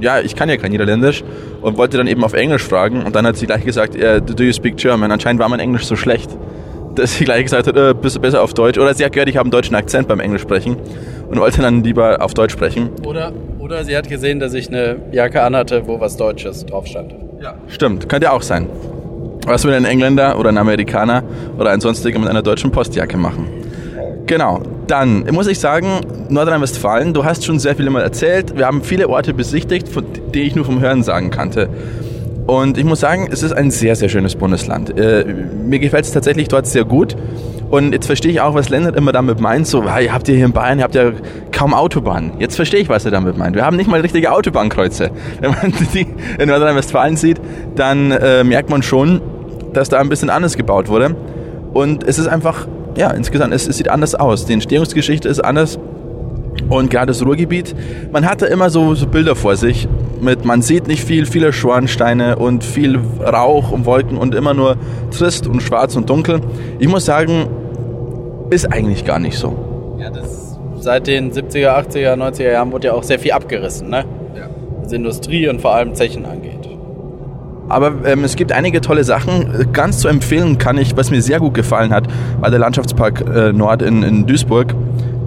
ja, 0.00 0.20
ich 0.20 0.36
kann 0.36 0.50
ja 0.50 0.58
kein 0.58 0.72
Niederländisch 0.72 1.24
und 1.62 1.78
wollte 1.78 1.96
dann 1.96 2.06
eben 2.06 2.22
auf 2.22 2.34
Englisch 2.34 2.62
fragen. 2.62 3.02
Und 3.02 3.16
dann 3.16 3.26
hat 3.26 3.38
sie 3.38 3.46
gleich 3.46 3.64
gesagt, 3.64 3.96
äh, 3.96 4.20
do 4.20 4.44
you 4.44 4.52
speak 4.52 4.76
German? 4.76 5.10
Anscheinend 5.10 5.40
war 5.40 5.48
mein 5.48 5.60
Englisch 5.60 5.86
so 5.86 5.96
schlecht, 5.96 6.30
dass 6.94 7.16
sie 7.16 7.24
gleich 7.24 7.44
gesagt 7.44 7.66
hat, 7.66 7.76
äh, 7.76 7.94
bist 7.94 8.16
du 8.16 8.20
besser 8.20 8.42
auf 8.42 8.52
Deutsch. 8.52 8.78
Oder 8.78 8.92
sie 8.92 9.04
hat 9.06 9.12
gehört, 9.12 9.30
ich 9.30 9.38
habe 9.38 9.46
einen 9.46 9.52
deutschen 9.52 9.74
Akzent 9.74 10.06
beim 10.06 10.20
Englisch 10.20 10.42
sprechen 10.42 10.76
und 11.28 11.38
wollte 11.38 11.62
dann 11.62 11.82
lieber 11.82 12.22
auf 12.22 12.34
Deutsch 12.34 12.52
sprechen. 12.52 12.90
Oder, 13.04 13.32
oder 13.58 13.84
sie 13.84 13.96
hat 13.96 14.08
gesehen, 14.08 14.40
dass 14.40 14.54
ich 14.54 14.68
eine 14.68 14.96
Jacke 15.12 15.42
anhatte, 15.42 15.82
wo 15.86 16.00
was 16.00 16.16
Deutsches 16.16 16.64
drauf 16.66 16.86
stand. 16.86 17.14
Stimmt, 17.68 18.08
könnte 18.08 18.32
auch 18.32 18.42
sein. 18.42 18.66
Was 19.46 19.64
will 19.64 19.74
ein 19.74 19.84
Engländer 19.84 20.38
oder 20.38 20.48
ein 20.48 20.58
Amerikaner 20.58 21.22
oder 21.58 21.70
ein 21.70 21.80
sonstiger 21.80 22.18
mit 22.18 22.28
einer 22.28 22.42
deutschen 22.42 22.72
Postjacke 22.72 23.16
machen? 23.16 23.46
Genau, 24.26 24.60
dann 24.88 25.24
muss 25.30 25.46
ich 25.46 25.60
sagen, 25.60 26.00
Nordrhein-Westfalen, 26.28 27.14
du 27.14 27.24
hast 27.24 27.44
schon 27.44 27.60
sehr 27.60 27.76
viel 27.76 27.86
immer 27.86 28.02
erzählt. 28.02 28.56
Wir 28.56 28.66
haben 28.66 28.82
viele 28.82 29.08
Orte 29.08 29.32
besichtigt, 29.34 29.88
von- 29.88 30.04
die 30.34 30.42
ich 30.42 30.56
nur 30.56 30.64
vom 30.64 30.80
Hören 30.80 31.04
sagen 31.04 31.30
kannte. 31.30 31.68
Und 32.48 32.76
ich 32.78 32.84
muss 32.84 33.00
sagen, 33.00 33.28
es 33.30 33.42
ist 33.44 33.52
ein 33.52 33.70
sehr, 33.70 33.94
sehr 33.94 34.08
schönes 34.08 34.34
Bundesland. 34.34 34.98
Äh, 34.98 35.24
mir 35.64 35.78
gefällt 35.78 36.04
es 36.06 36.12
tatsächlich 36.12 36.48
dort 36.48 36.66
sehr 36.66 36.84
gut. 36.84 37.16
Und 37.70 37.92
jetzt 37.92 38.06
verstehe 38.06 38.30
ich 38.30 38.40
auch, 38.40 38.54
was 38.54 38.68
Lennart 38.68 38.96
immer 38.96 39.12
damit 39.12 39.40
meint. 39.40 39.66
So, 39.66 39.90
hey, 39.90 40.06
habt 40.06 40.28
ihr 40.28 40.36
hier 40.36 40.46
in 40.46 40.52
Bayern, 40.52 40.78
ihr 40.78 40.84
habt 40.84 40.94
ja 40.94 41.12
kaum 41.50 41.74
Autobahnen. 41.74 42.32
Jetzt 42.38 42.56
verstehe 42.56 42.80
ich, 42.80 42.88
was 42.88 43.04
er 43.04 43.10
damit 43.10 43.36
meint. 43.36 43.56
Wir 43.56 43.64
haben 43.64 43.76
nicht 43.76 43.90
mal 43.90 44.00
richtige 44.00 44.32
Autobahnkreuze. 44.32 45.10
Wenn 45.40 45.50
man 45.50 45.72
die 45.92 46.06
in 46.38 46.48
Nordrhein-Westfalen 46.48 47.16
sieht, 47.16 47.40
dann 47.74 48.12
äh, 48.12 48.44
merkt 48.44 48.70
man 48.70 48.82
schon, 48.82 49.20
dass 49.72 49.88
da 49.88 49.98
ein 49.98 50.08
bisschen 50.08 50.30
anders 50.30 50.56
gebaut 50.56 50.88
wurde. 50.88 51.16
Und 51.72 52.04
es 52.04 52.18
ist 52.18 52.28
einfach, 52.28 52.68
ja, 52.96 53.10
insgesamt, 53.10 53.52
es, 53.52 53.66
es 53.66 53.76
sieht 53.76 53.88
anders 53.88 54.14
aus. 54.14 54.46
Die 54.46 54.52
Entstehungsgeschichte 54.52 55.28
ist 55.28 55.40
anders. 55.40 55.78
Und 56.68 56.90
gerade 56.90 57.08
das 57.08 57.24
Ruhrgebiet, 57.24 57.74
man 58.12 58.28
hatte 58.28 58.46
immer 58.46 58.70
so, 58.70 58.94
so 58.94 59.06
Bilder 59.06 59.36
vor 59.36 59.56
sich 59.56 59.88
mit, 60.22 60.44
man 60.44 60.62
sieht 60.62 60.86
nicht 60.88 61.04
viel, 61.04 61.26
viele 61.26 61.52
Schornsteine 61.52 62.36
und 62.36 62.64
viel 62.64 63.00
Rauch 63.20 63.70
und 63.72 63.86
Wolken 63.86 64.18
und 64.18 64.34
immer 64.34 64.54
nur 64.54 64.76
trist 65.10 65.46
und 65.46 65.62
schwarz 65.62 65.96
und 65.96 66.10
dunkel. 66.10 66.40
Ich 66.78 66.88
muss 66.88 67.04
sagen, 67.04 67.46
ist 68.50 68.72
eigentlich 68.72 69.04
gar 69.04 69.18
nicht 69.18 69.38
so. 69.38 69.96
Ja, 69.98 70.10
das 70.10 70.58
seit 70.78 71.06
den 71.06 71.32
70er, 71.32 71.70
80er, 71.88 72.14
90er 72.14 72.52
Jahren 72.52 72.72
wurde 72.72 72.88
ja 72.88 72.94
auch 72.94 73.02
sehr 73.02 73.18
viel 73.18 73.32
abgerissen, 73.32 73.88
ne? 73.88 74.04
Ja. 74.36 74.48
Was 74.80 74.92
Industrie 74.92 75.48
und 75.48 75.60
vor 75.60 75.74
allem 75.74 75.94
Zechen 75.94 76.24
angeht. 76.24 76.56
Aber 77.68 77.92
ähm, 78.04 78.22
es 78.22 78.36
gibt 78.36 78.52
einige 78.52 78.80
tolle 78.80 79.02
Sachen. 79.02 79.72
Ganz 79.72 79.98
zu 79.98 80.08
empfehlen 80.08 80.58
kann 80.58 80.78
ich, 80.78 80.96
was 80.96 81.10
mir 81.10 81.20
sehr 81.20 81.40
gut 81.40 81.54
gefallen 81.54 81.92
hat, 81.92 82.06
war 82.40 82.50
der 82.50 82.60
Landschaftspark 82.60 83.24
äh, 83.28 83.52
Nord 83.52 83.82
in, 83.82 84.02
in 84.02 84.26
Duisburg. 84.26 84.74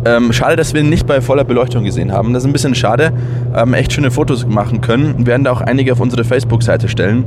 Ähm, 0.05 0.31
schade, 0.31 0.55
dass 0.55 0.73
wir 0.73 0.81
ihn 0.81 0.89
nicht 0.89 1.05
bei 1.07 1.21
voller 1.21 1.43
Beleuchtung 1.43 1.83
gesehen 1.83 2.11
haben. 2.11 2.33
Das 2.33 2.43
ist 2.43 2.47
ein 2.47 2.53
bisschen 2.53 2.75
schade. 2.75 3.11
Ähm, 3.55 3.73
echt 3.73 3.91
schöne 3.91 4.11
Fotos 4.11 4.45
machen 4.45 4.81
können. 4.81 5.19
Wir 5.19 5.27
werden 5.27 5.43
da 5.43 5.51
auch 5.51 5.61
einige 5.61 5.91
auf 5.91 5.99
unsere 5.99 6.23
Facebook-Seite 6.23 6.87
stellen. 6.87 7.25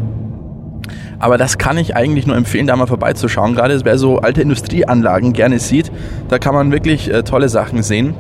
Aber 1.19 1.39
das 1.39 1.59
kann 1.59 1.79
ich 1.79 1.95
eigentlich 1.95 2.27
nur 2.27 2.37
empfehlen, 2.37 2.67
da 2.67 2.75
mal 2.75 2.87
vorbeizuschauen. 2.87 3.55
Gerade 3.55 3.79
wer 3.85 3.99
so 3.99 4.19
alte 4.19 4.43
Industrieanlagen 4.43 5.33
gerne 5.33 5.59
sieht, 5.59 5.93
da 6.29 6.39
kann 6.39 6.55
man 6.55 6.73
wirklich 6.73 7.13
äh, 7.13 7.23
tolle 7.23 7.49
Sachen 7.49 7.83
sehen. 7.83 8.15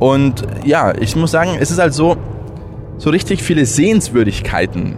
Und 0.00 0.44
ja, 0.64 0.92
ich 0.98 1.14
muss 1.14 1.30
sagen, 1.30 1.50
es 1.60 1.70
ist 1.70 1.78
halt 1.78 1.94
so, 1.94 2.16
so 2.98 3.10
richtig 3.10 3.42
viele 3.42 3.66
Sehenswürdigkeiten 3.66 4.96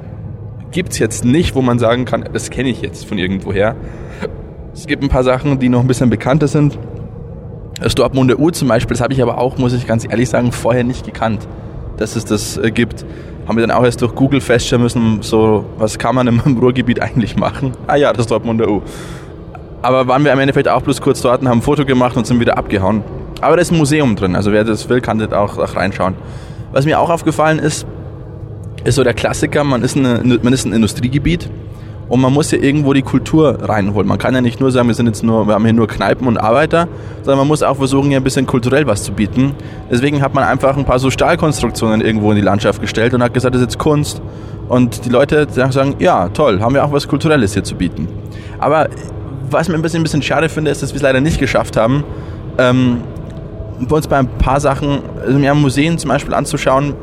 gibt 0.71 0.93
es 0.93 0.99
jetzt 0.99 1.25
nicht, 1.25 1.55
wo 1.55 1.63
man 1.63 1.79
sagen 1.79 2.05
kann, 2.05 2.29
das 2.33 2.51
kenne 2.51 2.69
ich 2.69 2.83
jetzt 2.83 3.07
von 3.07 3.19
irgendwoher. 3.19 3.77
Es 4.75 4.87
gibt 4.87 5.03
ein 5.03 5.09
paar 5.09 5.25
Sachen, 5.25 5.59
die 5.59 5.69
noch 5.69 5.81
ein 5.81 5.87
bisschen 5.87 6.11
bekannter 6.11 6.49
sind. 6.49 6.79
Das 7.81 7.95
Dortmunder 7.95 8.39
U 8.39 8.51
zum 8.51 8.69
Beispiel, 8.69 8.95
das 8.95 9.03
habe 9.03 9.13
ich 9.13 9.23
aber 9.23 9.39
auch, 9.39 9.59
muss 9.59 9.73
ich 9.75 9.87
ganz 9.87 10.07
ehrlich 10.09 10.31
sagen, 10.31 10.51
vorher 10.51 10.83
nicht 10.83 11.05
gekannt, 11.05 11.47
dass 11.99 12.17
es 12.17 12.25
das 12.25 12.57
äh, 12.57 12.71
gibt. 12.71 13.05
Haben 13.47 13.59
wir 13.59 13.67
dann 13.67 13.77
auch 13.77 13.85
erst 13.85 14.01
durch 14.03 14.15
Google 14.15 14.41
feststellen 14.41 14.83
müssen, 14.83 15.19
so, 15.21 15.67
was 15.79 15.99
kann 15.99 16.15
man 16.15 16.27
im 16.27 16.41
Ruhrgebiet 16.61 17.01
eigentlich 17.03 17.37
machen? 17.37 17.73
Ah 17.87 17.97
ja, 17.97 18.13
das 18.13 18.27
Dortmunder 18.27 18.69
U. 18.69 18.83
Aber 19.83 20.09
waren 20.09 20.25
wir 20.25 20.33
im 20.33 20.39
Endeffekt 20.39 20.69
auch 20.69 20.83
bloß 20.83 21.01
kurz 21.01 21.21
dort 21.21 21.43
und 21.43 21.49
haben 21.49 21.59
ein 21.59 21.63
Foto 21.63 21.85
gemacht 21.85 22.17
und 22.17 22.27
sind 22.27 22.41
wieder 22.41 22.57
abgehauen. 22.57 23.05
Aber 23.41 23.57
da 23.57 23.63
ist 23.63 23.71
ein 23.71 23.77
Museum 23.77 24.17
drin, 24.17 24.35
also 24.35 24.51
wer 24.53 24.65
das 24.65 24.89
will, 24.89 25.03
kann 25.03 25.19
da 25.19 25.39
auch, 25.39 25.59
auch 25.59 25.77
reinschauen. 25.77 26.15
Was 26.73 26.87
mir 26.87 26.99
auch 26.99 27.11
aufgefallen 27.11 27.59
ist, 27.59 27.87
ist 28.85 28.95
so 28.95 29.05
der 29.05 29.15
Klassiker, 29.15 29.65
man 29.65 29.83
ist, 29.83 29.97
eine, 29.97 30.39
man 30.43 30.53
ist 30.53 30.65
ein 30.65 30.73
Industriegebiet 30.73 31.51
und 32.09 32.21
man 32.21 32.33
muss 32.33 32.51
ja 32.51 32.59
irgendwo 32.59 32.93
die 32.93 33.03
Kultur 33.03 33.59
reinholen. 33.61 34.07
Man 34.09 34.19
kann 34.19 34.35
ja 34.35 34.41
nicht 34.41 34.61
nur 34.61 34.71
sagen, 34.71 34.89
wir 34.89 34.95
sind 34.95 35.07
jetzt 35.07 35.25
nur, 35.25 35.47
wir 35.49 35.55
haben 35.55 35.65
hier 35.65 35.73
nur 35.73 35.89
Kneipen 35.89 36.27
und 36.29 36.39
Arbeiter, 36.39 36.89
sondern 37.23 37.39
man 37.39 37.49
muss 37.49 37.63
auch 37.63 37.77
versuchen, 37.77 38.09
hier 38.11 38.21
ein 38.21 38.25
bisschen 38.25 38.47
kulturell 38.47 38.87
was 38.87 39.03
zu 39.03 39.13
bieten. 39.13 39.55
Deswegen 39.91 40.23
hat 40.23 40.35
man 40.35 40.45
einfach 40.45 40.77
ein 40.77 40.85
paar 40.85 40.99
so 40.99 41.11
Stahlkonstruktionen 41.11 42.01
irgendwo 42.01 42.31
in 42.31 42.37
die 42.37 42.43
Landschaft 42.43 42.81
gestellt 42.81 43.15
und 43.15 43.23
hat 43.23 43.35
gesagt, 43.35 43.55
das 43.55 43.63
ist 43.63 43.67
jetzt 43.67 43.79
Kunst. 43.79 44.23
Und 44.69 45.05
die 45.05 45.11
Leute 45.11 45.47
sagen, 45.51 45.97
ja, 45.99 46.29
toll, 46.29 46.61
haben 46.61 46.75
wir 46.75 46.85
auch 46.85 46.93
was 46.93 47.09
Kulturelles 47.09 47.55
hier 47.55 47.65
zu 47.65 47.75
bieten. 47.75 48.09
Aber 48.59 48.89
was 49.51 49.69
mir 49.69 49.75
ein 49.75 49.83
bisschen, 49.83 50.01
ein 50.01 50.03
bisschen 50.03 50.23
schade 50.23 50.49
finde, 50.49 50.71
ist, 50.71 50.83
dass 50.83 50.93
wir 50.93 50.97
es 50.97 51.03
leider 51.03 51.21
nicht 51.21 51.39
geschafft 51.39 51.77
haben, 51.77 52.05
ähm, 52.59 52.99
bei 53.81 53.97
uns 53.97 54.09
bei 54.09 54.17
ein 54.17 54.29
paar 54.39 54.61
Sachen, 54.61 55.01
also 55.21 55.39
mir 55.39 55.55
Museen 55.55 55.99
zum 55.99 56.09
Beispiel 56.09 56.35
anzuschauen. 56.35 56.95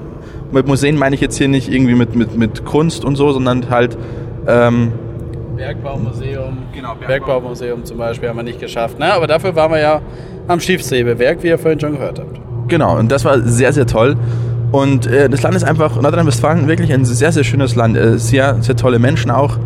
Mit 0.51 0.67
Museen 0.67 0.97
meine 0.97 1.15
ich 1.15 1.21
jetzt 1.21 1.37
hier 1.37 1.47
nicht 1.47 1.71
irgendwie 1.71 1.95
mit, 1.95 2.15
mit, 2.15 2.37
mit 2.37 2.65
Kunst 2.65 3.05
und 3.05 3.15
so, 3.15 3.31
sondern 3.31 3.69
halt 3.69 3.97
ähm, 4.47 4.91
Bergbaumuseum, 5.55 6.57
Genau, 6.73 6.95
Bergbau. 6.95 7.07
Bergbaumuseum 7.07 7.85
zum 7.85 7.97
Beispiel 7.97 8.29
haben 8.29 8.37
wir 8.37 8.43
nicht 8.43 8.59
geschafft. 8.59 8.99
Ne? 8.99 9.13
Aber 9.13 9.27
dafür 9.27 9.55
waren 9.55 9.71
wir 9.71 9.79
ja 9.79 10.01
am 10.47 10.59
Stiefsäbewerk, 10.59 11.43
wie 11.43 11.47
ihr 11.47 11.57
vorhin 11.57 11.79
schon 11.79 11.93
gehört 11.93 12.19
habt. 12.19 12.39
Genau, 12.67 12.97
und 12.97 13.11
das 13.11 13.23
war 13.25 13.39
sehr, 13.41 13.71
sehr 13.73 13.85
toll. 13.85 14.15
Und 14.71 15.05
äh, 15.05 15.29
das 15.29 15.43
Land 15.43 15.55
ist 15.55 15.63
einfach, 15.63 16.01
Nordrhein-Westfalen, 16.01 16.67
wirklich 16.67 16.91
ein 16.91 17.05
sehr, 17.05 17.31
sehr 17.31 17.43
schönes 17.43 17.75
Land. 17.75 17.95
Äh, 17.95 18.17
sehr, 18.17 18.61
sehr 18.61 18.75
tolle 18.75 18.97
Menschen 18.99 19.29
auch. 19.29 19.57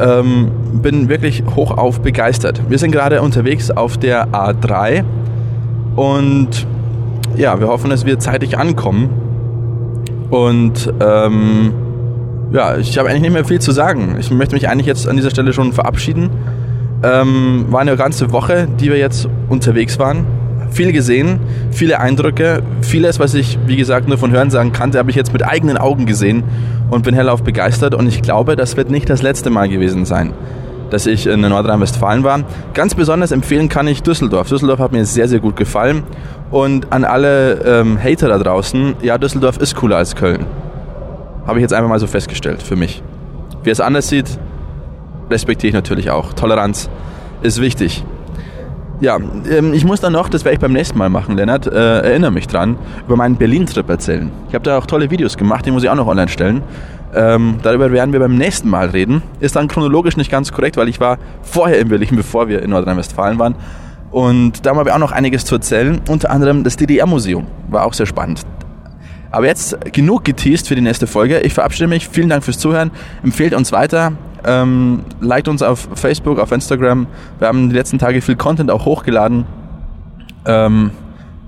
Ähm, 0.00 0.50
bin 0.72 1.08
wirklich 1.08 1.44
hochauf 1.56 2.00
begeistert. 2.00 2.60
Wir 2.68 2.78
sind 2.78 2.90
gerade 2.90 3.22
unterwegs 3.22 3.70
auf 3.70 3.96
der 3.96 4.28
A3 4.28 5.04
und 5.96 6.66
ja, 7.36 7.58
wir 7.60 7.68
hoffen, 7.68 7.90
dass 7.90 8.04
wir 8.04 8.18
zeitig 8.18 8.58
ankommen. 8.58 9.10
Und 10.30 10.92
ähm, 11.00 11.72
ja, 12.50 12.76
ich 12.76 12.96
habe 12.98 13.08
eigentlich 13.08 13.22
nicht 13.22 13.32
mehr 13.32 13.44
viel 13.44 13.60
zu 13.60 13.72
sagen. 13.72 14.16
Ich 14.18 14.30
möchte 14.30 14.54
mich 14.54 14.68
eigentlich 14.68 14.86
jetzt 14.86 15.08
an 15.08 15.16
dieser 15.16 15.30
Stelle 15.30 15.52
schon 15.52 15.72
verabschieden. 15.72 16.30
Ähm, 17.02 17.66
war 17.68 17.80
eine 17.80 17.96
ganze 17.96 18.32
Woche, 18.32 18.66
die 18.80 18.88
wir 18.88 18.98
jetzt 18.98 19.28
unterwegs 19.48 19.98
waren. 19.98 20.26
Viel 20.70 20.92
gesehen, 20.92 21.40
viele 21.70 22.00
Eindrücke, 22.00 22.62
vieles, 22.82 23.18
was 23.18 23.34
ich, 23.34 23.58
wie 23.66 23.76
gesagt, 23.76 24.08
nur 24.08 24.18
von 24.18 24.30
Hörensagen 24.30 24.72
kannte, 24.72 24.98
habe 24.98 25.10
ich 25.10 25.16
jetzt 25.16 25.32
mit 25.32 25.42
eigenen 25.44 25.78
Augen 25.78 26.04
gesehen 26.04 26.42
und 26.90 27.04
bin 27.04 27.14
hellauf 27.14 27.42
begeistert. 27.42 27.94
Und 27.94 28.06
ich 28.06 28.22
glaube, 28.22 28.56
das 28.56 28.76
wird 28.76 28.90
nicht 28.90 29.08
das 29.08 29.22
letzte 29.22 29.50
Mal 29.50 29.68
gewesen 29.68 30.04
sein, 30.04 30.32
dass 30.90 31.06
ich 31.06 31.26
in 31.26 31.40
Nordrhein-Westfalen 31.40 32.24
war. 32.24 32.40
Ganz 32.74 32.94
besonders 32.94 33.30
empfehlen 33.30 33.68
kann 33.68 33.86
ich 33.88 34.02
Düsseldorf. 34.02 34.48
Düsseldorf 34.48 34.78
hat 34.78 34.92
mir 34.92 35.04
sehr, 35.04 35.28
sehr 35.28 35.40
gut 35.40 35.56
gefallen. 35.56 36.02
Und 36.50 36.92
an 36.92 37.04
alle 37.04 37.60
ähm, 37.64 37.98
Hater 38.02 38.28
da 38.28 38.38
draußen, 38.38 38.96
ja, 39.02 39.16
Düsseldorf 39.18 39.58
ist 39.58 39.74
cooler 39.74 39.96
als 39.96 40.16
Köln. 40.16 40.46
Habe 41.48 41.60
ich 41.60 41.62
jetzt 41.62 41.72
einfach 41.72 41.88
mal 41.88 41.98
so 41.98 42.06
festgestellt 42.06 42.62
für 42.62 42.76
mich. 42.76 43.02
Wer 43.64 43.72
es 43.72 43.80
anders 43.80 44.08
sieht, 44.08 44.38
respektiere 45.30 45.68
ich 45.68 45.74
natürlich 45.74 46.10
auch. 46.10 46.34
Toleranz 46.34 46.90
ist 47.40 47.62
wichtig. 47.62 48.04
Ja, 49.00 49.16
ähm, 49.16 49.72
ich 49.72 49.86
muss 49.86 50.00
dann 50.00 50.12
noch, 50.12 50.28
das 50.28 50.44
werde 50.44 50.56
ich 50.56 50.60
beim 50.60 50.74
nächsten 50.74 50.98
Mal 50.98 51.08
machen, 51.08 51.36
Lennart, 51.36 51.66
äh, 51.66 52.00
erinnere 52.00 52.32
mich 52.32 52.48
dran, 52.48 52.76
über 53.06 53.16
meinen 53.16 53.36
Berlin-Trip 53.36 53.88
erzählen. 53.88 54.30
Ich 54.48 54.54
habe 54.54 54.62
da 54.62 54.76
auch 54.76 54.84
tolle 54.84 55.10
Videos 55.10 55.38
gemacht, 55.38 55.64
die 55.64 55.70
muss 55.70 55.82
ich 55.82 55.88
auch 55.88 55.94
noch 55.94 56.06
online 56.06 56.28
stellen. 56.28 56.62
Ähm, 57.14 57.60
darüber 57.62 57.90
werden 57.92 58.12
wir 58.12 58.20
beim 58.20 58.34
nächsten 58.34 58.68
Mal 58.68 58.90
reden. 58.90 59.22
Ist 59.40 59.56
dann 59.56 59.68
chronologisch 59.68 60.18
nicht 60.18 60.30
ganz 60.30 60.52
korrekt, 60.52 60.76
weil 60.76 60.88
ich 60.88 61.00
war 61.00 61.16
vorher 61.40 61.78
in 61.78 61.88
Berlin, 61.88 62.10
bevor 62.16 62.48
wir 62.48 62.60
in 62.60 62.68
Nordrhein-Westfalen 62.70 63.38
waren. 63.38 63.54
Und 64.10 64.66
da 64.66 64.74
haben 64.74 64.84
wir 64.84 64.94
auch 64.94 64.98
noch 64.98 65.12
einiges 65.12 65.46
zu 65.46 65.54
erzählen. 65.54 66.02
Unter 66.10 66.30
anderem 66.30 66.62
das 66.62 66.76
DDR-Museum. 66.76 67.46
War 67.68 67.86
auch 67.86 67.94
sehr 67.94 68.06
spannend. 68.06 68.44
Aber 69.30 69.46
jetzt 69.46 69.76
genug 69.92 70.24
geteased 70.24 70.68
für 70.68 70.74
die 70.74 70.80
nächste 70.80 71.06
Folge. 71.06 71.40
Ich 71.40 71.54
verabschiede 71.54 71.86
mich. 71.86 72.08
Vielen 72.08 72.28
Dank 72.28 72.44
fürs 72.44 72.58
Zuhören. 72.58 72.90
Empfehlt 73.22 73.54
uns 73.54 73.72
weiter. 73.72 74.12
Ähm, 74.44 75.04
liked 75.20 75.48
uns 75.48 75.62
auf 75.62 75.88
Facebook, 75.94 76.38
auf 76.38 76.52
Instagram. 76.52 77.06
Wir 77.38 77.48
haben 77.48 77.68
die 77.68 77.76
letzten 77.76 77.98
Tage 77.98 78.20
viel 78.20 78.36
Content 78.36 78.70
auch 78.70 78.84
hochgeladen. 78.84 79.44
Ähm, 80.46 80.92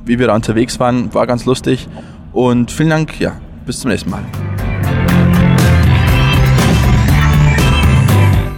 wie 0.04 0.18
wir 0.18 0.26
da 0.26 0.34
unterwegs 0.34 0.80
waren, 0.80 1.14
war 1.14 1.26
ganz 1.26 1.44
lustig. 1.44 1.88
Und 2.32 2.70
vielen 2.70 2.90
Dank. 2.90 3.18
Ja, 3.20 3.32
bis 3.64 3.80
zum 3.80 3.90
nächsten 3.90 4.10
Mal. 4.10 4.22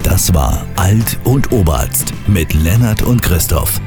Das 0.02 0.34
war 0.34 0.66
Alt 0.76 1.18
und 1.24 1.52
Oberarzt 1.52 2.12
mit 2.26 2.52
Lennart 2.54 3.02
und 3.02 3.22
Christoph. 3.22 3.80